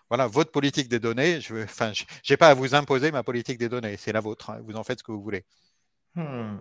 voilà, 0.08 0.26
votre 0.26 0.50
politique 0.50 0.88
des 0.88 1.00
données. 1.00 1.40
Je, 1.40 1.64
enfin, 1.64 1.92
j'ai 2.22 2.36
pas 2.36 2.48
à 2.48 2.54
vous 2.54 2.74
imposer 2.74 3.10
ma 3.10 3.22
politique 3.22 3.58
des 3.58 3.68
données. 3.68 3.96
C'est 3.98 4.12
la 4.12 4.20
vôtre. 4.20 4.50
Hein. 4.50 4.58
Vous 4.64 4.76
en 4.76 4.84
faites 4.84 4.98
ce 4.98 5.04
que 5.04 5.12
vous 5.12 5.22
voulez. 5.22 5.44
Hmm. 6.16 6.56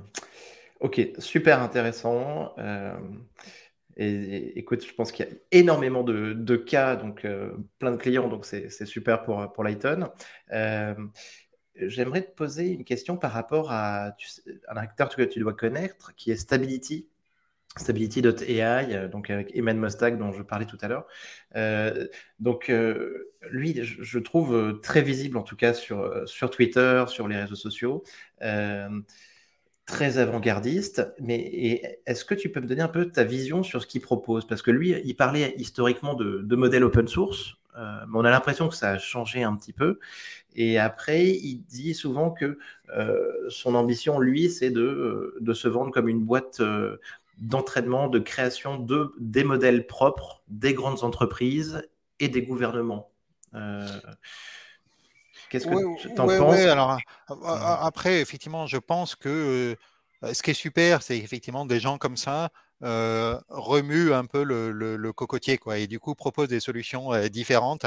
Ok, 0.82 1.02
super 1.20 1.62
intéressant. 1.62 2.54
Euh, 2.60 2.98
et, 3.96 4.60
écoute, 4.60 4.86
je 4.86 4.94
pense 4.94 5.12
qu'il 5.14 5.26
y 5.26 5.30
a 5.30 5.32
énormément 5.52 6.04
de, 6.04 6.56
cas, 6.58 6.98
donc 6.98 7.24
euh, 7.24 7.54
plein 7.80 7.92
de 7.92 7.98
clients, 7.98 8.28
donc 8.28 8.46
c'est 8.46 8.86
super 8.86 9.24
pour, 9.24 9.52
pour 9.54 9.64
Lighton. 9.64 10.10
Euh, 10.52 10.94
j'aimerais 11.76 12.24
te 12.24 12.32
poser 12.36 12.68
une 12.68 12.84
question 12.84 13.18
par 13.18 13.32
rapport 13.32 13.72
à 13.72 14.16
un 14.68 14.78
acteur 14.78 15.10
que 15.16 15.22
tu 15.22 15.40
dois 15.40 15.54
connaître, 15.54 16.14
qui 16.16 16.32
est 16.32 16.36
Stability. 16.36 17.08
Stability.ai, 17.78 19.10
donc 19.10 19.30
avec 19.30 19.54
Eman 19.56 19.78
Mostag 19.78 20.18
dont 20.18 20.32
je 20.32 20.44
parlais 20.44 20.66
tout 20.66 20.78
à 20.82 20.88
l'heure. 20.88 21.08
donc 22.40 22.72
lui, 23.50 23.80
je, 23.82 24.20
trouve 24.20 24.80
très 24.82 25.02
visible 25.02 25.38
en 25.38 25.44
tout 25.44 25.58
cas 25.58 25.74
sur, 25.74 26.28
sur 26.28 26.50
Twitter, 26.50 27.04
sur 27.08 27.28
les 27.28 27.38
réseaux 27.38 27.56
sociaux 27.56 28.04
très 29.86 30.18
avant-gardiste, 30.18 31.14
mais 31.20 32.00
est-ce 32.06 32.26
que 32.26 32.34
tu 32.34 32.50
peux 32.50 32.60
me 32.60 32.66
donner 32.66 32.82
un 32.82 32.88
peu 32.88 33.10
ta 33.10 33.24
vision 33.24 33.62
sur 33.62 33.82
ce 33.82 33.88
qu'il 33.88 34.02
propose? 34.02 34.48
Parce 34.48 34.62
que 34.62 34.72
lui, 34.72 34.96
il 35.06 35.16
parlait 35.16 35.54
historiquement 35.58 36.16
de, 36.16 36.56
modèles 36.56 36.84
open 36.84 37.08
source, 37.08 37.56
euh, 37.78 38.00
mais 38.08 38.18
on 38.18 38.26
a 38.26 38.32
l'impression 38.32 38.68
que 38.68 38.76
ça 38.76 38.92
a 38.92 38.98
changé 38.98 39.44
un 39.44 39.56
petit 39.56 39.74
peu. 39.74 40.00
Et 40.56 40.80
après, 40.80 41.28
il 41.28 41.64
dit 41.66 41.94
souvent 41.94 42.32
que 42.32 42.58
euh, 42.98 43.32
son 43.50 43.76
ambition, 43.76 44.20
lui, 44.20 44.50
c'est 44.50 44.72
de, 44.72 45.36
de, 45.40 45.54
se 45.54 45.68
vendre 45.68 45.92
comme 45.92 46.08
une 46.08 46.24
boîte 46.24 46.62
euh, 46.62 46.98
d'entraînement, 47.38 48.08
de 48.08 48.20
création 48.20 48.80
de 48.80 49.12
des 49.20 49.44
modèles 49.44 49.86
propres 49.86 50.42
des 50.48 50.74
grandes 50.74 51.04
entreprises 51.04 51.88
et 52.20 52.30
des 52.30 52.42
gouvernements. 52.42 53.12
Qu'est-ce 55.50 55.68
que 55.68 56.14
tu 56.14 56.22
en 56.22 56.28
penses 56.28 56.60
alors, 56.60 56.98
Après, 57.28 58.22
effectivement, 58.22 58.68
je 58.68 58.78
pense 58.78 59.16
que 59.16 59.76
euh, 60.24 60.34
ce 60.34 60.44
qui 60.44 60.52
est 60.52 60.56
super, 60.56 61.02
c'est 61.02 61.18
effectivement 61.18 61.66
des 61.66 61.80
gens 61.80 61.98
comme 61.98 62.18
ça 62.18 62.50
euh, 62.84 63.40
remuent 63.48 64.14
un 64.14 64.26
peu 64.26 64.44
le, 64.44 65.14
cocotier, 65.14 65.58
quoi, 65.58 65.78
et 65.78 65.88
du 65.88 66.00
coup 66.00 66.14
proposent 66.14 66.50
des 66.50 66.60
solutions 66.60 67.14
euh, 67.14 67.28
différentes. 67.30 67.86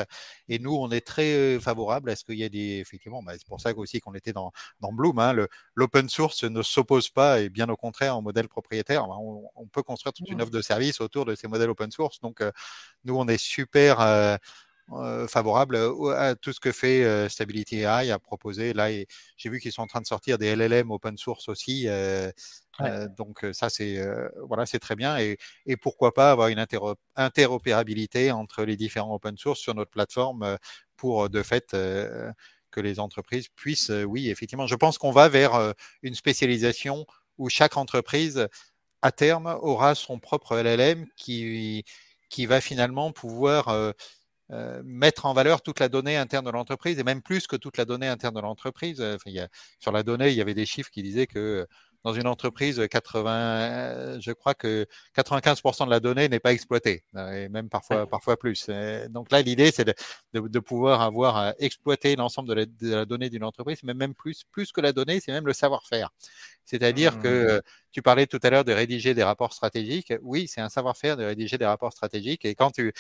Et 0.49 0.59
nous, 0.59 0.75
on 0.75 0.91
est 0.91 1.07
très 1.07 1.59
favorable 1.61 2.11
à 2.11 2.17
ce 2.17 2.25
qu'il 2.25 2.37
y 2.37 2.43
ait 2.43 2.49
des, 2.49 2.79
effectivement, 2.79 3.23
bah, 3.23 3.33
c'est 3.35 3.47
pour 3.47 3.61
ça 3.61 3.77
aussi 3.77 4.01
qu'on 4.01 4.15
était 4.15 4.33
dans, 4.33 4.53
dans 4.81 4.93
Bloom. 4.93 5.19
Hein, 5.19 5.35
l'open 5.75 6.09
source 6.09 6.45
ne 6.45 6.63
s'oppose 6.63 7.11
pas, 7.11 7.41
et 7.41 7.49
bien 7.49 7.69
au 7.69 7.77
contraire, 7.77 8.17
au 8.17 8.23
modèle 8.23 8.49
propriétaire. 8.49 9.07
On, 9.09 9.67
peut 9.71 9.83
construire 9.83 10.15
toute 10.15 10.31
une 10.31 10.41
offre 10.41 10.51
de 10.51 10.63
service 10.63 11.01
autour 11.01 11.27
de 11.27 11.35
ces 11.35 11.47
modèles 11.47 11.69
open 11.69 11.91
source. 11.91 12.21
Donc, 12.21 12.43
nous, 13.05 13.17
on 13.17 13.29
est 13.29 13.39
super 13.39 14.01
euh, 14.01 14.37
favorable 15.29 15.77
à 16.17 16.35
tout 16.35 16.53
ce 16.53 16.61
que 16.61 16.73
fait 16.73 17.05
euh, 17.05 17.29
Stability 17.29 17.81
AI 17.81 18.11
a 18.11 18.19
proposé. 18.19 18.73
Là, 18.73 18.89
j'ai 19.37 19.51
vu 19.51 19.61
qu'ils 19.61 19.73
sont 19.73 19.83
en 19.83 19.87
train 19.87 20.01
de 20.01 20.07
sortir 20.07 20.39
des 20.39 20.55
LLM 20.55 20.91
open 20.91 21.17
source 21.19 21.49
aussi. 21.49 21.85
Euh, 21.89 22.31
donc 23.17 23.45
ça, 23.53 23.69
c'est 23.71 24.01
voilà, 24.47 24.65
c'est 24.67 24.79
très 24.79 24.97
bien. 24.97 25.19
Et, 25.19 25.37
et, 25.67 25.77
pourquoi 25.77 26.15
pas 26.15 26.31
avoir 26.31 26.49
une 26.49 26.65
interopérabilité 27.17 28.31
entre 28.31 28.65
les 28.65 28.77
différents 28.77 29.15
open 29.15 29.37
source 29.37 29.61
sur 29.61 29.75
notre 29.75 29.91
plateforme 29.91 30.57
pour 30.97 31.29
de 31.29 31.43
fait 31.43 31.73
que 31.73 32.81
les 32.81 33.01
entreprises 33.01 33.49
puissent, 33.49 33.91
oui, 33.91 34.31
effectivement, 34.31 34.67
je 34.67 34.77
pense 34.77 34.99
qu'on 34.99 35.11
va 35.11 35.29
vers 35.29 35.75
une 36.03 36.15
spécialisation 36.15 37.05
où 37.37 37.49
chaque 37.49 37.77
entreprise 37.77 38.47
à 39.03 39.13
terme 39.13 39.59
aura 39.61 39.95
son 39.95 40.19
propre 40.19 40.57
LLM 40.57 41.07
qui 41.17 41.85
qui 42.31 42.47
va 42.47 42.61
finalement 42.61 43.11
pouvoir 43.11 43.95
euh, 44.51 44.81
mettre 44.83 45.27
en 45.27 45.35
valeur 45.35 45.61
toute 45.61 45.79
la 45.79 45.91
donnée 45.91 46.17
interne 46.17 46.47
de 46.47 46.51
l'entreprise 46.51 46.99
et 46.99 47.05
même 47.05 47.21
plus 47.21 47.47
que 47.47 47.57
toute 47.57 47.77
la 47.77 47.85
donnée 47.85 48.09
interne 48.09 48.35
de 48.35 48.41
l'entreprise. 48.41 48.99
Euh, 49.01 49.17
enfin, 49.17 49.47
sur 49.79 49.93
la 49.93 50.03
donnée, 50.03 50.31
il 50.31 50.37
y 50.37 50.41
avait 50.41 50.55
des 50.55 50.65
chiffres 50.65 50.91
qui 50.91 51.03
disaient 51.03 51.27
que 51.27 51.67
dans 52.03 52.15
une 52.15 52.27
entreprise, 52.27 52.81
80, 52.91 54.21
je 54.21 54.33
crois 54.33 54.55
que 54.55 54.87
95% 55.15 55.85
de 55.85 55.91
la 55.91 56.01
donnée 56.01 56.29
n'est 56.31 56.39
pas 56.39 56.53
exploitée, 56.53 57.05
euh, 57.17 57.45
et 57.45 57.49
même 57.49 57.69
parfois, 57.69 58.07
parfois 58.07 58.39
plus. 58.39 58.71
donc 59.11 59.31
là, 59.33 59.43
l'idée, 59.43 59.73
c'est 59.73 59.85
de, 59.85 59.95
de, 60.33 60.59
pouvoir 60.61 61.03
avoir 61.03 61.53
exploité 61.59 62.15
l'ensemble 62.17 62.49
de, 62.49 62.65
de, 62.65 62.95
la 62.95 63.05
donnée 63.05 63.29
d'une 63.29 63.45
entreprise, 63.45 63.81
mais 63.83 63.95
même 63.95 64.15
plus, 64.15 64.45
plus 64.51 64.73
que 64.73 64.81
la 64.81 64.93
donnée, 64.93 65.21
c'est 65.21 65.33
même 65.33 65.47
le 65.47 65.53
savoir-faire. 65.53 66.11
C'est-à-dire 66.65 67.19
que 67.19 67.59
mmh. 67.59 67.63
tu 67.93 68.01
parlais 68.01 68.27
tout 68.27 68.41
à 68.43 68.51
l'heure 68.51 68.65
de 68.65 68.73
rédiger 68.73 69.13
des 69.15 69.25
rapports 69.25 69.53
stratégiques. 69.53 70.13
Oui, 70.23 70.47
c'est 70.49 70.61
un 70.61 70.69
savoir-faire 70.69 71.17
de 71.17 71.25
rédiger 71.25 71.59
des 71.59 71.67
rapports 71.67 71.93
stratégiques. 71.93 72.45
Et 72.45 72.55
quand 72.55 72.71
tu, 72.71 72.93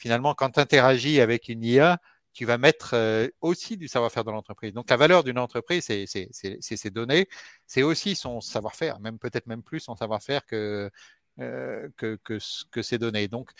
finalement, 0.00 0.34
quand 0.34 0.50
tu 0.50 0.60
interagis 0.60 1.20
avec 1.20 1.48
une 1.48 1.62
IA, 1.62 2.00
tu 2.32 2.46
vas 2.46 2.58
mettre 2.58 2.94
euh, 2.94 3.28
aussi 3.40 3.76
du 3.76 3.86
savoir-faire 3.86 4.24
de 4.24 4.30
l'entreprise. 4.30 4.72
Donc 4.72 4.88
la 4.88 4.96
valeur 4.96 5.24
d'une 5.24 5.38
entreprise, 5.38 5.84
c'est 5.84 6.06
ses 6.06 6.90
données, 6.90 7.28
c'est 7.66 7.82
aussi 7.82 8.16
son 8.16 8.40
savoir-faire, 8.40 8.98
même 9.00 9.18
peut-être 9.18 9.46
même 9.46 9.62
plus 9.62 9.80
son 9.80 9.96
savoir-faire 9.96 10.46
que, 10.46 10.90
euh, 11.40 11.88
que, 11.96 12.18
que, 12.24 12.38
que, 12.70 12.82
ses 12.82 12.98
données. 12.98 13.28
Donc 13.28 13.50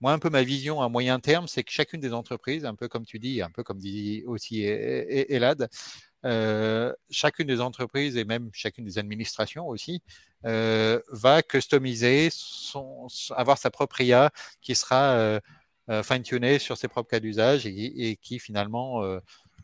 moi, 0.00 0.12
un 0.12 0.18
peu 0.18 0.30
ma 0.30 0.42
vision 0.42 0.80
à 0.80 0.88
moyen 0.88 1.20
terme, 1.20 1.48
c'est 1.48 1.64
que 1.64 1.72
chacune 1.72 2.00
des 2.00 2.14
entreprises, 2.14 2.64
un 2.64 2.74
peu 2.74 2.88
comme 2.88 3.04
tu 3.04 3.18
dis, 3.18 3.42
un 3.42 3.50
peu 3.50 3.62
comme 3.62 3.78
dit 3.78 4.22
aussi 4.26 4.62
Elad, 4.62 5.68
euh, 6.26 6.92
chacune 7.10 7.46
des 7.46 7.60
entreprises 7.62 8.18
et 8.18 8.24
même 8.24 8.50
chacune 8.52 8.84
des 8.84 8.98
administrations 8.98 9.66
aussi 9.66 10.02
euh, 10.44 11.00
va 11.10 11.42
customiser, 11.42 12.28
son, 12.30 13.06
avoir 13.30 13.56
sa 13.56 13.70
propre 13.70 14.02
IA 14.02 14.30
qui 14.60 14.74
sera 14.74 15.14
euh, 15.14 15.40
fine-tuné 16.02 16.58
sur 16.58 16.76
ses 16.76 16.88
propres 16.88 17.10
cas 17.10 17.20
d'usage 17.20 17.66
et, 17.66 18.16
qui 18.22 18.38
finalement 18.38 19.02
euh, 19.02 19.18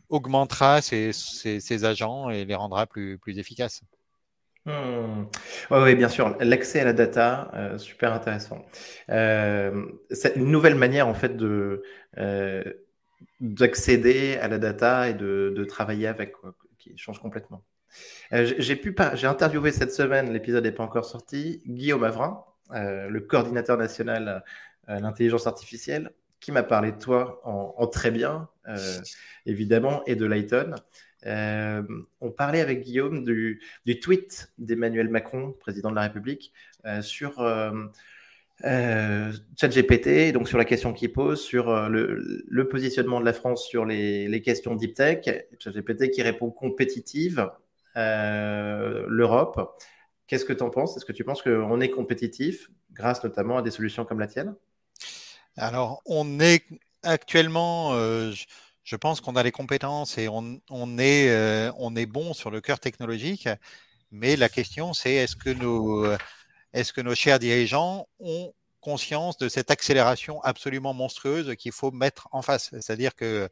augmentera 0.09 0.81
ses, 0.81 1.85
agents 1.85 2.29
et 2.29 2.45
les 2.45 2.55
rendra 2.55 2.85
plus, 2.85 3.17
plus 3.17 3.39
efficaces. 3.39 3.81
Hmm. 4.65 5.25
Oui, 5.71 5.95
bien 5.95 6.09
sûr. 6.09 6.35
L'accès 6.41 6.81
à 6.81 6.83
la 6.83 6.93
data, 6.93 7.49
euh, 7.53 7.77
super 7.77 8.11
intéressant. 8.13 8.65
c'est 9.07 10.35
une 10.35 10.51
nouvelle 10.51 10.75
manière 10.75 11.07
en 11.07 11.13
fait 11.13 11.37
de 11.37 11.83
d'accéder 13.39 14.37
à 14.41 14.47
la 14.47 14.57
data 14.57 15.09
et 15.09 15.13
de, 15.13 15.65
travailler 15.67 16.07
avec, 16.07 16.33
qui 16.77 16.97
change 16.97 17.19
complètement. 17.19 17.63
j'ai 18.31 18.81
j'ai 19.13 19.27
interviewé 19.27 19.71
cette 19.71 19.93
semaine, 19.93 20.33
l'épisode 20.33 20.63
n'est 20.63 20.71
pas 20.71 20.83
encore 20.83 21.05
sorti, 21.05 21.61
Guillaume 21.65 22.03
Avrin, 22.03 22.43
le 22.71 23.19
coordinateur 23.21 23.77
national 23.77 24.27
euh, 24.27 24.39
l'intelligence 24.87 25.47
artificielle, 25.47 26.11
qui 26.39 26.51
m'a 26.51 26.63
parlé 26.63 26.91
de 26.91 26.97
toi 26.97 27.41
en, 27.43 27.87
très 27.87 28.11
bien, 28.11 28.49
euh, 28.67 28.99
évidemment, 29.45 30.03
et 30.05 30.15
de 30.15 30.25
Lighton. 30.25 30.75
Euh, 31.25 31.83
on 32.21 32.31
parlait 32.31 32.61
avec 32.61 32.81
Guillaume 32.81 33.23
du, 33.23 33.61
tweet 34.01 34.51
d'Emmanuel 34.57 35.09
Macron, 35.09 35.53
président 35.59 35.89
de 35.89 35.95
la 35.95 36.03
République, 36.03 36.53
sur 37.01 37.41
euh, 38.65 39.31
ChatGPT, 39.55 40.31
donc 40.33 40.47
sur 40.47 40.57
la 40.57 40.65
question 40.65 40.91
qu'il 40.91 41.11
pose, 41.11 41.39
sur 41.39 41.69
euh, 41.69 41.89
le, 41.89 42.67
positionnement 42.67 43.19
de 43.19 43.25
la 43.25 43.33
France 43.33 43.67
sur 43.67 43.85
les, 43.85 44.41
questions 44.43 44.75
deep 44.75 44.95
tech, 44.95 45.19
ChatGPT 45.59 46.09
qui 46.09 46.23
répond 46.23 46.49
compétitive, 46.49 47.51
euh, 47.97 49.05
l'Europe. 49.07 49.79
Qu'est-ce 50.25 50.43
que 50.43 50.53
tu 50.53 50.63
en 50.63 50.69
penses? 50.69 50.97
Est-ce 50.97 51.05
que 51.05 51.13
tu 51.13 51.23
penses 51.23 51.43
qu'on 51.43 51.79
est 51.79 51.89
compétitif 51.89 52.69
grâce 52.93 53.23
notamment 53.23 53.57
à 53.57 53.61
des 53.61 53.71
solutions 53.71 54.05
comme 54.05 54.19
la 54.19 54.27
tienne? 54.27 54.55
Alors, 55.57 56.01
on 56.05 56.39
est 56.39 56.63
actuellement, 57.03 57.93
je, 57.93 58.95
pense 58.95 59.21
qu'on 59.21 59.35
a 59.35 59.43
les 59.43 59.51
compétences 59.51 60.17
et 60.17 60.27
on, 60.27 60.59
on 60.69 60.99
est, 60.99 61.71
on 61.77 61.95
est 61.95 62.05
bon 62.05 62.33
sur 62.33 62.51
le 62.51 62.61
cœur 62.61 62.79
technologique, 62.79 63.49
mais 64.11 64.35
la 64.35 64.49
question 64.49 64.93
c'est 64.93 65.13
est-ce 65.13 65.35
que 65.35 65.49
nos 65.49 66.05
est-ce 66.73 66.93
que 66.93 67.01
nos 67.01 67.15
chers 67.15 67.39
dirigeants 67.39 68.07
ont 68.19 68.53
conscience 68.81 69.37
de 69.37 69.49
cette 69.49 69.71
accélération 69.71 70.41
absolument 70.43 70.93
monstrueuse 70.93 71.55
qu'il 71.55 71.71
faut 71.71 71.91
mettre 71.91 72.27
en 72.31 72.41
face? 72.41 72.69
C'est-à-dire 72.71 73.15
que 73.15 73.49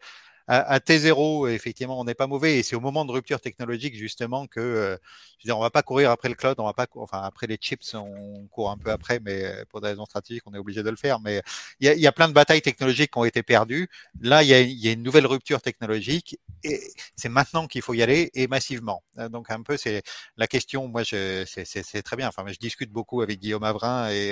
à, 0.47 0.79
T0, 0.79 1.49
effectivement, 1.49 1.99
on 1.99 2.03
n'est 2.03 2.13
pas 2.13 2.27
mauvais. 2.27 2.59
Et 2.59 2.63
c'est 2.63 2.75
au 2.75 2.79
moment 2.79 3.03
de 3.05 3.11
rupture 3.11 3.41
technologique, 3.41 3.95
justement, 3.95 4.45
que 4.45 4.59
euh, 4.59 4.97
je 5.39 5.43
veux 5.43 5.47
dire, 5.47 5.57
on 5.57 5.61
va 5.61 5.71
pas 5.71 5.81
courir 5.81 6.11
après 6.11 6.29
le 6.29 6.35
cloud, 6.35 6.55
on 6.59 6.65
va 6.65 6.73
pas, 6.73 6.85
enfin, 6.95 7.21
après 7.23 7.47
les 7.47 7.57
chips, 7.57 7.95
on 7.95 8.47
court 8.47 8.69
un 8.69 8.77
peu 8.77 8.91
après, 8.91 9.19
mais 9.19 9.43
euh, 9.43 9.65
pour 9.69 9.81
des 9.81 9.87
raisons 9.87 10.05
stratégiques, 10.05 10.43
on 10.45 10.53
est 10.53 10.59
obligé 10.59 10.83
de 10.83 10.89
le 10.89 10.95
faire. 10.95 11.19
Mais 11.19 11.41
il 11.79 11.91
y 11.91 11.99
y 11.99 12.07
a, 12.07 12.11
plein 12.11 12.27
de 12.27 12.33
batailles 12.33 12.61
technologiques 12.61 13.11
qui 13.11 13.17
ont 13.17 13.25
été 13.25 13.41
perdues. 13.43 13.89
Là, 14.21 14.43
il 14.43 14.49
y 14.49 14.53
a, 14.53 14.61
y 14.61 14.87
a 14.87 14.91
une 14.91 15.03
nouvelle 15.03 15.25
rupture 15.25 15.61
technologique 15.61 16.39
et 16.63 16.79
c'est 17.15 17.29
maintenant 17.29 17.67
qu'il 17.67 17.81
faut 17.81 17.93
y 17.95 18.03
aller 18.03 18.29
et 18.35 18.47
massivement. 18.47 19.03
Euh, 19.17 19.29
donc, 19.29 19.49
un 19.49 19.63
peu, 19.63 19.77
c'est 19.77 20.03
la 20.37 20.47
question. 20.47 20.87
Moi, 20.87 21.03
c'est 21.05 22.03
très 22.03 22.15
bien. 22.17 22.27
Enfin, 22.27 22.43
je 22.47 22.57
discute 22.59 22.91
beaucoup 22.91 23.21
avec 23.21 23.39
Guillaume 23.39 23.63
Avrin 23.63 24.11
et, 24.11 24.29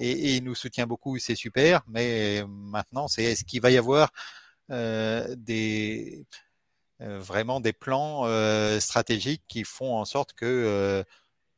et, 0.00 0.10
et 0.10 0.36
il 0.36 0.44
nous 0.44 0.54
soutient 0.54 0.86
beaucoup. 0.86 1.18
C'est 1.18 1.34
super. 1.34 1.82
Mais 1.88 2.44
maintenant, 2.48 3.08
c'est 3.08 3.24
est-ce 3.24 3.44
qu'il 3.44 3.60
va 3.60 3.70
y 3.70 3.76
avoir 3.78 4.10
euh, 4.10 4.41
des, 4.72 6.26
euh, 7.02 7.18
vraiment 7.18 7.60
des 7.60 7.72
plans 7.72 8.26
euh, 8.26 8.78
stratégiques 8.78 9.42
qui 9.48 9.64
font 9.64 9.96
en 9.96 10.04
sorte 10.04 10.34
que 10.34 11.04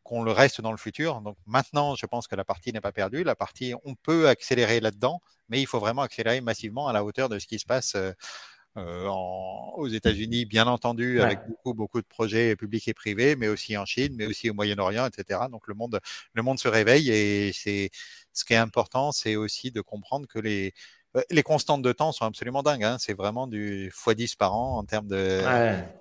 qu'on 0.02 0.22
le 0.22 0.32
reste 0.32 0.60
dans 0.60 0.70
le 0.70 0.76
futur. 0.76 1.22
Donc 1.22 1.36
maintenant, 1.46 1.94
je 1.96 2.04
pense 2.06 2.28
que 2.28 2.36
la 2.36 2.44
partie 2.44 2.72
n'est 2.72 2.82
pas 2.82 2.92
perdue. 2.92 3.24
La 3.24 3.34
partie, 3.34 3.74
on 3.84 3.94
peut 3.94 4.28
accélérer 4.28 4.80
là-dedans, 4.80 5.20
mais 5.48 5.60
il 5.62 5.66
faut 5.66 5.80
vraiment 5.80 6.02
accélérer 6.02 6.42
massivement 6.42 6.88
à 6.88 6.92
la 6.92 7.04
hauteur 7.04 7.30
de 7.30 7.38
ce 7.38 7.46
qui 7.46 7.58
se 7.58 7.64
passe 7.64 7.96
aux 8.76 9.88
États-Unis, 9.88 10.44
bien 10.46 10.66
entendu, 10.66 11.20
avec 11.20 11.38
beaucoup, 11.48 11.74
beaucoup 11.74 12.02
de 12.02 12.06
projets 12.06 12.56
publics 12.56 12.86
et 12.88 12.94
privés, 12.94 13.34
mais 13.36 13.48
aussi 13.48 13.76
en 13.78 13.86
Chine, 13.86 14.14
mais 14.16 14.26
aussi 14.26 14.50
au 14.50 14.54
Moyen-Orient, 14.54 15.06
etc. 15.06 15.40
Donc 15.50 15.68
le 15.68 15.74
monde, 15.74 16.00
le 16.34 16.42
monde 16.42 16.58
se 16.58 16.68
réveille 16.68 17.10
et 17.10 17.52
c'est 17.54 17.90
ce 18.32 18.44
qui 18.44 18.52
est 18.52 18.56
important, 18.56 19.12
c'est 19.12 19.36
aussi 19.36 19.70
de 19.70 19.80
comprendre 19.80 20.26
que 20.26 20.38
les 20.38 20.74
les 21.30 21.42
constantes 21.42 21.82
de 21.82 21.92
temps 21.92 22.12
sont 22.12 22.24
absolument 22.24 22.62
dingues. 22.62 22.84
Hein. 22.84 22.96
C'est 22.98 23.14
vraiment 23.14 23.46
du 23.46 23.90
x10 23.90 24.36
par 24.36 24.54
an 24.54 24.78
en 24.78 24.84
termes 24.84 25.06
de, 25.06 25.42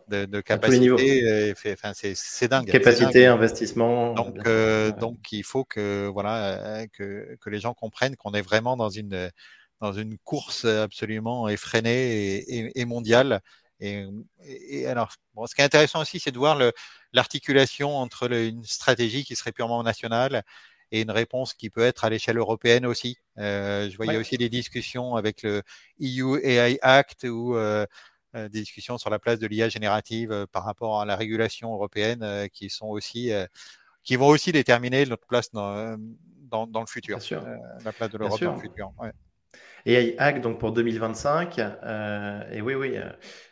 de, 0.08 0.42
capacité. 0.42 1.54
Enfin, 1.68 1.92
c'est 1.94 2.48
dingue. 2.48 2.68
Capacité, 2.68 3.28
investissement. 3.28 4.14
Donc, 4.14 4.38
euh, 4.48 4.92
donc, 4.92 5.32
il 5.32 5.44
faut 5.44 5.66
que, 5.66 6.08
voilà, 6.08 6.54
euh, 6.54 6.88
que, 6.94 7.38
que 7.40 7.50
les 7.50 7.60
gens 7.60 7.74
comprennent 7.74 8.16
qu'on 8.16 8.34
est 8.34 8.42
vraiment 8.42 8.76
dans 8.76 8.90
une, 8.90 9.30
dans 9.82 9.94
une 9.94 10.18
course 10.18 10.66
absolument 10.66 11.48
effrénée 11.48 12.38
et, 12.38 12.80
et, 12.80 12.86
mondiale. 12.86 13.42
Et, 13.80 14.06
et, 14.44 14.88
alors, 14.88 15.12
bon, 15.36 15.46
ce 15.46 15.54
qui 15.54 15.62
est 15.62 15.66
intéressant 15.66 16.02
aussi, 16.02 16.20
c'est 16.20 16.32
de 16.32 16.40
voir 16.40 16.58
l'articulation 17.12 17.96
entre 17.98 18.32
une 18.32 18.64
stratégie 18.64 19.24
qui 19.26 19.36
serait 19.36 19.52
purement 19.52 19.84
nationale 19.84 20.44
et 20.94 21.02
une 21.02 21.12
réponse 21.12 21.56
qui 21.56 21.72
peut 21.72 21.82
être 21.82 22.06
à 22.06 22.10
l'échelle 22.12 22.38
européenne 22.38 22.86
aussi. 22.86 23.18
Euh, 23.40 23.90
je 23.90 23.98
voyais 23.98 24.16
aussi 24.16 24.38
des 24.38 24.48
discussions 24.48 25.16
avec 25.16 25.42
le 25.42 25.64
EU 26.00 26.40
AI 26.44 26.78
Act 26.84 27.24
ou 27.24 27.56
euh, 27.56 27.88
euh, 28.36 28.48
des 28.48 28.60
discussions 28.60 29.00
sur 29.00 29.10
la 29.10 29.18
place 29.18 29.40
de 29.40 29.48
l'IA 29.48 29.70
générative 29.70 30.46
par 30.52 30.64
rapport 30.64 31.02
à 31.02 31.06
la 31.06 31.16
régulation 31.16 31.74
européenne 31.74 32.48
qui 32.54 32.70
sont 32.70 32.86
aussi 32.86 33.32
qui 34.04 34.16
vont 34.18 34.28
aussi 34.28 34.52
déterminer 34.52 35.06
notre 35.08 35.26
place 35.26 35.52
dans, 35.52 35.98
dans, 36.48 36.80
le 36.80 36.86
futur, 36.86 37.18
la 37.84 37.92
place 37.92 38.12
de 38.12 38.18
l'Europe 38.20 38.40
dans 38.40 38.54
le 38.54 38.62
futur. 38.62 38.94
AI 39.88 40.16
Act 40.20 40.42
donc 40.42 40.60
pour 40.60 40.74
2025 40.74 41.58
et 42.52 42.62
oui 42.62 42.76
oui 42.76 42.98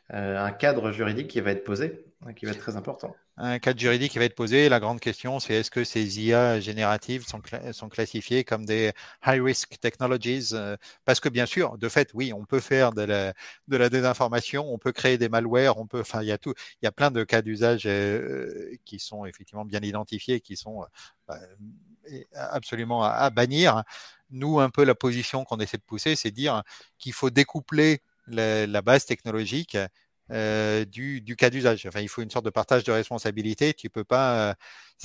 un 0.10 0.52
cadre 0.52 0.92
juridique 0.92 1.28
qui 1.28 1.42
va 1.42 1.50
être 1.52 1.64
posé 1.64 2.06
qui 2.36 2.46
va 2.46 2.52
être 2.52 2.60
très 2.60 2.76
important 2.76 3.16
un 3.42 3.58
cadre 3.60 3.80
juridique 3.80 4.12
qui 4.12 4.20
va 4.20 4.26
être 4.26 4.36
posé. 4.36 4.70
La 4.70 4.80
grande 4.80 5.00
question, 5.00 5.40
c'est 5.40 5.56
est-ce 5.56 5.72
que 5.72 5.84
ces 5.84 6.22
IA 6.22 6.60
génératives 6.60 7.26
sont, 7.26 7.42
sont 7.72 7.90
classifiées 7.90 8.44
comme 8.44 8.66
des 8.66 8.92
high-risk 9.26 9.80
technologies? 9.80 10.50
Euh, 10.54 10.78
Parce 11.06 11.20
que 11.20 11.28
bien 11.28 11.48
sûr, 11.48 11.78
de 11.80 11.90
fait, 11.90 12.12
oui, 12.14 12.34
on 12.34 12.46
peut 12.46 12.60
faire 12.60 12.94
de 12.94 13.02
la, 13.02 13.34
de 13.68 13.78
la 13.78 13.90
désinformation, 13.90 14.72
on 14.72 14.78
peut 14.78 14.92
créer 14.92 15.18
des 15.18 15.28
malwares, 15.28 15.80
on 15.80 15.88
peut, 15.88 16.02
enfin, 16.02 16.22
il 16.22 16.28
y 16.28 16.32
a 16.32 16.38
tout, 16.38 16.54
il 16.82 16.86
y 16.86 16.88
a 16.88 16.92
plein 16.92 17.10
de 17.10 17.24
cas 17.24 17.42
d'usage 17.42 17.84
euh, 17.88 18.76
qui 18.86 19.00
sont 19.00 19.26
effectivement 19.26 19.66
bien 19.66 19.82
identifiés, 19.82 20.40
qui 20.40 20.56
sont 20.56 20.86
euh, 21.32 21.34
absolument 22.36 23.04
à, 23.04 23.30
bannir. 23.32 23.84
Nous, 24.30 24.60
un 24.60 24.70
peu 24.70 24.84
la 24.84 24.96
position 24.96 25.46
qu'on 25.46 25.58
essaie 25.58 25.78
de 25.78 25.84
pousser, 25.84 26.16
c'est 26.16 26.32
dire 26.32 26.62
qu'il 27.00 27.14
faut 27.14 27.32
découpler 27.32 28.02
la 28.28 28.82
base 28.82 29.06
technologique 29.06 29.78
euh, 30.32 30.86
du, 30.86 31.22
du, 31.22 31.36
cas 31.36 31.50
d'usage. 31.50 31.86
Enfin, 31.86 32.00
il 32.00 32.08
faut 32.08 32.22
une 32.22 32.30
sorte 32.30 32.46
de 32.46 32.50
partage 32.50 32.84
de 32.84 32.92
responsabilité. 32.92 33.74
Tu 33.74 33.90
peux 33.90 34.04
pas. 34.04 34.56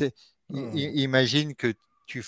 Euh, 0.00 0.10
mmh. 0.50 0.76
Imagine 0.76 1.54
que 1.54 1.74
tu. 2.06 2.24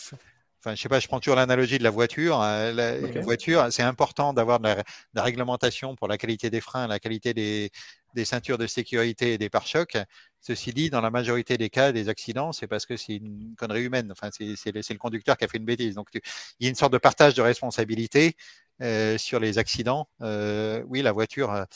Enfin, 0.61 0.75
je 0.75 0.83
sais 0.83 0.89
pas, 0.89 0.99
je 0.99 1.07
prends 1.07 1.21
toujours 1.21 1.37
l'analogie 1.37 1.79
de 1.79 1.85
la 1.85 1.91
voiture. 1.91 2.41
Hein, 2.41 2.73
la, 2.73 2.99
Une 2.99 3.21
voiture, 3.21 3.69
c'est 3.71 3.85
important 3.85 4.33
d'avoir 4.33 4.59
de, 4.59 4.75
la, 5.15 5.23
réglementation 5.23 5.95
pour 5.95 6.09
la 6.09 6.19
qualité 6.19 6.51
des 6.51 6.61
freins, 6.61 6.89
la 6.89 6.99
qualité 6.99 7.33
des, 7.33 7.71
des 8.15 8.25
ceintures 8.25 8.59
de 8.59 8.67
sécurité 8.67 9.35
et 9.35 9.39
des 9.39 9.49
pare-chocs. 9.49 9.97
Ceci 10.41 10.73
dit, 10.73 10.91
dans 10.91 11.01
la 11.01 11.11
majorité 11.11 11.57
des 11.59 11.71
cas, 11.71 11.93
des 11.93 12.09
accidents, 12.09 12.53
c'est 12.53 12.67
parce 12.67 12.87
que 12.87 12.97
c'est 12.97 13.17
une 13.17 13.55
connerie 13.57 13.85
humaine. 13.85 14.11
Enfin, 14.11 14.31
c'est 14.33 14.73
le, 14.73 14.81
le, 14.89 14.99
conducteur 14.99 15.37
qui 15.37 15.45
a 15.45 15.49
fait 15.49 15.59
une 15.59 15.65
bêtise. 15.65 15.95
Donc, 15.95 16.09
il 16.13 16.21
y 16.59 16.67
a 16.67 16.71
une 16.71 16.75
sorte 16.75 16.93
de 16.93 16.99
partage 16.99 17.35
de 17.35 17.43
responsabilité 17.43 18.35
euh, 18.83 19.17
sur 19.17 19.39
les 19.39 19.59
accidents. 19.59 20.09
Oui, 20.21 21.03
la 21.03 21.13
voiture, 21.13 21.67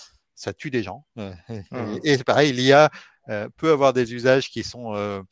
ça 0.43 0.53
tue 0.53 0.71
des 0.71 0.83
gens. 0.83 1.07
Euh, 1.19 1.33
mmh. 1.49 1.99
Et, 2.03 2.17
c'est 2.17 2.25
pareil, 2.25 2.53
l'IA 2.53 2.91
euh, 3.29 3.49
peut 3.57 3.71
avoir 3.71 3.93
des 3.93 4.13
usages 4.13 4.51
qui 4.51 4.65
sont 4.65 4.95
euh, 4.95 5.23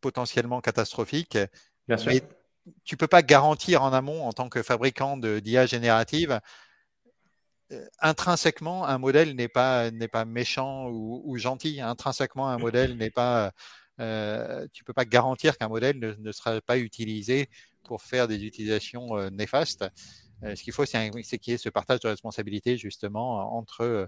potentiellement 0.00 0.60
catastrophiques. 0.60 1.38
Bien 1.86 1.98
sûr. 1.98 2.10
Mais 2.10 2.22
tu 2.84 2.96
peux 2.96 3.06
pas 3.06 3.22
garantir 3.22 3.82
en 3.82 3.92
amont, 3.92 4.24
en 4.24 4.32
tant 4.32 4.48
que 4.48 4.62
fabricant 4.62 5.18
d'IA 5.18 5.66
générative, 5.66 6.40
intrinsèquement, 8.00 8.86
un 8.86 8.98
modèle 8.98 9.36
n'est 9.36 9.48
pas, 9.48 9.90
n'est 9.90 10.08
pas 10.08 10.24
méchant 10.24 10.88
ou, 10.88 11.36
gentil. 11.36 11.80
Intrinsèquement, 11.80 12.48
un 12.48 12.58
modèle 12.58 12.96
n'est 12.96 13.10
pas. 13.10 13.52
Euh, 14.00 14.66
tu 14.72 14.82
peux 14.82 14.94
pas 14.94 15.04
garantir 15.04 15.58
qu'un 15.58 15.68
modèle 15.68 15.98
ne, 15.98 16.14
ne, 16.14 16.32
sera 16.32 16.60
pas 16.62 16.78
utilisé 16.78 17.50
pour 17.84 18.02
faire 18.02 18.28
des 18.28 18.44
utilisations 18.44 19.30
néfastes. 19.30 19.84
Euh, 20.44 20.54
ce 20.54 20.62
qu'il 20.62 20.72
faut, 20.72 20.86
c'est 20.86 21.10
qu'il 21.38 21.52
y 21.52 21.54
ait 21.54 21.58
ce 21.58 21.68
partage 21.68 22.00
de 22.00 22.08
responsabilité 22.08 22.76
justement 22.76 23.56
entre 23.56 23.82
euh, 23.82 24.06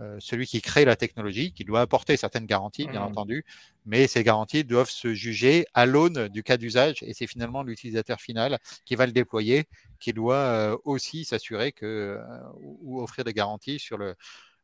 euh, 0.00 0.16
celui 0.20 0.46
qui 0.46 0.60
crée 0.60 0.84
la 0.84 0.94
technologie, 0.94 1.52
qui 1.52 1.64
doit 1.64 1.80
apporter 1.80 2.16
certaines 2.16 2.46
garanties, 2.46 2.86
bien 2.86 3.00
mmh. 3.00 3.10
entendu, 3.10 3.44
mais 3.84 4.06
ces 4.06 4.22
garanties 4.22 4.62
doivent 4.62 4.90
se 4.90 5.12
juger 5.12 5.66
à 5.74 5.86
l'aune 5.86 6.28
du 6.28 6.44
cas 6.44 6.56
d'usage, 6.56 7.02
et 7.02 7.14
c'est 7.14 7.26
finalement 7.26 7.64
l'utilisateur 7.64 8.20
final 8.20 8.58
qui 8.84 8.94
va 8.94 9.06
le 9.06 9.12
déployer, 9.12 9.64
qui 9.98 10.12
doit 10.12 10.78
aussi 10.84 11.24
s'assurer 11.24 11.72
que 11.72 12.16
ou 12.60 13.02
offrir 13.02 13.24
des 13.24 13.32
garanties 13.32 13.80
sur 13.80 13.98
le 13.98 14.14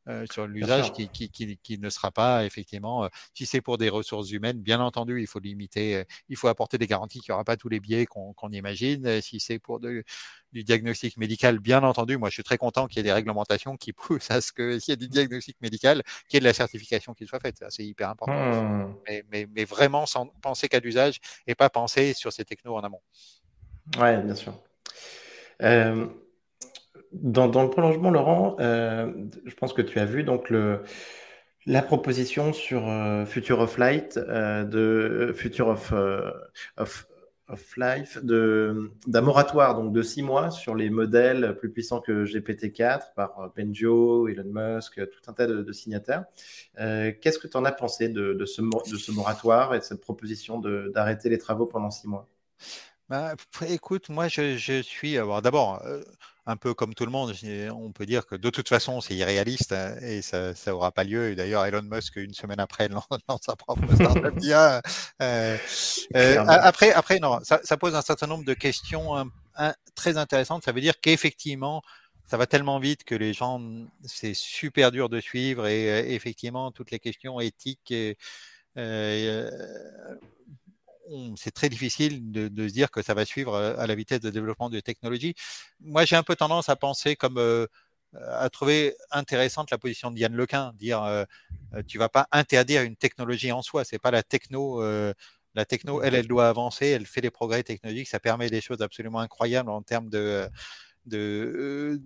euh, 0.06 0.26
sur 0.30 0.46
l'usage 0.46 0.92
qui, 0.92 1.08
qui, 1.08 1.30
qui, 1.30 1.56
qui, 1.56 1.78
ne 1.78 1.88
sera 1.88 2.10
pas 2.10 2.44
effectivement, 2.44 3.04
euh, 3.04 3.08
si 3.32 3.46
c'est 3.46 3.62
pour 3.62 3.78
des 3.78 3.88
ressources 3.88 4.30
humaines, 4.30 4.60
bien 4.60 4.80
entendu, 4.80 5.20
il 5.20 5.26
faut 5.26 5.38
limiter, 5.38 5.96
euh, 5.96 6.04
il 6.28 6.36
faut 6.36 6.48
apporter 6.48 6.76
des 6.76 6.86
garanties 6.86 7.20
qu'il 7.20 7.32
n'y 7.32 7.34
aura 7.34 7.44
pas 7.44 7.56
tous 7.56 7.70
les 7.70 7.80
biais 7.80 8.04
qu'on 8.04 8.50
imagine. 8.50 9.22
Si 9.22 9.40
c'est 9.40 9.58
pour 9.58 9.80
de, 9.80 10.04
du 10.52 10.62
diagnostic 10.62 11.16
médical, 11.16 11.58
bien 11.58 11.82
entendu, 11.82 12.18
moi 12.18 12.28
je 12.28 12.34
suis 12.34 12.42
très 12.42 12.58
content 12.58 12.86
qu'il 12.86 12.98
y 12.98 13.00
ait 13.00 13.04
des 13.04 13.12
réglementations 13.12 13.78
qui 13.78 13.92
poussent 13.94 14.30
à 14.30 14.42
ce 14.42 14.52
que 14.52 14.78
s'il 14.78 14.92
y 14.92 14.96
a 14.96 14.96
du 14.96 15.08
diagnostic 15.08 15.56
médical, 15.62 16.02
qu'il 16.28 16.36
y 16.36 16.38
ait 16.38 16.40
de 16.40 16.44
la 16.46 16.52
certification 16.52 17.14
qui 17.14 17.26
soit 17.26 17.40
faite. 17.40 17.64
C'est 17.70 17.84
hyper 17.84 18.10
important. 18.10 18.34
Mmh. 18.34 18.94
Mais, 19.08 19.24
mais, 19.30 19.46
mais, 19.54 19.64
vraiment 19.64 20.04
sans 20.04 20.26
penser 20.42 20.68
qu'à 20.68 20.80
d'usage 20.80 21.18
et 21.46 21.54
pas 21.54 21.70
penser 21.70 22.12
sur 22.12 22.30
ces 22.30 22.44
technos 22.44 22.76
en 22.76 22.80
amont. 22.80 23.00
Ouais, 23.98 24.20
bien 24.22 24.34
sûr. 24.34 24.54
Euh, 25.62 26.06
dans, 27.22 27.62
le 27.62 27.70
prolongement, 27.70 28.10
Laurent, 28.10 28.56
euh, 28.60 29.12
je 29.44 29.54
pense 29.54 29.72
que 29.72 29.82
tu 29.82 29.98
as 29.98 30.04
vu 30.04 30.24
donc 30.24 30.52
la 31.66 31.82
proposition 31.82 32.52
sur 32.52 32.88
euh, 32.88 33.24
Future 33.24 33.60
of 33.60 33.78
Light, 33.78 34.16
euh, 34.16 34.64
de 34.64 35.32
Future 35.34 35.68
of, 35.68 35.92
of, 36.76 37.06
of, 37.48 37.76
Life, 37.76 38.18
d'un 38.22 39.20
moratoire 39.20 39.76
donc 39.76 39.92
de 39.92 40.02
six 40.02 40.22
mois 40.22 40.50
sur 40.50 40.74
les 40.74 40.90
modèles 40.90 41.56
plus 41.58 41.70
puissants 41.70 42.00
que 42.00 42.24
GPT-4 42.24 43.14
par 43.14 43.52
Benjo, 43.56 44.28
Elon 44.28 44.50
Musk, 44.52 44.94
tout 44.96 45.30
un 45.30 45.32
tas 45.32 45.46
de, 45.46 45.72
signataires. 45.72 46.24
Qu'est-ce 46.76 47.38
que 47.38 47.46
tu 47.46 47.56
en 47.56 47.64
as 47.64 47.72
pensé 47.72 48.08
de, 48.08 48.34
de, 48.34 48.44
ce, 48.44 48.60
de 48.60 48.96
ce 48.96 49.12
moratoire 49.12 49.74
et 49.74 49.78
de 49.78 49.84
cette 49.84 50.00
proposition 50.00 50.58
d'arrêter 50.58 51.28
les 51.28 51.38
travaux 51.38 51.66
pendant 51.66 51.90
six 51.90 52.08
mois? 52.08 52.28
Bah, 53.10 53.34
écoute, 53.68 54.08
moi 54.08 54.28
je, 54.28 54.56
je 54.56 54.80
suis. 54.80 55.16
D'abord, 55.42 55.82
un 56.46 56.56
peu 56.56 56.74
comme 56.74 56.94
tout 56.94 57.04
le 57.06 57.10
monde, 57.10 57.34
on 57.74 57.92
peut 57.92 58.06
dire 58.06 58.26
que 58.26 58.34
de 58.34 58.50
toute 58.50 58.68
façon, 58.68 59.00
c'est 59.00 59.14
irréaliste 59.14 59.72
hein, 59.72 59.96
et 60.02 60.20
ça 60.22 60.52
n'aura 60.66 60.92
pas 60.92 61.04
lieu. 61.04 61.30
Et 61.30 61.34
d'ailleurs, 61.34 61.64
Elon 61.64 61.82
Musk, 61.82 62.16
une 62.16 62.34
semaine 62.34 62.60
après, 62.60 62.88
lance, 62.88 63.06
sa 63.40 63.56
propre 63.56 63.94
startup 63.94 64.34
euh, 65.22 65.56
euh, 66.16 66.44
après, 66.46 66.92
après, 66.92 67.18
non, 67.18 67.40
ça, 67.42 67.60
ça, 67.64 67.76
pose 67.76 67.94
un 67.94 68.02
certain 68.02 68.26
nombre 68.26 68.44
de 68.44 68.54
questions 68.54 69.30
très 69.94 70.18
intéressantes. 70.18 70.64
Ça 70.64 70.72
veut 70.72 70.80
dire 70.80 71.00
qu'effectivement, 71.00 71.82
ça 72.26 72.36
va 72.36 72.46
tellement 72.46 72.78
vite 72.78 73.04
que 73.04 73.14
les 73.14 73.32
gens, 73.32 73.60
c'est 74.04 74.34
super 74.34 74.90
dur 74.90 75.08
de 75.08 75.20
suivre 75.20 75.66
et 75.66 75.90
euh, 75.90 76.08
effectivement, 76.08 76.70
toutes 76.72 76.90
les 76.90 76.98
questions 76.98 77.40
éthiques. 77.40 77.90
Et, 77.90 78.16
euh, 78.76 79.50
c'est 81.36 81.52
très 81.52 81.68
difficile 81.68 82.30
de, 82.30 82.68
se 82.68 82.72
dire 82.72 82.90
que 82.90 83.02
ça 83.02 83.14
va 83.14 83.24
suivre 83.24 83.54
euh, 83.54 83.76
à 83.78 83.86
la 83.86 83.94
vitesse 83.94 84.20
de 84.20 84.30
développement 84.30 84.70
de 84.70 84.80
technologie. 84.80 85.34
Moi, 85.80 86.04
j'ai 86.04 86.16
un 86.16 86.22
peu 86.22 86.36
tendance 86.36 86.68
à 86.68 86.76
penser 86.76 87.16
comme 87.16 87.38
euh, 87.38 87.66
à 88.14 88.48
trouver 88.50 88.94
intéressante 89.10 89.70
la 89.70 89.78
position 89.78 90.10
de 90.10 90.18
Yann 90.18 90.34
Lequin, 90.34 90.72
dire 90.74 91.02
euh, 91.02 91.24
tu 91.86 91.98
vas 91.98 92.08
pas 92.08 92.28
interdire 92.32 92.82
une 92.82 92.96
technologie 92.96 93.52
en 93.52 93.62
soi, 93.62 93.84
c'est 93.84 93.98
pas 93.98 94.12
la 94.12 94.22
techno. 94.22 94.80
la 95.54 95.64
techno, 95.64 96.02
elle, 96.02 96.14
elle 96.14 96.28
doit 96.28 96.48
avancer, 96.48 96.86
elle 96.86 97.06
fait 97.06 97.20
des 97.20 97.30
progrès 97.30 97.62
technologiques, 97.64 98.08
ça 98.08 98.20
permet 98.20 98.50
des 98.50 98.60
choses 98.60 98.82
absolument 98.82 99.18
incroyables 99.18 99.70
en 99.70 99.82
termes 99.82 100.10
de, 100.10 100.48
de 101.06 102.00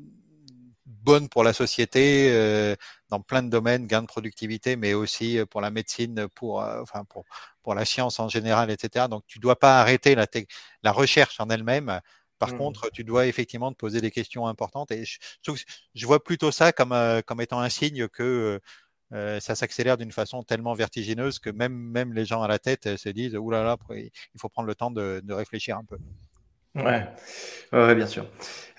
bonnes 0.88 1.28
pour 1.28 1.44
la 1.44 1.52
société 1.52 2.76
dans 3.10 3.20
plein 3.20 3.42
de 3.42 3.48
domaines, 3.48 3.86
gain 3.86 4.02
de 4.02 4.06
productivité, 4.06 4.76
mais 4.76 4.94
aussi 4.94 5.38
pour 5.50 5.60
la 5.60 5.70
médecine, 5.70 6.28
pour, 6.34 6.58
enfin 6.60 7.04
pour, 7.04 7.24
pour 7.62 7.74
la 7.74 7.84
science 7.84 8.18
en 8.20 8.28
général, 8.28 8.70
etc. 8.70 9.06
Donc, 9.08 9.24
tu 9.26 9.38
ne 9.38 9.42
dois 9.42 9.58
pas 9.58 9.80
arrêter 9.80 10.14
la, 10.14 10.26
la 10.82 10.92
recherche 10.92 11.40
en 11.40 11.48
elle-même. 11.50 12.00
Par 12.38 12.54
mmh. 12.54 12.58
contre, 12.58 12.90
tu 12.90 13.04
dois 13.04 13.26
effectivement 13.26 13.72
te 13.72 13.76
poser 13.76 14.00
des 14.00 14.10
questions 14.10 14.46
importantes. 14.46 14.90
Et 14.90 15.04
je, 15.04 15.18
je, 15.94 16.06
vois 16.06 16.22
plutôt 16.22 16.52
ça 16.52 16.72
comme, 16.72 16.92
euh, 16.92 17.20
comme 17.22 17.40
étant 17.40 17.60
un 17.60 17.68
signe 17.68 18.08
que 18.08 18.60
euh, 19.12 19.40
ça 19.40 19.54
s'accélère 19.54 19.96
d'une 19.96 20.12
façon 20.12 20.42
tellement 20.42 20.74
vertigineuse 20.74 21.38
que 21.38 21.50
même, 21.50 21.72
même 21.72 22.12
les 22.12 22.24
gens 22.24 22.42
à 22.42 22.48
la 22.48 22.58
tête 22.58 22.96
se 22.96 23.08
disent 23.08 23.36
Ouh 23.36 23.50
là 23.50 23.64
là, 23.64 23.76
il 23.90 24.10
faut 24.40 24.48
prendre 24.48 24.68
le 24.68 24.74
temps 24.74 24.90
de, 24.90 25.20
de 25.24 25.34
réfléchir 25.34 25.76
un 25.76 25.84
peu. 25.84 25.98
Ouais, 26.84 27.94
bien 27.94 28.06
sûr. 28.06 28.26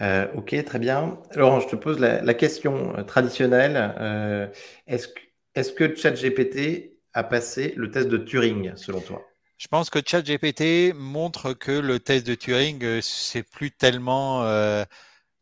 Euh, 0.01 0.27
ok, 0.35 0.55
très 0.65 0.79
bien. 0.79 1.19
Laurent, 1.35 1.59
je 1.59 1.67
te 1.67 1.75
pose 1.75 1.99
la, 1.99 2.33
question 2.33 3.03
traditionnelle. 3.05 4.51
est-ce, 4.87 5.09
est-ce 5.55 5.71
que 5.73 5.95
ChatGPT 5.95 6.97
a 7.13 7.23
passé 7.23 7.73
le 7.75 7.91
test 7.91 8.07
de 8.07 8.17
Turing, 8.17 8.75
selon 8.75 9.01
toi? 9.01 9.25
Je 9.59 9.67
pense 9.67 9.89
que 9.89 9.99
ChatGPT 10.05 10.93
montre 10.95 11.51
que 11.51 11.73
le 11.73 11.99
test 11.99 12.25
de 12.25 12.33
Turing, 12.33 12.81
euh, 12.81 13.01
c'est 13.01 13.43
plus 13.43 13.71
tellement, 13.71 14.43
euh, 14.43 14.85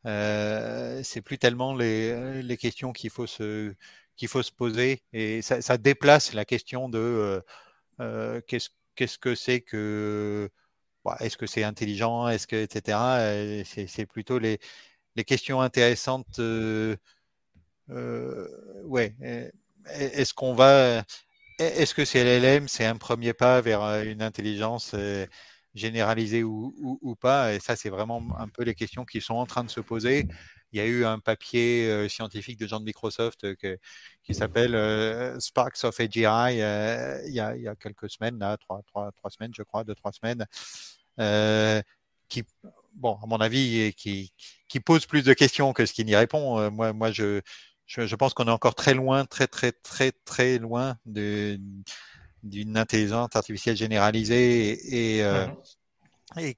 euh, 0.07 1.01
c'est 1.03 1.21
plus 1.21 1.37
tellement 1.37 1.75
les, 1.75 2.57
questions 2.59 2.93
qu'il 2.93 3.11
faut 3.11 3.27
se 3.27 3.75
poser 4.57 5.03
et 5.13 5.43
ça, 5.43 5.77
déplace 5.77 6.33
la 6.33 6.45
question 6.45 6.89
de 6.89 7.43
euh, 7.99 8.41
qu'est-ce 8.47 9.17
que 9.19 9.35
c'est 9.35 9.61
que 9.61 10.49
est-ce 11.19 11.37
que 11.37 11.45
c'est 11.47 11.63
intelligent, 11.63 12.27
est-ce 12.27 12.47
que 12.47 12.55
etc. 12.63 13.63
C'est 13.87 14.05
plutôt 14.05 14.39
les 14.39 14.59
questions 15.25 15.61
intéressantes. 15.61 16.39
ouais. 17.89 19.15
Est-ce 19.89 20.33
qu'on 20.33 20.53
va 20.53 21.03
est-ce 21.59 21.95
que 21.95 22.05
c'est 22.05 22.19
LLM, 22.19 22.67
c'est 22.67 22.85
un 22.85 22.97
premier 22.97 23.33
pas 23.33 23.61
vers 23.61 23.81
euh, 23.81 24.03
une 24.03 24.21
intelligence 24.21 24.91
euh, 24.93 25.25
généralisée 25.73 26.43
ou, 26.43 27.15
pas? 27.19 27.53
Et 27.53 27.59
ça, 27.59 27.75
c'est 27.75 27.89
vraiment 27.89 28.21
un 28.37 28.47
peu 28.47 28.63
les 28.63 28.75
questions 28.75 29.05
qui 29.05 29.21
sont 29.21 29.33
en 29.33 29.47
train 29.47 29.63
de 29.63 29.69
se 29.69 29.79
poser. 29.79 30.27
Il 30.71 30.79
y 30.79 30.81
a 30.81 30.85
eu 30.85 31.05
un 31.05 31.19
papier 31.19 31.89
euh, 31.89 32.09
scientifique 32.09 32.59
de 32.59 32.67
gens 32.67 32.79
de 32.79 32.85
Microsoft 32.85 33.45
qui 34.23 34.33
s'appelle 34.33 34.75
Sparks 35.39 35.83
of 35.83 35.99
AGI 35.99 36.19
il, 36.55 37.33
y 37.33 37.39
a, 37.39 37.75
quelques 37.75 38.09
semaines, 38.09 38.37
là, 38.39 38.57
trois, 38.57 38.83
semaines, 39.29 39.53
je 39.55 39.63
crois, 39.63 39.83
deux, 39.83 39.95
trois 39.95 40.11
semaines, 40.11 40.45
qui, 42.27 42.43
bon, 42.93 43.17
à 43.23 43.25
mon 43.27 43.37
avis, 43.37 43.93
qui, 43.95 44.33
qui 44.67 44.79
pose 44.79 45.05
plus 45.05 45.23
de 45.23 45.33
questions 45.33 45.73
que 45.73 45.85
ce 45.85 45.93
qui 45.93 46.03
n'y 46.03 46.15
répond. 46.15 46.69
moi, 46.71 46.91
moi, 46.93 47.11
je, 47.11 47.41
je, 47.87 48.15
pense 48.15 48.33
qu'on 48.33 48.47
est 48.47 48.51
encore 48.51 48.75
très 48.75 48.93
loin, 48.93 49.25
très 49.25 49.47
très 49.47 49.71
très 49.71 50.11
très 50.11 50.59
loin 50.59 50.97
d'une 51.05 52.77
intelligence 52.77 53.35
artificielle 53.35 53.77
généralisée 53.77 55.17
et, 55.17 55.23
euh, 55.23 55.47
et, 56.37 56.57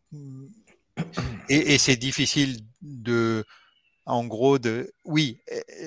et, 1.50 1.78
c'est 1.78 1.96
difficile 1.96 2.60
de, 2.82 3.46
en 4.10 4.26
gros, 4.26 4.60
de, 4.60 4.92
oui, 5.06 5.40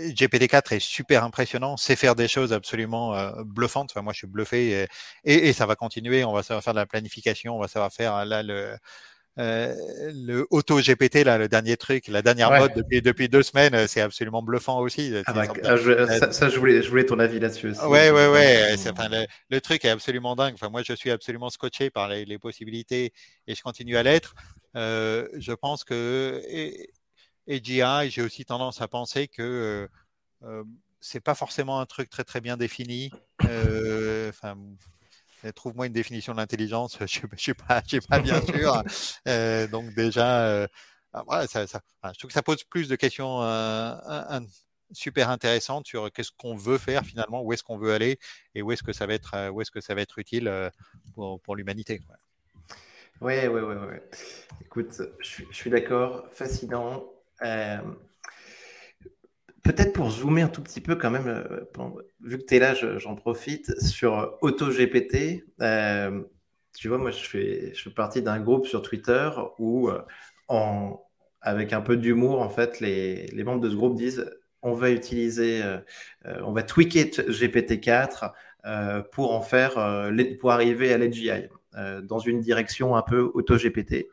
GPT-4 0.08 0.74
est 0.76 0.80
super 0.80 1.24
impressionnant, 1.24 1.76
sait 1.76 1.96
faire 1.96 2.14
des 2.14 2.28
choses 2.28 2.52
absolument 2.52 3.14
euh, 3.14 3.32
bluffantes. 3.44 3.90
Enfin, 3.92 4.02
moi, 4.02 4.12
je 4.12 4.18
suis 4.18 4.26
bluffé 4.26 4.86
et, 5.24 5.48
et, 5.48 5.52
ça 5.52 5.66
va 5.66 5.74
continuer. 5.74 6.24
On 6.24 6.32
va 6.32 6.42
savoir 6.42 6.62
faire 6.62 6.74
de 6.74 6.78
la 6.78 6.86
planification, 6.86 7.56
on 7.56 7.60
va 7.60 7.68
savoir 7.68 7.92
faire 7.92 8.24
là 8.24 8.42
le 8.42 8.76
euh, 9.38 9.74
le 10.12 10.46
auto 10.50 10.78
GPT 10.78 11.24
là, 11.24 11.38
le 11.38 11.48
dernier 11.48 11.78
truc, 11.78 12.08
la 12.08 12.20
dernière 12.20 12.50
mode 12.50 12.74
depuis, 12.76 13.00
depuis 13.00 13.28
deux 13.30 13.42
semaines, 13.42 13.74
euh, 13.74 13.86
c'est 13.86 14.02
absolument 14.02 14.42
bluffant 14.42 14.78
aussi. 14.80 15.14
Ah 15.24 15.32
bah, 15.32 15.44
ah, 15.64 16.32
ça, 16.32 16.50
je 16.50 16.58
voulais, 16.58 16.82
je 16.82 16.90
voulais 16.90 17.06
ton 17.06 17.18
avis 17.18 17.40
là-dessus. 17.40 17.70
Aussi. 17.70 17.80
Ouais, 17.80 18.10
ouais, 18.10 18.28
ouais. 18.28 18.74
Enfin, 18.90 19.08
le, 19.48 19.60
truc 19.60 19.86
est 19.86 19.88
absolument 19.88 20.36
dingue. 20.36 20.52
Enfin, 20.52 20.68
moi, 20.68 20.82
je 20.84 20.92
suis 20.92 21.10
absolument 21.10 21.48
scotché 21.48 21.88
par 21.88 22.08
les, 22.08 22.26
les 22.26 22.38
possibilités 22.38 23.14
et 23.46 23.54
je 23.54 23.62
continue 23.62 23.96
à 23.96 24.02
l'être. 24.02 24.34
Euh, 24.76 25.28
je 25.38 25.52
pense 25.52 25.84
que 25.84 26.42
et, 26.48 26.90
AGI, 27.48 28.10
j'ai 28.10 28.22
aussi 28.22 28.44
tendance 28.44 28.80
à 28.80 28.88
penser 28.88 29.28
que 29.28 29.88
euh, 30.44 30.64
c'est 31.00 31.20
pas 31.20 31.34
forcément 31.34 31.80
un 31.80 31.86
truc 31.86 32.10
très 32.10 32.24
très 32.24 32.40
bien 32.40 32.56
défini. 32.56 33.10
Enfin, 33.40 34.56
Trouve-moi 35.50 35.86
une 35.86 35.92
définition 35.92 36.32
de 36.32 36.38
l'intelligence, 36.38 36.98
je 37.06 37.20
ne 37.30 37.36
suis, 37.36 37.54
pas, 37.54 37.82
pas 38.08 38.20
bien 38.20 38.40
sûr. 38.42 38.82
Euh, 39.26 39.66
donc 39.66 39.92
déjà, 39.94 40.44
euh, 40.46 40.68
ah, 41.12 41.46
ça, 41.48 41.64
je 41.66 42.18
trouve 42.18 42.28
que 42.28 42.32
ça 42.32 42.42
pose 42.42 42.62
plus 42.62 42.88
de 42.88 42.94
questions 42.94 43.42
euh, 43.42 44.40
super 44.92 45.30
intéressantes 45.30 45.86
sur 45.86 46.12
qu'est-ce 46.12 46.30
qu'on 46.30 46.54
veut 46.54 46.78
faire 46.78 47.04
finalement, 47.04 47.42
où 47.42 47.52
est-ce 47.52 47.64
qu'on 47.64 47.78
veut 47.78 47.92
aller 47.92 48.18
et 48.54 48.62
où 48.62 48.70
est-ce 48.70 48.84
que 48.84 48.92
ça 48.92 49.06
va 49.06 49.14
être, 49.14 49.50
où 49.50 49.60
est-ce 49.60 49.72
que 49.72 49.80
ça 49.80 49.96
va 49.96 50.02
être 50.02 50.18
utile 50.18 50.70
pour, 51.14 51.56
l'humanité. 51.56 52.00
Oui, 53.20 53.34
oui, 53.46 53.60
oui. 53.60 53.74
Ouais. 53.74 54.02
Écoute, 54.60 55.02
je 55.20 55.44
suis 55.50 55.70
d'accord, 55.70 56.26
fascinant. 56.30 57.04
Peut-être 59.62 59.92
pour 59.92 60.10
zoomer 60.10 60.42
un 60.42 60.48
tout 60.48 60.62
petit 60.62 60.80
peu 60.80 60.96
quand 60.96 61.10
même, 61.10 61.28
euh, 61.28 61.64
vu 62.20 62.38
que 62.38 62.44
tu 62.44 62.56
es 62.56 62.58
là, 62.58 62.74
j'en 62.74 63.14
profite, 63.14 63.78
sur 63.80 64.36
AutoGPT. 64.40 65.44
Euh, 65.60 66.20
tu 66.76 66.88
vois, 66.88 66.98
moi, 66.98 67.12
je 67.12 67.20
fais, 67.24 67.72
je 67.72 67.82
fais 67.82 67.90
partie 67.90 68.22
d'un 68.22 68.40
groupe 68.40 68.66
sur 68.66 68.82
Twitter 68.82 69.30
où, 69.58 69.88
euh, 69.88 70.02
avec 71.42 71.72
un 71.72 71.80
peu 71.80 71.96
d'humour, 71.96 72.40
en 72.40 72.48
fait, 72.48 72.80
les, 72.80 73.26
les, 73.28 73.44
membres 73.44 73.60
de 73.60 73.70
ce 73.70 73.76
groupe 73.76 73.94
disent 73.94 74.28
on 74.62 74.72
va 74.72 74.90
utiliser, 74.90 75.60
on 76.24 76.52
va 76.52 76.62
tweaker 76.62 77.10
GPT-4 77.28 78.32
pour 79.10 79.32
en 79.32 79.42
faire, 79.42 79.74
pour 80.40 80.52
arriver 80.52 80.92
à 80.92 80.98
l'AGI, 80.98 81.30
dans 82.04 82.18
une 82.20 82.40
direction 82.40 82.94
un 82.94 83.02
peu 83.02 83.30
AutoGPT. 83.34 84.06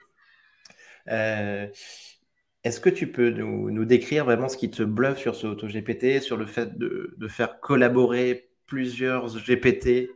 Est-ce 2.64 2.80
que 2.80 2.90
tu 2.90 3.12
peux 3.12 3.30
nous, 3.30 3.86
décrire 3.86 4.26
vraiment 4.26 4.50
ce 4.50 4.58
qui 4.58 4.70
te 4.70 4.84
bluffe 4.84 5.18
sur 5.18 5.36
ce 5.36 5.48
AutoGPT, 5.48 6.22
sur 6.22 6.38
le 6.38 6.46
fait 6.46 6.78
de, 6.78 7.16
faire 7.28 7.60
collaborer 7.60 8.50
plusieurs 8.66 9.28
GPT 9.38 10.10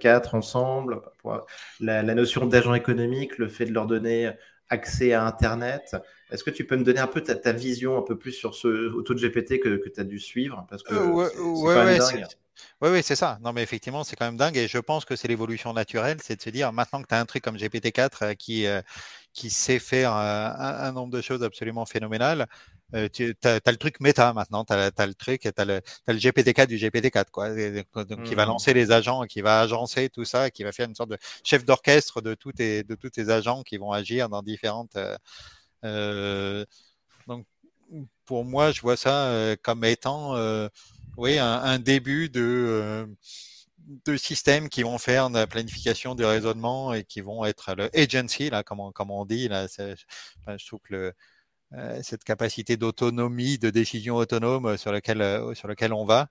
4 0.00 0.34
euh, 0.34 0.38
ensemble, 0.38 1.02
la, 1.80 2.02
notion 2.02 2.46
d'agent 2.46 2.74
économique, 2.74 3.36
le 3.38 3.48
fait 3.48 3.66
de 3.66 3.72
leur 3.72 3.86
donner 3.86 4.30
accès 4.70 5.12
à 5.12 5.24
Internet? 5.26 5.96
Est-ce 6.30 6.42
que 6.42 6.50
tu 6.50 6.64
peux 6.64 6.76
me 6.76 6.84
donner 6.84 7.00
un 7.00 7.06
peu 7.06 7.20
ta, 7.20 7.52
vision 7.52 7.98
un 7.98 8.02
peu 8.02 8.16
plus 8.16 8.32
sur 8.32 8.54
ce 8.54 8.90
AutoGPT 8.94 9.60
que, 9.60 9.76
que 9.76 9.88
tu 9.88 10.00
as 10.00 10.04
dû 10.04 10.18
suivre? 10.18 10.66
Parce 10.70 10.82
que 10.82 10.94
euh, 10.94 11.06
ouais, 11.06 12.00
c'est 12.00 12.24
oui, 12.80 12.90
oui, 12.90 13.02
c'est 13.02 13.16
ça. 13.16 13.38
Non, 13.42 13.52
mais 13.52 13.62
effectivement, 13.62 14.04
c'est 14.04 14.16
quand 14.16 14.26
même 14.26 14.36
dingue. 14.36 14.56
Et 14.56 14.68
je 14.68 14.78
pense 14.78 15.04
que 15.04 15.16
c'est 15.16 15.28
l'évolution 15.28 15.72
naturelle, 15.72 16.18
c'est 16.22 16.36
de 16.36 16.42
se 16.42 16.50
dire, 16.50 16.72
maintenant 16.72 17.02
que 17.02 17.08
tu 17.08 17.14
as 17.14 17.20
un 17.20 17.26
truc 17.26 17.42
comme 17.42 17.56
GPT-4 17.56 18.10
euh, 18.22 18.34
qui, 18.34 18.66
euh, 18.66 18.80
qui 19.32 19.50
sait 19.50 19.78
faire 19.78 20.14
euh, 20.14 20.50
un, 20.56 20.92
nombre 20.92 21.12
de 21.12 21.20
choses 21.20 21.42
absolument 21.42 21.86
phénoménales, 21.86 22.46
tu 23.12 23.36
as, 23.44 23.60
le 23.70 23.76
truc 23.76 24.00
méta 24.00 24.32
maintenant, 24.32 24.64
tu 24.64 24.72
as, 24.72 25.06
le 25.06 25.14
truc, 25.14 25.42
tu 25.42 25.52
as, 25.56 25.64
le, 25.64 25.80
GPT-4 26.08 26.66
du 26.66 26.76
GPT-4, 26.76 27.26
quoi, 27.30 27.50
donc, 28.04 28.22
qui 28.22 28.34
va 28.34 28.46
mmh. 28.46 28.48
lancer 28.48 28.72
les 28.72 28.90
agents, 28.92 29.24
qui 29.24 29.42
va 29.42 29.60
agencer 29.60 30.08
tout 30.08 30.24
ça, 30.24 30.50
qui 30.50 30.64
va 30.64 30.72
faire 30.72 30.88
une 30.88 30.94
sorte 30.94 31.10
de 31.10 31.18
chef 31.44 31.64
d'orchestre 31.66 32.22
de 32.22 32.34
tous 32.34 32.52
tes, 32.52 32.84
de 32.84 32.94
tous 32.94 33.10
tes 33.10 33.28
agents 33.28 33.62
qui 33.62 33.76
vont 33.76 33.92
agir 33.92 34.30
dans 34.30 34.42
différentes. 34.42 34.96
donc, 35.82 37.46
pour 38.24 38.44
moi, 38.44 38.72
je 38.72 38.80
vois 38.80 38.96
ça 38.96 39.54
comme 39.62 39.84
étant 39.84 40.34
oui, 41.18 41.36
un, 41.40 41.80
début 41.80 42.28
de, 42.28 42.40
euh, 42.40 43.06
de 43.88 44.16
systèmes 44.16 44.68
qui 44.68 44.82
vont 44.82 44.98
faire 44.98 45.30
de 45.30 45.36
la 45.36 45.46
planification 45.46 46.14
du 46.14 46.24
raisonnement 46.24 46.92
et 46.92 47.04
qui 47.04 47.20
vont 47.22 47.44
être 47.44 47.74
le 47.74 47.90
agency, 47.96 48.50
là, 48.50 48.62
comme 48.62 48.80
on, 48.80 48.92
comme 48.92 49.10
on 49.10 49.24
dit. 49.24 49.48
Là, 49.48 49.66
je 49.66 50.66
trouve 50.66 50.80
que 50.80 50.94
le, 50.94 51.12
euh, 51.74 52.00
cette 52.02 52.24
capacité 52.24 52.76
d'autonomie, 52.76 53.58
de 53.58 53.70
décision 53.70 54.16
autonome 54.16 54.76
sur 54.76 54.92
lequel, 54.92 55.22
euh, 55.22 55.54
sur 55.54 55.68
lequel 55.68 55.92
on 55.92 56.04
va. 56.04 56.28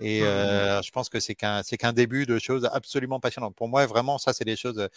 Et 0.00 0.20
mmh, 0.20 0.24
euh, 0.24 0.82
je 0.82 0.90
pense 0.90 1.08
que 1.08 1.18
c'est 1.20 1.34
qu'un 1.34 1.62
c'est 1.64 1.76
qu'un 1.76 1.92
début 1.92 2.24
de 2.26 2.38
choses 2.38 2.68
absolument 2.72 3.20
passionnantes. 3.20 3.56
Pour 3.56 3.68
moi, 3.68 3.86
vraiment, 3.86 4.18
ça, 4.18 4.32
c'est 4.32 4.44
des 4.44 4.56
choses, 4.56 4.88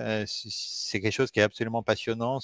euh, 0.00 0.24
c'est 0.26 1.00
quelque 1.00 1.12
chose 1.12 1.30
qui 1.30 1.40
est 1.40 1.44
absolument 1.44 1.82
passionnant, 1.82 2.40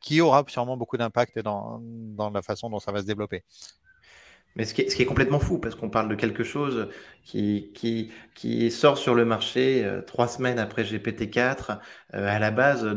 qui 0.00 0.20
aura 0.20 0.44
sûrement 0.48 0.76
beaucoup 0.76 0.96
d'impact 0.96 1.38
dans, 1.40 1.80
dans 1.82 2.30
la 2.30 2.42
façon 2.42 2.70
dont 2.70 2.78
ça 2.80 2.92
va 2.92 3.00
se 3.00 3.06
développer. 3.06 3.42
Mais 4.56 4.64
ce 4.64 4.74
qui, 4.74 4.82
est, 4.82 5.04
complètement 5.04 5.40
fou, 5.40 5.58
parce 5.58 5.74
qu'on 5.74 5.90
parle 5.90 6.08
de 6.08 6.14
quelque 6.14 6.44
chose 6.44 6.88
qui, 7.24 7.72
qui, 8.34 8.70
sort 8.70 8.98
sur 8.98 9.14
le 9.14 9.24
marché 9.24 9.84
euh, 9.84 10.00
trois 10.00 10.28
semaines 10.28 10.60
après 10.60 10.84
GPT-4, 10.84 11.80
euh, 12.14 12.28
à 12.28 12.38
la 12.38 12.52
base, 12.52 12.88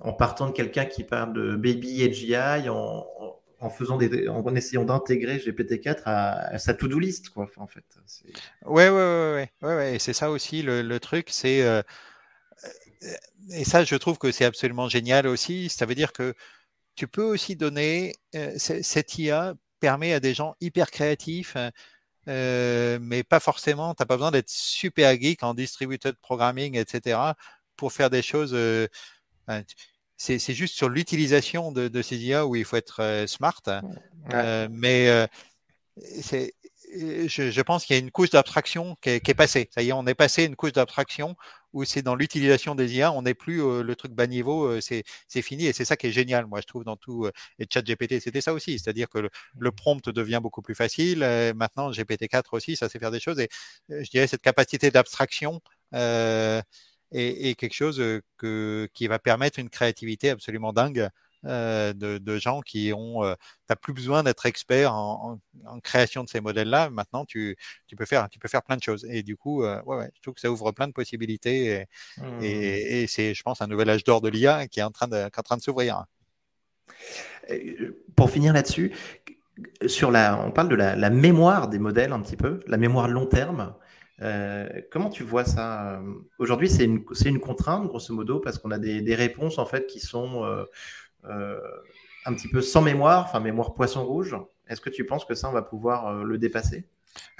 en 0.00 0.12
partant 0.12 0.48
de 0.48 0.52
quelqu'un 0.52 0.86
qui 0.86 1.04
parle 1.04 1.34
de 1.34 1.54
Baby 1.54 2.02
AGI, 2.02 2.68
en, 2.68 3.06
en, 3.60 3.70
faisant 3.70 3.96
des, 3.96 4.28
en 4.28 4.54
essayant 4.56 4.84
d'intégrer 4.84 5.38
GPT-4 5.38 6.02
à, 6.06 6.58
sa 6.58 6.74
to-do 6.74 6.98
list, 6.98 7.30
quoi, 7.30 7.46
en 7.58 7.68
fait. 7.68 7.84
Ouais, 8.64 8.88
ouais, 8.88 8.90
ouais, 8.90 9.50
ouais, 9.62 9.68
ouais, 9.68 9.76
ouais. 9.76 9.98
C'est 10.00 10.12
ça 10.12 10.32
aussi 10.32 10.62
le, 10.62 10.82
le 10.82 11.00
truc, 11.00 11.28
c'est 11.30 11.62
euh, 11.62 11.82
et 13.52 13.64
ça, 13.64 13.84
je 13.84 13.94
trouve 13.94 14.18
que 14.18 14.32
c'est 14.32 14.44
absolument 14.44 14.88
génial 14.88 15.28
aussi. 15.28 15.68
Ça 15.68 15.86
veut 15.86 15.94
dire 15.94 16.12
que 16.12 16.34
tu 16.96 17.06
peux 17.06 17.22
aussi 17.22 17.54
donner 17.54 18.16
cette 18.56 19.16
IA 19.18 19.54
permet 19.80 20.12
à 20.12 20.20
des 20.20 20.34
gens 20.34 20.54
hyper 20.60 20.90
créatifs, 20.90 21.56
hein, 21.56 21.70
euh, 22.28 22.98
mais 23.00 23.22
pas 23.22 23.40
forcément, 23.40 23.94
tu 23.94 24.02
n'as 24.02 24.06
pas 24.06 24.16
besoin 24.16 24.30
d'être 24.30 24.50
super 24.50 25.18
geek 25.18 25.42
en 25.42 25.54
distributed 25.54 26.14
programming, 26.16 26.76
etc., 26.76 27.18
pour 27.76 27.92
faire 27.92 28.10
des 28.10 28.22
choses. 28.22 28.52
Euh, 28.54 28.86
c'est 30.16 30.38
juste 30.38 30.74
sur 30.74 30.88
l'utilisation 30.88 31.72
de, 31.72 31.88
de, 31.88 32.02
ces 32.02 32.16
IA 32.18 32.46
où 32.46 32.56
il 32.56 32.64
faut 32.64 32.76
être 32.76 33.02
euh, 33.02 33.26
smart. 33.26 33.62
Hein. 33.66 34.68
mais 34.70 35.28
c'est 36.20 36.54
je, 36.94 37.50
je, 37.50 37.62
pense 37.62 37.84
qu'il 37.84 37.96
y 37.96 37.98
a 37.98 38.02
une 38.02 38.10
couche 38.10 38.30
d'abstraction 38.30 38.96
qui, 39.02 39.10
est 39.10 39.34
passée. 39.34 39.68
Ça 39.74 39.82
y 39.82 39.90
est, 39.90 39.92
on 39.92 40.06
est 40.06 40.14
passé 40.14 40.44
une 40.44 40.56
couche 40.56 40.72
d'abstraction 40.72 41.36
où 41.72 41.84
c'est 41.84 42.02
dans 42.02 42.14
l'utilisation 42.14 42.74
des 42.74 42.94
IA, 42.96 43.12
on 43.12 43.22
n'est 43.22 43.34
plus 43.34 43.62
euh, 43.62 43.82
le 43.82 43.96
truc 43.96 44.12
bas 44.12 44.26
niveau, 44.26 44.64
euh, 44.64 44.80
c'est 44.80 45.04
fini 45.42 45.66
et 45.66 45.72
c'est 45.72 45.84
ça 45.84 45.96
qui 45.96 46.08
est 46.08 46.12
génial, 46.12 46.46
moi 46.46 46.60
je 46.60 46.66
trouve 46.66 46.84
dans 46.84 46.96
tout. 46.96 47.26
Euh, 47.26 47.32
et 47.58 47.66
GPT, 47.66 48.20
c'était 48.20 48.40
ça 48.40 48.52
aussi, 48.52 48.78
c'est-à-dire 48.78 49.08
que 49.08 49.18
le, 49.58 49.72
prompt 49.72 50.08
devient 50.08 50.40
beaucoup 50.42 50.62
plus 50.62 50.74
facile. 50.74 51.20
maintenant, 51.54 51.90
GPT-4 51.90 52.44
aussi, 52.52 52.76
ça 52.76 52.88
sait 52.88 52.98
faire 52.98 53.10
des 53.10 53.20
choses 53.20 53.38
et 53.40 53.48
je 53.88 54.08
dirais 54.10 54.26
cette 54.26 54.42
capacité 54.42 54.90
d'abstraction. 54.90 55.60
est, 55.92 56.62
est, 57.12 57.54
quelque 57.54 57.74
chose 57.74 58.02
que, 58.36 58.88
qui 58.94 59.06
va 59.06 59.18
permettre 59.18 59.58
une 59.58 59.70
créativité 59.70 60.30
absolument 60.30 60.72
dingue 60.72 61.08
euh, 61.44 61.92
de, 61.92 62.38
gens 62.38 62.60
qui 62.60 62.92
ont. 62.92 63.24
Euh, 63.24 63.34
tu 63.34 63.40
n'as 63.70 63.76
plus 63.76 63.92
besoin 63.92 64.22
d'être 64.22 64.46
expert 64.46 64.92
en, 64.92 65.38
création 65.82 66.24
de 66.24 66.28
ces 66.28 66.40
modèles-là. 66.40 66.90
Maintenant, 66.90 67.24
tu, 67.24 67.56
tu, 67.86 67.94
peux 67.96 68.06
faire, 68.06 68.28
tu 68.28 68.38
peux 68.38 68.48
faire 68.48 68.62
plein 68.62 68.76
de 68.76 68.82
choses. 68.82 69.06
Et 69.08 69.22
du 69.22 69.36
coup, 69.36 69.62
euh, 69.62 69.80
ouais, 69.84 69.96
ouais, 69.96 70.10
je 70.14 70.20
trouve 70.20 70.34
que 70.34 70.40
ça 70.40 70.50
ouvre 70.50 70.72
plein 70.72 70.88
de 70.88 70.92
possibilités. 70.92 71.86
Et, 72.42 73.04
mmh. 73.04 73.06
c'est, 73.06 73.34
je 73.34 73.42
pense, 73.42 73.62
un 73.62 73.68
nouvel 73.68 73.90
âge 73.90 74.04
d'or 74.04 74.20
de 74.20 74.28
l'IA 74.28 74.66
qui 74.66 74.80
est 74.80 74.82
en 74.82 74.90
train 74.90 75.06
de, 75.06 75.24
en 75.24 75.42
train 75.42 75.56
de 75.56 75.62
s'ouvrir. 75.62 76.04
Pour 78.16 78.30
finir 78.30 78.52
là-dessus, 78.52 78.92
sur 79.86 80.10
la, 80.10 80.40
on 80.44 80.50
parle 80.50 80.68
de 80.68 80.74
la, 80.74 81.10
mémoire 81.10 81.68
des 81.68 81.78
modèles 81.78 82.12
un 82.12 82.20
petit 82.20 82.36
peu, 82.36 82.60
la 82.66 82.76
mémoire 82.76 83.08
long 83.08 83.26
terme. 83.26 83.74
comment 84.90 85.08
tu 85.08 85.22
vois 85.22 85.44
ça 85.44 86.02
Aujourd'hui, 86.38 86.68
c'est 86.68 86.84
une, 86.84 87.04
une, 87.24 87.40
contrainte, 87.40 87.86
grosso 87.86 88.12
modo, 88.12 88.40
parce 88.40 88.58
qu'on 88.58 88.72
a 88.72 88.78
des, 88.78 89.02
des, 89.02 89.14
réponses 89.14 89.58
en 89.58 89.66
fait 89.66 89.86
qui 89.86 90.00
sont 90.00 90.44
euh, 90.44 90.64
un 91.24 92.34
petit 92.34 92.48
peu 92.48 92.60
sans 92.60 92.82
mémoire, 92.82 93.24
enfin 93.24 93.40
mémoire 93.40 93.74
poisson 93.74 94.04
rouge. 94.04 94.36
Est-ce 94.68 94.80
que 94.80 94.90
tu 94.90 95.06
penses 95.06 95.24
que 95.24 95.34
ça, 95.34 95.48
on 95.48 95.52
va 95.52 95.62
pouvoir 95.62 96.08
euh, 96.08 96.22
le 96.24 96.38
dépasser? 96.38 96.86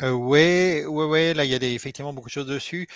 Euh, 0.03 0.11
oui, 0.11 0.83
oui, 0.87 1.05
oui, 1.05 1.35
là 1.35 1.45
il 1.45 1.51
y 1.51 1.55
a 1.55 1.59
effectivement 1.62 2.12
beaucoup 2.12 2.29
de 2.29 2.33
choses 2.33 2.47
dessus. 2.47 2.89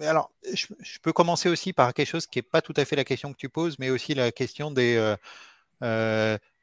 Alors, 0.00 0.30
je, 0.52 0.66
peux 1.00 1.12
commencer 1.12 1.48
aussi 1.48 1.72
par 1.72 1.94
quelque 1.94 2.08
chose 2.08 2.26
qui 2.26 2.38
n'est 2.38 2.42
pas 2.42 2.60
tout 2.60 2.74
à 2.76 2.84
fait 2.84 2.96
la 2.96 3.04
question 3.04 3.32
que 3.32 3.38
tu 3.38 3.48
poses, 3.48 3.78
mais 3.78 3.88
aussi 3.88 4.14
la 4.14 4.32
question 4.32 4.70
des, 4.70 5.14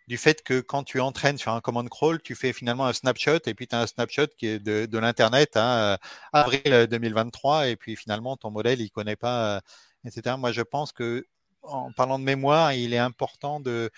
du 0.07 0.17
fait 0.17 0.43
que 0.43 0.59
quand 0.59 0.83
tu 0.83 0.99
entraînes 0.99 1.37
sur 1.37 1.53
un 1.53 1.61
command 1.61 1.87
crawl, 1.89 2.21
tu 2.21 2.35
fais 2.35 2.53
finalement 2.53 2.85
un 2.85 2.93
snapshot 2.93 3.39
et 3.47 3.53
puis 3.55 3.67
tu 3.67 3.75
as 3.75 3.81
un 3.81 3.87
snapshot 3.87 4.27
qui 4.37 4.47
est 4.47 4.59
de, 4.59 4.85
de 4.85 4.97
l'Internet 4.99 5.51
à 5.55 5.99
avril 6.31 6.87
2023 6.91 7.69
et 7.69 7.75
puis 7.75 7.95
finalement 7.95 8.37
ton 8.37 8.51
modèle 8.51 8.81
il 8.81 8.91
connaît 8.91 9.15
pas, 9.15 9.61
etc. 10.03 10.35
Moi 10.37 10.51
je 10.51 10.61
pense 10.61 10.91
que 10.91 11.25
en 11.67 11.91
parlant 11.91 12.19
de 12.19 12.23
mémoire, 12.23 12.73
il 12.73 12.93
est 12.93 12.97
important 12.97 13.59
de, 13.59 13.91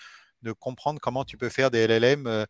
comprendre 0.60 1.00
comment 1.00 1.24
tu 1.24 1.36
peux 1.36 1.48
faire 1.48 1.70
des 1.70 1.86
LLM 1.86 2.26
euh, 2.26 2.46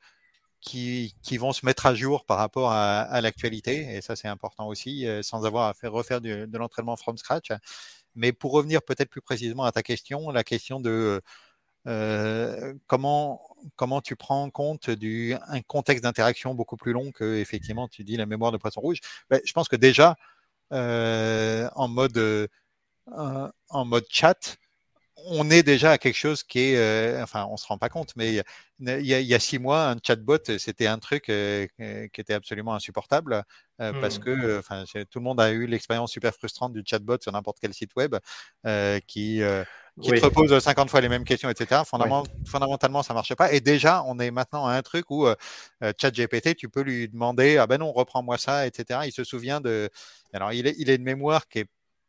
qui, 0.60 1.12
vont 1.38 1.52
se 1.52 1.66
mettre 1.66 1.86
à 1.86 1.94
jour 1.94 2.24
par 2.26 2.38
rapport 2.38 2.70
à, 2.72 3.20
l'actualité. 3.20 3.96
Et 3.96 4.00
ça, 4.00 4.16
c'est 4.16 4.28
important 4.28 4.66
aussi, 4.68 5.06
euh, 5.06 5.22
sans 5.22 5.44
avoir 5.44 5.68
à 5.68 5.74
faire 5.74 5.92
refaire 5.92 6.20
de 6.20 6.58
l'entraînement 6.58 6.96
from 6.96 7.16
scratch. 7.18 7.50
Mais 8.14 8.32
pour 8.32 8.52
revenir 8.52 8.82
peut-être 8.82 9.10
plus 9.10 9.22
précisément 9.22 9.64
à 9.64 9.72
ta 9.72 9.82
question, 9.82 10.30
la 10.30 10.44
question 10.44 10.80
de 10.80 11.22
euh, 11.86 12.74
comment, 12.86 13.40
comment 13.76 14.00
tu 14.00 14.16
prends 14.16 14.42
en 14.42 14.50
compte 14.50 14.90
un 14.90 15.60
contexte 15.62 16.04
d'interaction 16.04 16.54
beaucoup 16.54 16.76
plus 16.76 16.92
long 16.92 17.12
que, 17.12 17.36
effectivement, 17.38 17.88
tu 17.88 18.04
dis 18.04 18.16
la 18.16 18.26
mémoire 18.26 18.52
de 18.52 18.58
poisson 18.58 18.80
rouge. 18.80 19.00
Ben, 19.30 19.40
je 19.44 19.52
pense 19.52 19.68
que 19.68 19.76
déjà, 19.76 20.16
en 20.70 21.88
mode, 21.88 22.48
en 23.06 23.84
mode 23.84 24.04
chat, 24.10 24.58
on 25.26 25.50
est 25.50 25.62
déjà 25.62 25.92
à 25.92 25.98
quelque 25.98 26.16
chose 26.16 26.42
qui 26.42 26.60
est, 26.60 26.76
euh, 26.76 27.22
enfin, 27.22 27.46
on 27.50 27.56
se 27.56 27.66
rend 27.66 27.78
pas 27.78 27.88
compte, 27.88 28.14
mais 28.16 28.42
il 28.80 29.06
y, 29.06 29.34
a, 29.34 29.38
six 29.40 29.58
mois, 29.58 29.90
un 29.90 29.96
chatbot, 30.04 30.38
c'était 30.58 30.86
un 30.86 30.98
truc 30.98 31.28
euh, 31.28 31.66
qui 31.76 32.20
était 32.20 32.34
absolument 32.34 32.74
insupportable 32.74 33.42
euh, 33.80 33.92
parce 34.00 34.18
mmh. 34.18 34.22
que, 34.22 34.58
enfin, 34.58 34.84
tout 35.10 35.18
le 35.18 35.24
monde 35.24 35.40
a 35.40 35.50
eu 35.50 35.66
l'expérience 35.66 36.12
super 36.12 36.32
frustrante 36.32 36.72
du 36.72 36.82
chatbot 36.84 37.18
sur 37.20 37.32
n'importe 37.32 37.58
quel 37.60 37.74
site 37.74 37.90
web 37.96 38.16
qui 39.06 39.42
qui 40.00 40.12
te 40.12 40.24
repose 40.24 40.56
50 40.56 40.90
fois 40.90 41.00
les 41.00 41.08
mêmes 41.08 41.24
questions, 41.24 41.50
etc. 41.50 41.82
Fondamentalement, 41.84 43.02
ça 43.02 43.14
marche 43.14 43.34
pas. 43.34 43.52
Et 43.52 43.60
déjà, 43.60 44.04
on 44.04 44.20
est 44.20 44.30
maintenant 44.30 44.64
à 44.64 44.74
un 44.74 44.82
truc 44.82 45.10
où 45.10 45.26
ChatGPT, 45.80 46.54
tu 46.54 46.68
peux 46.68 46.82
lui 46.82 47.08
demander, 47.08 47.58
ah 47.58 47.66
ben 47.66 47.78
non, 47.78 47.90
reprends-moi 47.90 48.38
ça, 48.38 48.66
etc. 48.68 49.00
Il 49.06 49.12
se 49.12 49.24
souvient 49.24 49.60
de. 49.60 49.90
Alors, 50.32 50.52
il 50.52 50.68
est, 50.68 50.76
il 50.78 50.88
a 50.88 50.94
une 50.94 51.02
mémoire 51.02 51.48
qui 51.48 51.60
est 51.60 51.66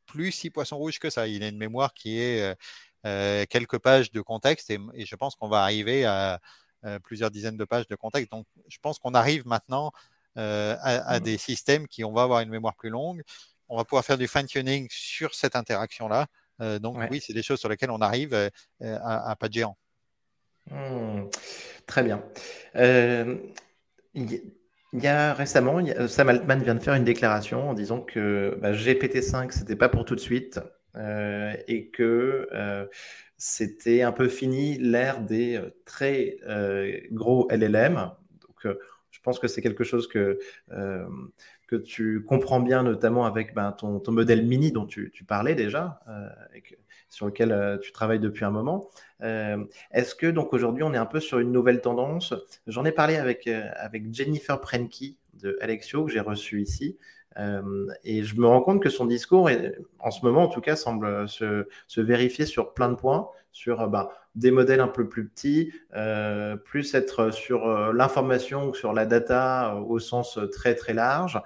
plus 0.09 0.31
si 0.31 0.49
poisson 0.49 0.77
rouge 0.77 0.99
que 0.99 1.09
ça. 1.09 1.27
Il 1.27 1.43
a 1.43 1.47
une 1.47 1.57
mémoire 1.57 1.93
qui 1.93 2.19
est 2.19 2.41
euh, 2.41 2.55
quelques 3.03 3.79
pages 3.79 4.11
de 4.11 4.21
contexte 4.21 4.69
et, 4.69 4.79
je 5.05 5.15
pense 5.15 5.35
qu'on 5.35 5.47
va 5.47 5.63
arriver 5.63 6.05
à 6.05 6.39
euh, 6.85 6.97
plusieurs 6.97 7.29
dizaines 7.29 7.57
de 7.57 7.65
pages 7.65 7.89
de 7.89 7.95
contexte. 7.95 8.31
Donc, 8.31 8.45
je 8.69 8.77
pense 8.81 8.99
qu'on 8.99 9.13
arrive 9.13 9.45
maintenant 9.45 9.91
euh, 10.37 10.77
à, 10.81 11.19
mmh. 11.19 11.23
des 11.23 11.37
systèmes 11.37 11.87
qui, 11.89 12.05
on 12.05 12.13
va 12.13 12.23
avoir 12.23 12.39
une 12.39 12.49
mémoire 12.49 12.73
plus 12.75 12.89
longue. 12.89 13.21
On 13.67 13.75
va 13.75 13.83
pouvoir 13.83 14.05
faire 14.05 14.17
du 14.17 14.29
fine-tuning 14.29 14.87
sur 14.89 15.35
cette 15.35 15.57
interaction-là. 15.57 16.27
donc, 16.79 16.97
oui, 17.11 17.21
c'est 17.21 17.33
des 17.33 17.43
choses 17.43 17.59
sur 17.59 17.67
lesquelles 17.67 17.91
on 17.91 18.01
arrive 18.01 18.33
à, 18.81 19.35
pas 19.37 19.49
de 19.49 19.53
géant. 19.53 19.77
Mmh. 20.71 21.25
très 21.85 22.03
bien. 22.03 22.23
il 24.13 24.41
y 24.93 25.07
a 25.07 25.33
récemment, 25.33 25.81
Sam 26.07 26.29
Altman 26.29 26.63
vient 26.63 26.75
de 26.75 26.79
faire 26.79 26.93
une 26.93 27.03
déclaration 27.03 27.69
en 27.69 27.73
disant 27.73 27.99
que 27.99 28.57
bah, 28.61 28.71
GPT-5, 28.71 29.51
c'était 29.51 29.75
pas 29.75 29.89
pour 29.89 30.05
tout 30.05 30.15
de 30.15 30.21
suite. 30.21 30.61
Euh, 30.99 31.53
et 31.67 31.87
que 31.87 32.49
euh, 32.53 32.85
c'était 33.37 34.01
un 34.01 34.11
peu 34.11 34.27
fini 34.27 34.77
l'ère 34.77 35.21
des 35.21 35.55
euh, 35.55 35.69
très 35.85 36.39
gros 37.11 37.47
LLM. 37.49 38.11
Donc, 38.41 38.75
je 39.11 39.21
pense 39.21 39.39
que 39.39 39.47
c'est 39.47 39.61
quelque 39.61 39.83
chose 39.83 40.07
que, 40.07 40.39
que 41.67 41.75
tu 41.75 42.23
comprends 42.23 42.59
bien, 42.59 42.83
notamment 42.83 43.25
avec 43.25 43.53
ben, 43.53 43.71
ton, 43.71 43.99
ton, 43.99 44.11
modèle 44.11 44.45
mini 44.45 44.71
dont 44.71 44.85
tu, 44.85 45.11
parlais 45.27 45.55
déjà, 45.55 46.01
et 46.53 46.63
sur 47.09 47.25
lequel 47.25 47.79
tu 47.81 47.91
travailles 47.91 48.19
depuis 48.19 48.45
un 48.45 48.51
moment. 48.51 48.89
Est-ce 49.21 50.15
que 50.15 50.27
donc 50.27 50.53
aujourd'hui 50.53 50.83
on 50.83 50.93
est 50.93 50.97
un 50.97 51.05
peu 51.05 51.19
sur 51.19 51.39
une 51.39 51.51
nouvelle 51.51 51.81
tendance? 51.81 52.33
J'en 52.67 52.85
ai 52.85 52.91
parlé 52.91 53.17
avec, 53.17 53.47
avec 53.47 54.13
Jennifer 54.13 54.59
Prenke 54.59 55.17
de 55.33 55.57
Alexio 55.61 56.05
que 56.05 56.11
j'ai 56.11 56.19
reçu 56.21 56.61
ici. 56.61 56.97
Euh, 57.39 57.87
et 58.03 58.23
je 58.23 58.35
me 58.39 58.47
rends 58.47 58.61
compte 58.61 58.81
que 58.83 58.89
son 58.89 59.05
discours, 59.05 59.49
en 59.99 60.11
ce 60.11 60.25
moment 60.25 60.43
en 60.43 60.47
tout 60.47 60.61
cas, 60.61 60.75
semble 60.75 61.27
se, 61.29 61.65
vérifier 61.97 62.45
sur 62.45 62.73
plein 62.73 62.89
de 62.89 62.95
points, 62.95 63.29
sur 63.51 63.81
euh, 63.81 63.87
bah, 63.87 64.09
des 64.35 64.51
modèles 64.51 64.81
un 64.81 64.87
peu 64.87 65.07
plus 65.07 65.27
petits, 65.27 65.71
euh, 65.95 66.55
plus 66.57 66.93
être 66.95 67.31
sur 67.31 67.93
l'information 67.93 68.69
ou 68.69 68.73
sur 68.73 68.93
la 68.93 69.05
data 69.05 69.75
au 69.75 69.99
sens 69.99 70.39
très 70.51 70.75
très 70.75 70.93
large. 70.93 71.41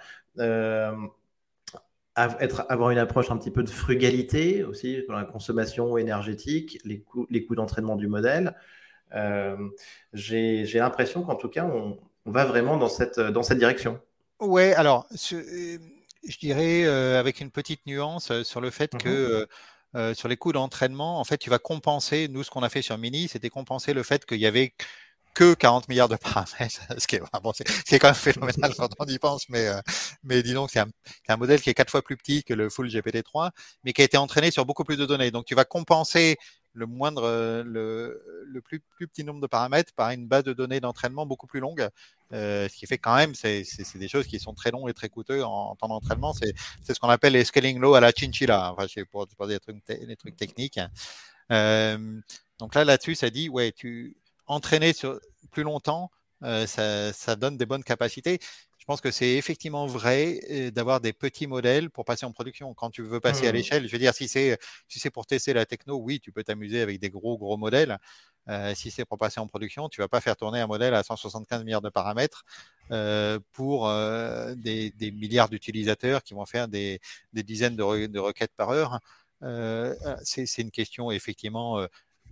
Être, 2.15 2.65
avoir 2.69 2.91
une 2.91 2.99
approche 2.99 3.31
un 3.31 3.37
petit 3.37 3.49
peu 3.49 3.63
de 3.63 3.69
frugalité 3.69 4.63
aussi 4.63 5.03
dans 5.07 5.15
la 5.15 5.25
consommation 5.25 5.97
énergétique, 5.97 6.79
les 6.85 7.01
coûts, 7.01 7.55
d'entraînement 7.55 7.95
du 7.95 8.07
modèle. 8.07 8.55
J'ai 10.13 10.65
l'impression 10.75 11.23
qu'en 11.23 11.35
tout 11.35 11.49
cas, 11.49 11.65
on, 11.65 11.99
va 12.25 12.45
vraiment 12.45 12.77
dans 12.77 12.87
cette 12.89 13.57
direction. 13.57 13.99
Ouais, 14.43 14.73
alors, 14.73 15.07
euh, 15.31 15.77
je 16.27 16.37
dirais 16.37 16.85
avec 16.85 17.39
une 17.39 17.51
petite 17.51 17.85
nuance 17.85 18.43
sur 18.43 18.61
le 18.61 18.69
fait 18.69 18.93
mmh 18.93 18.97
que 18.97 19.47
sur 20.15 20.27
les 20.27 20.37
coûts 20.37 20.53
d'entraînement, 20.53 21.19
en 21.19 21.23
fait, 21.23 21.37
tu 21.37 21.49
vas 21.49 21.59
compenser. 21.59 22.27
Nous, 22.27 22.43
ce 22.43 22.49
qu'on 22.49 22.63
a 22.63 22.69
fait 22.69 22.81
sur 22.81 22.97
Mini, 22.97 23.27
c'était 23.27 23.49
compenser 23.49 23.93
le 23.93 24.03
fait 24.03 24.25
qu'il 24.25 24.39
y 24.39 24.47
avait 24.47 24.73
que 25.33 25.53
40 25.53 25.89
milliards 25.89 26.09
de 26.09 26.15
paramètres, 26.15 26.57
ce 26.97 27.07
qui 27.07 27.15
est, 27.15 27.21
bon, 27.41 27.51
c'est, 27.53 27.99
quand 27.99 28.07
même 28.07 28.15
phénoménal 28.15 28.73
quand 28.77 28.89
on 28.99 29.05
y 29.05 29.17
pense, 29.19 29.49
mais, 29.49 29.67
euh, 29.67 29.81
mais 30.23 30.43
disons 30.43 30.65
que 30.65 30.71
c'est 30.71 30.79
un, 30.79 30.89
un, 31.27 31.37
modèle 31.37 31.61
qui 31.61 31.69
est 31.69 31.73
quatre 31.73 31.89
fois 31.89 32.01
plus 32.01 32.17
petit 32.17 32.43
que 32.43 32.53
le 32.53 32.69
full 32.69 32.87
GPT-3, 32.87 33.51
mais 33.83 33.93
qui 33.93 34.01
a 34.01 34.05
été 34.05 34.17
entraîné 34.17 34.51
sur 34.51 34.65
beaucoup 34.65 34.83
plus 34.83 34.97
de 34.97 35.05
données. 35.05 35.31
Donc 35.31 35.45
tu 35.45 35.55
vas 35.55 35.65
compenser 35.65 36.37
le 36.73 36.85
moindre, 36.85 37.63
le, 37.65 38.43
le 38.45 38.61
plus, 38.61 38.81
petit 38.99 39.23
nombre 39.23 39.41
de 39.41 39.47
paramètres 39.47 39.93
par 39.93 40.09
une 40.11 40.27
base 40.27 40.43
de 40.43 40.53
données 40.53 40.79
d'entraînement 40.79 41.25
beaucoup 41.25 41.47
plus 41.47 41.59
longue, 41.59 41.87
euh, 42.33 42.67
ce 42.67 42.75
qui 42.75 42.87
fait 42.87 42.97
quand 42.97 43.15
même, 43.15 43.35
c'est, 43.35 43.63
des 43.95 44.07
choses 44.07 44.25
qui 44.25 44.39
sont 44.39 44.53
très 44.53 44.71
longues 44.71 44.89
et 44.89 44.93
très 44.93 45.09
coûteuses 45.09 45.43
en, 45.43 45.75
temps 45.75 45.87
d'entraînement. 45.87 46.33
C'est, 46.33 46.53
ce 46.87 46.99
qu'on 46.99 47.09
appelle 47.09 47.33
les 47.33 47.45
scaling 47.45 47.79
low 47.79 47.93
à 47.93 47.99
la 47.99 48.11
chinchilla, 48.11 48.73
enfin, 48.73 48.87
pour, 49.11 49.27
pour 49.27 49.47
des 49.47 49.59
trucs, 49.59 49.85
des 49.87 50.15
trucs 50.15 50.35
techniques. 50.35 50.79
Euh, 51.51 52.19
donc 52.59 52.75
là, 52.75 52.83
là-dessus, 52.85 53.15
ça 53.15 53.29
dit, 53.29 53.49
ouais, 53.49 53.71
tu, 53.71 54.17
entraîner 54.47 54.93
sur 54.93 55.19
plus 55.51 55.63
longtemps, 55.63 56.09
euh, 56.43 56.65
ça, 56.65 57.35
donne 57.35 57.57
des 57.57 57.65
bonnes 57.65 57.83
capacités. 57.83 58.39
Je 58.83 58.85
pense 58.85 58.99
que 58.99 59.11
c'est 59.11 59.35
effectivement 59.35 59.87
vrai 59.87 60.41
euh, 60.51 60.69
d'avoir 60.69 60.99
des 60.99 61.13
petits 61.13 61.47
modèles 61.47 61.89
pour 61.89 62.03
passer 62.03 62.25
en 62.25 62.33
production. 62.33 62.73
Quand 62.73 62.89
tu 62.89 63.01
veux 63.01 63.21
passer 63.21 63.47
à 63.47 63.53
mmh. 63.53 63.55
l'échelle, 63.55 63.87
je 63.87 63.91
veux 63.93 63.97
dire, 63.97 64.13
si 64.13 64.27
c'est 64.27 64.59
si 64.89 64.99
c'est 64.99 65.09
pour 65.09 65.25
tester 65.25 65.53
la 65.53 65.65
techno, 65.65 65.95
oui, 65.95 66.19
tu 66.19 66.33
peux 66.33 66.43
t'amuser 66.43 66.81
avec 66.81 66.99
des 66.99 67.09
gros 67.09 67.37
gros 67.37 67.55
modèles. 67.55 67.97
Euh, 68.49 68.75
si 68.75 68.91
c'est 68.91 69.05
pour 69.05 69.17
passer 69.17 69.39
en 69.39 69.47
production, 69.47 69.87
tu 69.87 70.01
vas 70.01 70.09
pas 70.09 70.19
faire 70.19 70.35
tourner 70.35 70.59
un 70.59 70.67
modèle 70.67 70.95
à 70.95 71.01
175 71.01 71.63
milliards 71.63 71.79
de 71.81 71.87
paramètres 71.87 72.43
pour 73.53 73.89
des, 74.57 74.93
milliards 75.13 75.47
d'utilisateurs 75.47 76.21
qui 76.21 76.33
vont 76.33 76.45
faire 76.45 76.67
des, 76.67 76.99
dizaines 77.31 77.77
de, 77.77 78.07
de, 78.07 78.19
requêtes 78.19 78.51
par 78.57 78.71
heure. 78.71 78.99
c'est 80.25 80.61
une 80.61 80.71
question 80.71 81.09
effectivement 81.09 81.87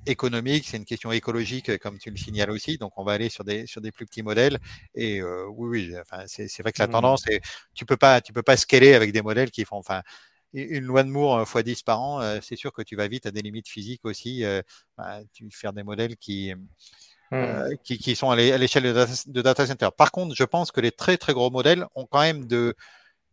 économique, 0.06 0.68
c'est 0.68 0.78
une 0.78 0.86
question 0.86 1.12
écologique, 1.12 1.78
comme 1.80 1.98
tu 1.98 2.10
le 2.10 2.18
signales 2.18 2.52
aussi. 2.52 2.78
Donc, 2.78 2.94
on 2.98 3.04
va 3.04 3.14
aller 3.14 3.30
sur 3.30 3.44
des, 3.44 3.68
sur 3.68 3.82
des 3.82 3.92
plus 3.92 4.06
petits 4.06 4.24
modèles. 4.24 4.60
Et 4.96 5.22
euh, 5.22 5.46
oui, 5.48 5.90
oui, 5.90 5.96
enfin, 6.00 6.24
c'est 6.28 6.62
vrai 6.62 6.72
que 6.72 6.80
la 6.80 6.88
mmh. 6.88 6.92
tendance, 6.92 7.28
est, 7.28 7.42
tu 7.74 7.86
peux 7.86 7.98
pas, 7.98 8.22
tu 8.22 8.34
peux 8.34 8.44
pas 8.44 8.58
scaler 8.58 8.94
avec 8.94 9.12
des 9.12 9.22
modèles 9.22 9.52
qui 9.52 9.66
font, 9.66 9.78
enfin, 9.78 10.02
une 10.54 10.84
loi 10.84 11.04
de 11.04 11.10
Moore 11.10 11.42
x 11.42 11.56
euh, 11.56 11.64
10 11.64 11.84
par 11.84 12.02
an, 12.02 12.22
euh, 12.22 12.40
c'est 12.42 12.58
sûr 12.58 12.74
que 12.74 12.82
tu 12.82 12.96
vas 12.96 13.08
vite 13.08 13.26
à 13.26 13.32
des 13.32 13.42
limites 13.42 13.70
physiques 13.70 14.04
aussi. 14.04 14.44
Bah, 14.98 15.20
tu 15.34 15.50
faire 15.52 15.74
des 15.74 15.84
modèles 15.84 16.18
qui, 16.18 16.54
mmh. 17.32 17.76
qui, 17.84 17.98
qui, 17.98 18.16
sont 18.16 18.32
à 18.32 18.36
l'échelle 18.36 18.84
de, 18.84 19.42
data, 19.42 19.68
center. 19.68 19.90
Par 19.98 20.12
contre, 20.12 20.36
je 20.36 20.44
pense 20.44 20.72
que 20.72 20.82
les 20.82 20.92
très 20.92 21.18
très 21.18 21.34
gros 21.34 21.50
modèles 21.52 21.86
ont 21.96 22.06
quand 22.06 22.22
même 22.22 22.46
de 22.46 22.76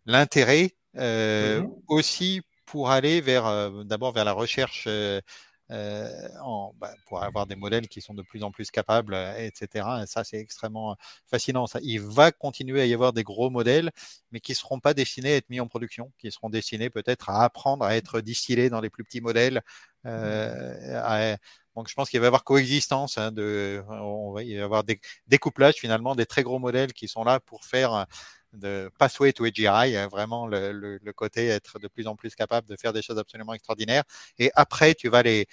l'intérêt 0.06 0.74
mmh 0.94 1.66
aussi 1.86 2.40
pour 2.68 2.90
aller 2.90 3.20
vers 3.20 3.70
d'abord 3.84 4.12
vers 4.12 4.24
la 4.24 4.32
recherche 4.32 4.84
euh, 4.86 5.20
en, 5.70 6.72
bah, 6.78 6.94
pour 7.06 7.22
avoir 7.22 7.46
des 7.46 7.56
modèles 7.56 7.88
qui 7.88 8.00
sont 8.00 8.14
de 8.14 8.22
plus 8.22 8.42
en 8.42 8.50
plus 8.50 8.70
capables, 8.70 9.14
euh, 9.14 9.46
etc. 9.46 9.86
Et 10.02 10.06
ça, 10.06 10.24
c'est 10.24 10.38
extrêmement 10.38 10.96
fascinant. 11.26 11.66
Ça. 11.66 11.78
Il 11.82 12.00
va 12.00 12.32
continuer 12.32 12.80
à 12.80 12.86
y 12.86 12.94
avoir 12.94 13.12
des 13.12 13.22
gros 13.22 13.50
modèles, 13.50 13.90
mais 14.32 14.40
qui 14.40 14.52
ne 14.52 14.56
seront 14.56 14.80
pas 14.80 14.94
destinés 14.94 15.32
à 15.32 15.36
être 15.36 15.50
mis 15.50 15.60
en 15.60 15.68
production, 15.68 16.12
qui 16.18 16.30
seront 16.30 16.50
destinés 16.50 16.90
peut-être 16.90 17.30
à 17.30 17.44
apprendre 17.44 17.84
à 17.84 17.96
être 17.96 18.20
distillés 18.20 18.70
dans 18.70 18.80
les 18.80 18.90
plus 18.90 19.04
petits 19.04 19.20
modèles. 19.20 19.62
Euh, 20.06 21.36
donc, 21.76 21.88
je 21.88 21.94
pense 21.94 22.10
qu'il 22.10 22.18
va 22.18 22.26
y 22.26 22.28
avoir 22.28 22.44
coexistence. 22.44 23.18
Hein, 23.18 23.30
de, 23.30 23.84
on 23.88 24.32
va 24.32 24.42
y 24.42 24.58
avoir 24.58 24.84
des 24.84 25.00
découplages 25.28 25.76
finalement 25.76 26.16
des 26.16 26.26
très 26.26 26.42
gros 26.42 26.58
modèles 26.58 26.92
qui 26.92 27.08
sont 27.08 27.24
là 27.24 27.40
pour 27.40 27.64
faire 27.64 28.06
de 28.52 28.90
pathway 28.98 29.32
to 29.32 29.44
AGI, 29.44 29.94
vraiment 30.10 30.46
le, 30.46 30.72
le, 30.72 31.12
côté 31.12 31.48
être 31.48 31.78
de 31.78 31.88
plus 31.88 32.06
en 32.06 32.16
plus 32.16 32.34
capable 32.34 32.66
de 32.68 32.76
faire 32.76 32.92
des 32.92 33.02
choses 33.02 33.18
absolument 33.18 33.54
extraordinaires. 33.54 34.04
Et 34.38 34.50
après, 34.54 34.94
tu 34.94 35.08
vas 35.08 35.22
les, 35.22 35.46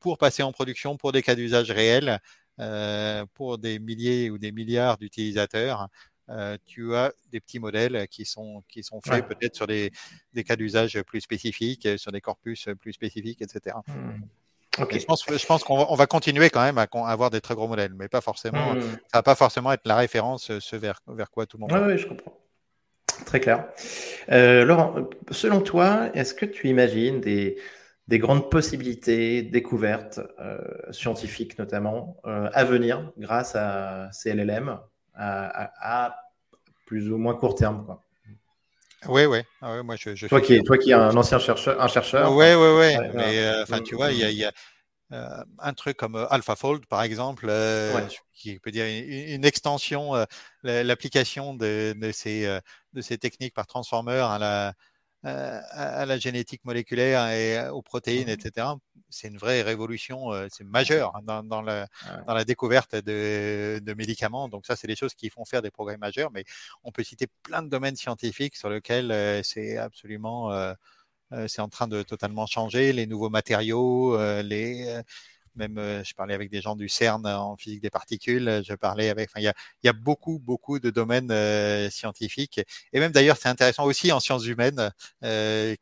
pour 0.00 0.18
passer 0.18 0.42
en 0.42 0.52
production, 0.52 0.96
pour 0.96 1.12
des 1.12 1.22
cas 1.22 1.34
d'usage 1.34 1.70
réels, 1.70 2.20
euh, 2.60 3.24
pour 3.34 3.58
des 3.58 3.78
milliers 3.78 4.28
ou 4.30 4.36
des 4.36 4.52
milliards 4.52 4.98
d'utilisateurs, 4.98 5.88
euh, 6.28 6.56
tu 6.66 6.94
as 6.94 7.12
des 7.30 7.40
petits 7.40 7.58
modèles 7.58 8.06
qui 8.08 8.24
sont, 8.24 8.62
qui 8.68 8.82
sont 8.82 9.00
faits 9.00 9.26
peut-être 9.26 9.56
sur 9.56 9.66
des, 9.66 9.90
des 10.34 10.44
cas 10.44 10.56
d'usage 10.56 11.00
plus 11.02 11.20
spécifiques, 11.20 11.88
sur 11.96 12.12
des 12.12 12.20
corpus 12.20 12.68
plus 12.80 12.92
spécifiques, 12.92 13.42
etc. 13.42 13.76
Hmm. 13.86 14.20
Je 14.90 15.04
pense, 15.04 15.24
je 15.28 15.46
pense 15.46 15.64
qu'on 15.64 15.94
va, 15.94 16.06
continuer 16.06 16.48
quand 16.48 16.62
même 16.62 16.78
à, 16.78 16.86
avoir 17.06 17.28
des 17.28 17.42
très 17.42 17.54
gros 17.54 17.68
modèles, 17.68 17.92
mais 17.94 18.08
pas 18.08 18.22
forcément. 18.22 18.74
Hmm. 18.74 18.80
Ça 19.12 19.18
va 19.18 19.22
pas 19.22 19.34
forcément 19.34 19.72
être 19.72 19.86
la 19.86 19.96
référence, 19.96 20.58
ce 20.58 20.76
vers, 20.76 21.00
vers 21.06 21.30
quoi 21.30 21.46
tout 21.46 21.58
le 21.58 21.62
monde. 21.62 21.86
Oui, 21.86 21.98
je 21.98 22.06
comprends. 22.06 22.41
Très 23.26 23.40
clair. 23.40 23.68
Euh, 24.30 24.64
Laurent, 24.64 25.08
selon 25.30 25.60
toi, 25.60 26.10
est-ce 26.14 26.34
que 26.34 26.46
tu 26.46 26.68
imagines 26.68 27.20
des, 27.20 27.58
des 28.08 28.18
grandes 28.18 28.50
possibilités, 28.50 29.42
découvertes 29.42 30.20
euh, 30.40 30.58
scientifiques 30.90 31.58
notamment, 31.58 32.16
euh, 32.26 32.48
à 32.52 32.64
venir 32.64 33.12
grâce 33.18 33.54
à 33.54 34.08
ces 34.12 34.34
LLM 34.34 34.78
à, 35.14 36.16
plus 36.86 37.10
ou 37.10 37.18
moins 37.18 37.34
court 37.34 37.54
terme 37.54 37.84
quoi? 37.84 38.02
Oui, 39.08 39.24
oui. 39.24 39.40
Ah 39.60 39.82
moi, 39.82 39.96
je, 39.96 40.26
toi, 40.26 40.40
qui, 40.40 40.62
toi 40.62 40.78
qui 40.78 40.90
es 40.90 40.94
un 40.94 41.16
ancien 41.16 41.40
chercheur. 41.40 41.80
Un 41.80 41.88
chercheur 41.88 42.32
oui, 42.36 42.54
oui, 42.54 42.68
oui. 42.78 43.08
Mais 43.14 43.62
enfin, 43.62 43.80
tu 43.80 43.96
vois, 43.96 44.12
il 44.12 44.18
y 44.18 44.44
a 44.44 44.52
euh, 45.12 45.44
un 45.58 45.74
truc 45.74 45.96
comme 45.96 46.14
euh, 46.14 46.26
AlphaFold, 46.30 46.86
par 46.86 47.02
exemple, 47.02 47.46
euh, 47.48 48.00
qui 48.32 48.58
peut 48.58 48.70
dire 48.70 48.86
une, 48.86 49.44
extension, 49.44 50.12
l'application 50.62 51.54
de, 51.54 51.94
ces, 52.12 52.60
de 52.92 53.00
ces 53.00 53.18
techniques 53.18 53.54
par 53.54 53.66
transformer 53.66 54.18
à 54.18 54.38
la, 54.38 54.74
à 55.22 56.06
la 56.06 56.18
génétique 56.18 56.64
moléculaire 56.64 57.28
et 57.30 57.68
aux 57.68 57.82
protéines, 57.82 58.28
mmh 58.28 58.30
etc. 58.30 58.66
C'est 59.10 59.28
une 59.28 59.36
vraie 59.36 59.60
révolution, 59.60 60.30
c'est 60.50 60.64
majeur 60.64 61.14
hein, 61.14 61.42
dans, 61.44 61.60
la, 61.60 61.86
dans, 62.26 62.34
la, 62.34 62.44
découverte 62.44 62.94
de, 62.94 63.78
de, 63.80 63.94
médicaments. 63.94 64.48
Donc 64.48 64.64
ça, 64.64 64.74
c'est 64.74 64.86
des 64.86 64.96
choses 64.96 65.14
qui 65.14 65.28
font 65.28 65.44
faire 65.44 65.60
des 65.60 65.70
progrès 65.70 65.98
majeurs, 65.98 66.30
mais 66.32 66.44
on 66.82 66.90
peut 66.90 67.04
citer 67.04 67.26
plein 67.42 67.62
de 67.62 67.68
domaines 67.68 67.96
scientifiques 67.96 68.56
sur 68.56 68.70
lesquels 68.70 69.44
c'est 69.44 69.76
absolument 69.76 70.74
c'est 71.48 71.60
en 71.60 71.68
train 71.68 71.88
de 71.88 72.02
totalement 72.02 72.46
changer. 72.46 72.92
Les 72.92 73.06
nouveaux 73.06 73.30
matériaux, 73.30 74.16
euh, 74.16 74.42
les 74.42 74.86
euh, 74.88 75.02
même 75.54 75.76
je 76.04 76.14
parlais 76.14 76.32
avec 76.34 76.50
des 76.50 76.62
gens 76.62 76.76
du 76.76 76.88
CERN 76.88 77.26
en 77.26 77.56
physique 77.56 77.82
des 77.82 77.90
particules, 77.90 78.62
je 78.64 78.72
parlais 78.72 79.10
avec, 79.10 79.28
enfin, 79.28 79.40
il 79.40 79.44
y 79.44 79.48
a, 79.48 79.54
il 79.82 79.86
y 79.86 79.90
a 79.90 79.92
beaucoup, 79.92 80.38
beaucoup 80.38 80.78
de 80.78 80.88
domaines 80.88 81.30
scientifiques 81.90 82.62
et 82.94 83.00
même 83.00 83.12
d'ailleurs 83.12 83.36
c'est 83.36 83.50
intéressant 83.50 83.84
aussi 83.84 84.12
en 84.12 84.20
sciences 84.20 84.46
humaines 84.46 84.90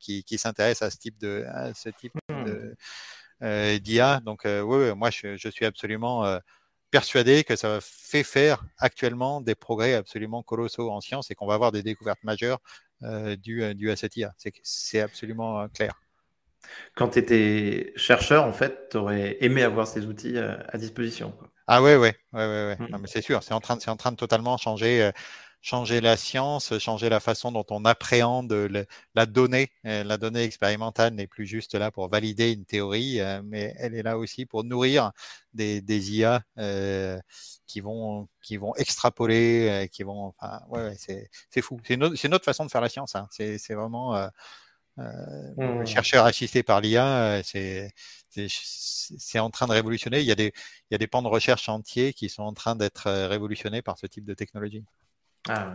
qui, 0.01 0.25
qui 0.25 0.39
s'intéressent 0.39 0.89
à 0.89 0.91
ce 0.91 0.97
type 0.99 1.19
de, 1.19 1.45
à 1.49 1.73
ce 1.73 1.89
type 1.89 2.15
mmh. 2.31 3.79
d'IA. 3.79 4.21
Donc 4.25 4.43
oui, 4.45 4.93
moi 4.97 5.11
je, 5.11 5.37
je, 5.37 5.49
suis 5.49 5.65
absolument 5.65 6.41
persuadé 6.91 7.45
que 7.45 7.57
ça 7.57 7.79
fait 7.81 8.25
faire 8.25 8.65
actuellement 8.79 9.41
des 9.41 9.55
progrès 9.55 9.95
absolument 9.95 10.43
colossaux 10.43 10.91
en 10.91 11.01
sciences 11.01 11.31
et 11.31 11.35
qu'on 11.35 11.47
va 11.47 11.55
avoir 11.55 11.73
des 11.73 11.83
découvertes 11.83 12.25
majeures 12.25 12.59
euh, 13.03 13.37
dû, 13.37 13.91
à 13.91 13.97
cette 13.97 14.17
IA. 14.17 14.35
C'est 14.63 15.01
absolument 15.01 15.61
euh, 15.61 15.69
clair. 15.69 16.01
Quand 16.95 17.09
tu 17.09 17.19
étais 17.19 17.93
chercheur, 17.97 18.45
en 18.45 18.53
fait, 18.53 18.89
tu 18.91 18.99
aurais 18.99 19.39
aimé 19.41 19.63
avoir 19.63 19.87
ces 19.87 20.07
outils 20.07 20.37
euh, 20.37 20.57
à 20.69 20.79
disposition. 20.79 21.33
Ah 21.67 21.83
ouais, 21.83 21.97
ouais, 21.97 22.15
ouais, 22.33 22.47
ouais, 22.47 22.77
ouais. 22.81 22.89
Mmh. 22.89 23.07
c'est 23.07 23.23
sûr, 23.23 23.43
c'est 23.43 23.55
en 23.55 23.61
train, 23.61 23.79
en 23.87 23.97
train 23.97 24.11
de 24.13 24.17
totalement 24.17 24.57
changer 24.57 25.11
changer 25.63 26.01
la 26.01 26.17
science, 26.17 26.79
changer 26.79 27.09
la 27.09 27.21
façon 27.21 27.53
dont 27.53 27.67
on 27.71 27.85
appréhende 27.85 28.53
la 29.15 29.27
donnée. 29.27 29.71
Euh, 29.85 30.05
la 30.05 30.17
donnée 30.17 30.43
expérimentale 30.43 31.15
n'est 31.15 31.27
plus 31.27 31.47
juste 31.47 31.75
là 31.75 31.91
pour 31.91 32.09
valider 32.09 32.53
une 32.53 32.65
théorie, 32.65 33.21
euh, 33.21 33.43
mais 33.45 33.75
elle 33.79 33.95
est 33.95 34.03
là 34.03 34.19
aussi 34.19 34.47
pour 34.47 34.65
nourrir 34.65 35.13
des, 35.53 35.81
des 35.83 36.13
IA 36.13 36.43
euh, 36.59 37.19
qui 37.67 37.81
vont 37.81 38.29
qui 38.43 38.57
vont 38.57 38.75
extrapoler, 38.77 39.89
qui 39.93 40.03
vont. 40.03 40.35
Enfin, 40.39 40.61
ouais, 40.71 40.97
c'est 40.97 41.63
fou. 41.63 41.79
C'est 41.85 41.95
une, 41.95 42.15
une, 42.25 42.35
autre 42.35 42.45
façon 42.45 42.65
de 42.65 42.71
faire 42.71 42.81
la 42.81 42.89
science. 42.89 43.15
Hein. 43.15 43.29
C'est 43.31 43.75
vraiment 43.75 44.17
euh, 44.17 45.83
mmh. 45.83 45.87
chercheur 45.87 46.25
assisté 46.25 46.63
par 46.63 46.81
l'IA. 46.81 47.43
c'est 47.45 47.93
c'est 48.31 49.39
en 49.41 49.51
train 49.51 49.67
de 49.67 49.73
révolutionner. 49.73 50.21
Il 50.21 50.27
y, 50.27 50.33
a 50.33 50.37
des, 50.37 50.53
il 50.91 50.93
y 50.93 50.95
a 50.95 50.99
des 50.99 51.09
pans 51.09 51.23
de 51.23 51.29
recherche 51.29 51.69
entiers 51.69 52.13
qui 52.13 52.29
sont 52.29 52.45
en 52.45 52.53
train 52.55 52.77
d'être 52.77 53.11
révolutionnés 53.27 53.83
par 53.83 53.99
ce 53.99 54.07
type 54.07 54.25
de 54.25 54.35
technologie. 54.35 54.85
Ah, 55.49 55.73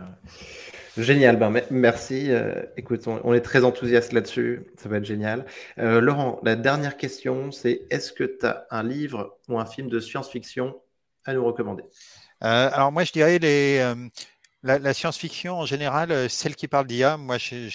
génial, 0.96 1.36
ben, 1.38 1.52
merci. 1.70 2.30
Euh, 2.30 2.62
écoute, 2.76 3.06
on, 3.06 3.34
est 3.34 3.40
très 3.40 3.64
enthousiaste 3.64 4.12
là-dessus, 4.12 4.66
ça 4.76 4.88
va 4.88 4.98
être 4.98 5.04
génial. 5.04 5.44
Euh, 5.78 6.00
Laurent, 6.00 6.40
la 6.44 6.54
dernière 6.54 6.96
question, 6.96 7.50
c'est 7.50 7.82
est-ce 7.90 8.12
que 8.12 8.24
tu 8.24 8.46
as 8.46 8.66
un 8.70 8.84
livre 8.84 9.38
ou 9.48 9.58
un 9.58 9.66
film 9.66 9.88
de 9.88 9.98
science-fiction 9.98 10.80
à 11.24 11.34
nous 11.34 11.44
recommander? 11.44 11.82
Euh, 12.44 12.70
Alors 12.72 12.92
moi, 12.92 13.04
je 13.04 13.12
dirais 13.12 13.38
les, 13.38 13.92
la, 14.62 14.94
science-fiction 14.94 15.54
en 15.58 15.66
général, 15.66 16.30
celle 16.30 16.54
qui 16.54 16.68
parle 16.68 16.86
d'IA, 16.86 17.16
moi, 17.16 17.38
je, 17.38 17.68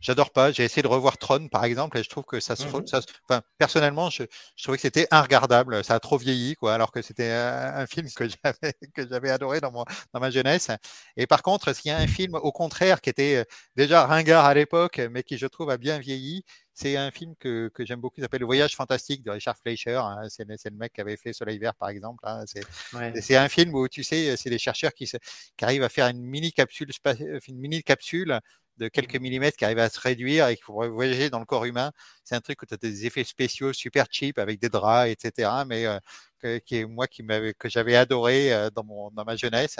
j'adore 0.00 0.30
pas. 0.30 0.52
J'ai 0.52 0.64
essayé 0.64 0.82
de 0.82 0.88
revoir 0.88 1.18
Tron, 1.18 1.48
par 1.48 1.64
exemple, 1.64 1.98
et 1.98 2.02
je 2.02 2.08
trouve 2.08 2.24
que 2.24 2.40
ça 2.40 2.56
se. 2.56 2.64
Mmh 2.64 2.82
enfin, 3.28 3.42
personnellement, 3.58 4.10
je, 4.10 4.24
je, 4.56 4.62
trouvais 4.62 4.78
que 4.78 4.82
c'était 4.82 5.06
regardable. 5.12 5.84
Ça 5.84 5.94
a 5.94 6.00
trop 6.00 6.18
vieilli, 6.18 6.54
quoi, 6.56 6.74
alors 6.74 6.92
que 6.92 7.02
c'était 7.02 7.30
un, 7.30 7.86
film 7.86 8.08
que 8.14 8.28
j'avais, 8.28 8.74
que 8.94 9.08
j'avais 9.08 9.30
adoré 9.30 9.60
dans, 9.60 9.72
mon, 9.72 9.84
dans 10.12 10.20
ma 10.20 10.30
jeunesse. 10.30 10.70
Et 11.16 11.26
par 11.26 11.42
contre, 11.42 11.72
s'il 11.74 11.90
y 11.90 11.94
a 11.94 11.98
un 11.98 12.06
film, 12.06 12.34
au 12.34 12.52
contraire, 12.52 13.00
qui 13.00 13.10
était 13.10 13.44
déjà 13.76 14.06
ringard 14.06 14.44
à 14.44 14.54
l'époque, 14.54 15.00
mais 15.10 15.22
qui, 15.22 15.38
je 15.38 15.46
trouve, 15.46 15.70
a 15.70 15.78
bien 15.78 15.98
vieilli, 15.98 16.44
c'est 16.72 16.96
un 16.96 17.10
film 17.10 17.34
que, 17.38 17.68
que 17.74 17.84
j'aime 17.84 18.00
beaucoup, 18.00 18.14
qui 18.14 18.20
s'appelle 18.22 18.40
Le 18.40 18.46
Voyage 18.46 18.74
fantastique 18.74 19.22
de 19.22 19.30
Richard 19.30 19.56
Fleischer. 19.58 19.96
Hein. 19.96 20.22
C'est, 20.28 20.46
le 20.48 20.76
mec 20.76 20.92
qui 20.94 21.00
avait 21.02 21.16
fait 21.16 21.32
Soleil 21.34 21.58
vert, 21.58 21.74
par 21.74 21.90
exemple. 21.90 22.20
Hein. 22.26 22.44
C'est, 22.46 23.36
un 23.36 23.48
film 23.48 23.74
où, 23.74 23.86
tu 23.88 24.02
sais, 24.02 24.36
c'est 24.36 24.48
des 24.48 24.58
chercheurs 24.58 24.94
qui, 24.94 25.04
qui 25.04 25.64
arrivent 25.64 25.82
à 25.82 25.90
faire 25.90 26.06
une 26.08 26.22
mini 26.22 26.52
capsule, 26.52 26.90
une 27.48 27.58
mini 27.58 27.82
capsule 27.82 28.40
de 28.80 28.88
quelques 28.88 29.16
millimètres 29.16 29.56
qui 29.56 29.64
arrive 29.64 29.78
à 29.78 29.88
se 29.88 30.00
réduire 30.00 30.48
et 30.48 30.56
qui 30.56 30.62
pourrait 30.62 30.88
voyager 30.88 31.30
dans 31.30 31.38
le 31.38 31.44
corps 31.44 31.66
humain. 31.66 31.92
C'est 32.24 32.34
un 32.34 32.40
truc 32.40 32.62
où 32.62 32.66
tu 32.66 32.74
as 32.74 32.78
des 32.78 33.06
effets 33.06 33.24
spéciaux 33.24 33.72
super 33.72 34.06
cheap 34.10 34.38
avec 34.38 34.58
des 34.58 34.70
draps, 34.70 35.10
etc. 35.10 35.50
Mais 35.66 35.86
euh, 35.86 36.58
qui 36.60 36.78
est 36.78 36.86
moi 36.86 37.06
qui 37.06 37.22
que 37.58 37.68
j'avais 37.68 37.96
adoré 37.96 38.52
euh, 38.52 38.70
dans, 38.70 38.84
mon, 38.84 39.10
dans 39.10 39.24
ma 39.24 39.36
jeunesse 39.36 39.76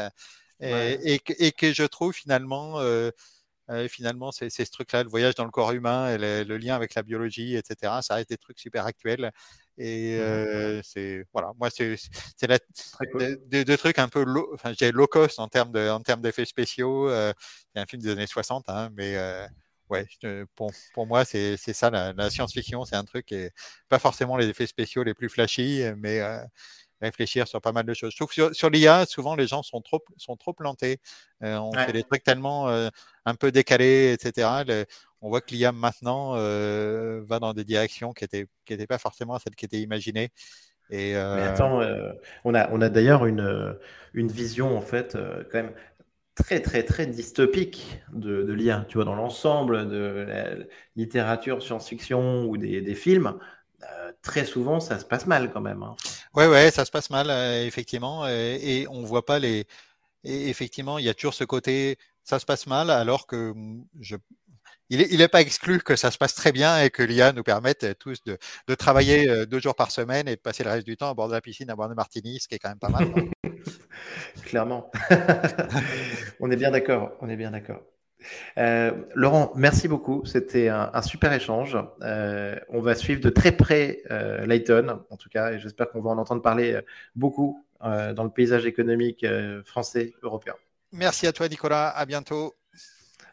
et, 0.61 1.21
et, 1.39 1.53
que 1.53 1.73
je 1.73 1.85
trouve 1.85 2.13
finalement. 2.13 2.81
Euh, 2.81 3.11
finalement, 3.89 4.33
c'est 4.33 4.51
ce 4.51 4.71
truc-là, 4.71 5.03
le 5.03 5.09
voyage 5.09 5.35
dans 5.35 5.45
le 5.45 5.51
corps 5.51 5.73
humain, 5.73 6.15
et 6.15 6.45
le, 6.45 6.57
lien 6.57 6.75
avec 6.75 6.95
la 6.95 7.03
biologie, 7.03 7.57
etc. 7.57 8.01
Ça 8.03 8.15
reste 8.15 8.31
des 8.31 8.37
trucs 8.37 8.59
super 8.59 8.87
actuels. 8.87 9.33
Et 9.79 10.19
mmh 10.19 10.83
c'est 10.83 11.25
voilà, 11.33 11.53
moi 11.59 11.71
c'est 11.71 11.97
la 12.43 12.59
des, 13.47 13.77
trucs 13.79 13.99
un 13.99 14.09
peu 14.09 14.25
low, 14.25 14.51
enfin 14.55 14.73
j'ai 14.79 14.93
low 14.93 15.07
cost 15.07 15.39
en 15.39 15.49
termes 15.49 15.73
de 15.73 15.89
en 15.89 16.01
termes 16.01 16.21
d'effets 16.21 16.45
spéciaux. 16.45 17.09
c'est 17.11 17.81
un 17.81 17.87
film 17.87 18.03
des 18.03 18.11
années 18.11 18.27
60, 18.27 18.69
hein, 18.69 18.91
mais 18.95 19.17
ouais, 19.89 20.07
pour, 20.55 20.73
pour 20.93 21.07
moi 21.07 21.25
c'est 21.25 21.57
ça 21.57 21.91
la, 21.91 22.31
science-fiction, 22.31 22.85
c'est 22.85 22.97
un 22.97 23.05
truc 23.05 23.33
est 23.33 23.53
pas 23.89 23.99
forcément 23.99 24.37
les 24.37 24.49
effets 24.49 24.67
spéciaux 24.67 25.03
les 25.03 25.15
plus 25.15 25.29
flashy, 25.29 25.83
mais 25.97 26.21
réfléchir 27.01 27.49
sur 27.49 27.61
pas 27.61 27.73
mal 27.73 27.85
de 27.87 27.95
choses. 27.95 28.11
Je 28.13 28.17
trouve 28.17 28.29
que 28.29 28.35
sur, 28.35 28.55
sur 28.55 28.71
l'IA, 28.71 29.07
souvent 29.07 29.35
les 29.35 29.47
gens 29.47 29.63
sont 29.63 29.81
trop 29.81 30.03
sont 30.17 30.37
trop 30.37 30.53
plantés. 30.53 31.01
on 31.41 31.73
fait 31.73 31.93
des 31.93 32.05
trucs 32.05 32.23
tellement 32.23 32.69
un 32.69 33.35
peu 33.35 33.53
décalés, 33.53 34.13
etc 34.13 34.85
on 35.23 35.29
voit 35.29 35.41
que 35.41 35.55
l'IA 35.55 35.73
maintenant 35.73 36.35
euh, 36.37 37.23
va 37.27 37.39
dans 37.39 37.53
des 37.53 37.65
directions 37.65 38.13
qui 38.13 38.25
n'étaient 38.25 38.47
qui 38.65 38.87
pas 38.87 38.99
forcément 38.99 39.39
celles 39.39 39.55
qui 39.55 39.65
étaient 39.65 39.81
imaginées. 39.81 40.31
Et, 40.91 41.15
euh, 41.17 41.37
Mais 41.37 41.43
attends, 41.43 41.81
euh, 41.83 42.13
on 42.45 42.55
a, 42.55 42.69
on 42.73 42.81
a 42.81 42.89
d'ailleurs 42.89 43.27
une, 43.27 43.77
une 44.15 44.29
vision 44.29 44.77
en 44.77 44.81
fait 44.81 45.17
quand 45.51 45.59
même 45.59 45.73
très 46.35 46.61
très 46.61 46.83
très 46.85 47.07
dystopique 47.07 48.01
de, 48.13 48.43
de 48.43 48.53
l'IA. 48.53 48.87
Tu 48.89 48.97
vois, 48.97 49.05
dans 49.05 49.15
l'ensemble 49.15 49.89
de 49.89 50.25
la 50.27 50.55
littérature, 50.97 51.63
science-fiction 51.63 52.47
ou 52.47 52.57
des, 52.57 52.81
des 52.81 52.95
films, 52.95 53.39
très 54.23 54.45
souvent 54.45 54.81
ça 54.81 54.99
se 54.99 55.05
passe 55.05 55.27
mal 55.27 55.53
quand 55.53 55.61
même. 55.61 55.83
Hein. 55.83 55.97
Ouais, 56.35 56.47
ouais, 56.47 56.71
ça 56.71 56.85
se 56.85 56.91
passe 56.91 57.11
mal 57.11 57.31
effectivement, 57.65 58.29
et, 58.29 58.59
et, 58.63 58.89
on 58.89 59.03
voit 59.03 59.25
pas 59.25 59.39
les. 59.39 59.67
Et 60.25 60.49
effectivement, 60.51 60.99
il 60.99 61.07
y 61.07 61.09
a 61.09 61.15
toujours 61.15 61.35
ce 61.35 61.45
côté, 61.45 61.97
ça 62.25 62.39
se 62.39 62.45
passe 62.45 62.67
mal, 62.67 62.91
alors 62.91 63.27
que 63.27 63.55
je, 64.01 64.17
il 64.91 65.19
n'est 65.19 65.29
pas 65.29 65.41
exclu 65.41 65.79
que 65.79 65.95
ça 65.95 66.11
se 66.11 66.19
passe 66.19 66.35
très 66.35 66.51
bien 66.51 66.83
et 66.83 66.91
que 66.91 67.05
l'IA 67.05 67.33
nous 67.33 67.45
permette 67.45 67.85
euh, 67.85 67.95
tous 67.95 68.25
de, 68.25 68.75
travailler 68.75 69.29
euh, 69.29 69.47
deux 69.47 69.61
jours 69.61 69.77
par 69.77 69.93
semaine 69.93 70.27
et 70.27 70.35
de 70.35 70.41
passer 70.41 70.65
le 70.65 70.71
reste 70.71 70.87
du 70.87 70.97
temps 70.97 71.09
à 71.09 71.15
bord 71.15 71.29
de 71.29 71.33
la 71.33 71.41
piscine, 71.41 71.71
à 71.71 71.77
bord 71.77 71.89
de 71.89 71.95
martini, 71.95 72.41
ce 72.41 72.49
qui 72.49 72.57
est 72.57 72.59
quand 72.59 72.71
même 72.71 72.79
pas 72.79 72.89
mal. 72.89 73.07
Clairement. 74.43 74.91
on 76.41 76.51
est 76.51 76.57
bien 76.57 76.73
d'accord. 76.73 77.13
On 77.21 77.29
est 77.29 77.37
bien 77.37 77.53
d'accord. 77.53 77.83
Euh, 78.59 78.93
Laurent, 79.15 79.53
merci 79.57 79.89
beaucoup. 79.89 80.25
C'était 80.25 80.69
un, 80.69 81.03
super 81.03 81.33
échange. 81.33 81.77
on 82.69 82.81
va 82.81 82.95
suivre 82.95 83.21
de 83.21 83.31
très 83.31 83.53
près 83.53 84.03
Layton, 84.45 85.01
en 85.11 85.17
tout 85.17 85.29
cas, 85.29 85.53
et 85.53 85.59
j'espère 85.59 85.91
qu'on 85.91 86.01
va 86.01 86.11
en 86.11 86.19
entendre 86.19 86.43
parler 86.43 86.81
beaucoup 87.15 87.65
dans 87.81 88.25
le 88.25 88.31
paysage 88.31 88.67
économique 88.67 89.25
français, 89.65 90.15
européen. 90.23 90.55
Merci 90.93 91.27
à 91.27 91.33
toi, 91.33 91.49
Nicolas. 91.49 91.89
À 91.89 92.05
bientôt. 92.05 92.55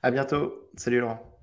À 0.04 0.12
bientôt. 0.12 0.70
Salut, 0.76 1.00
Laurent. 1.00 1.37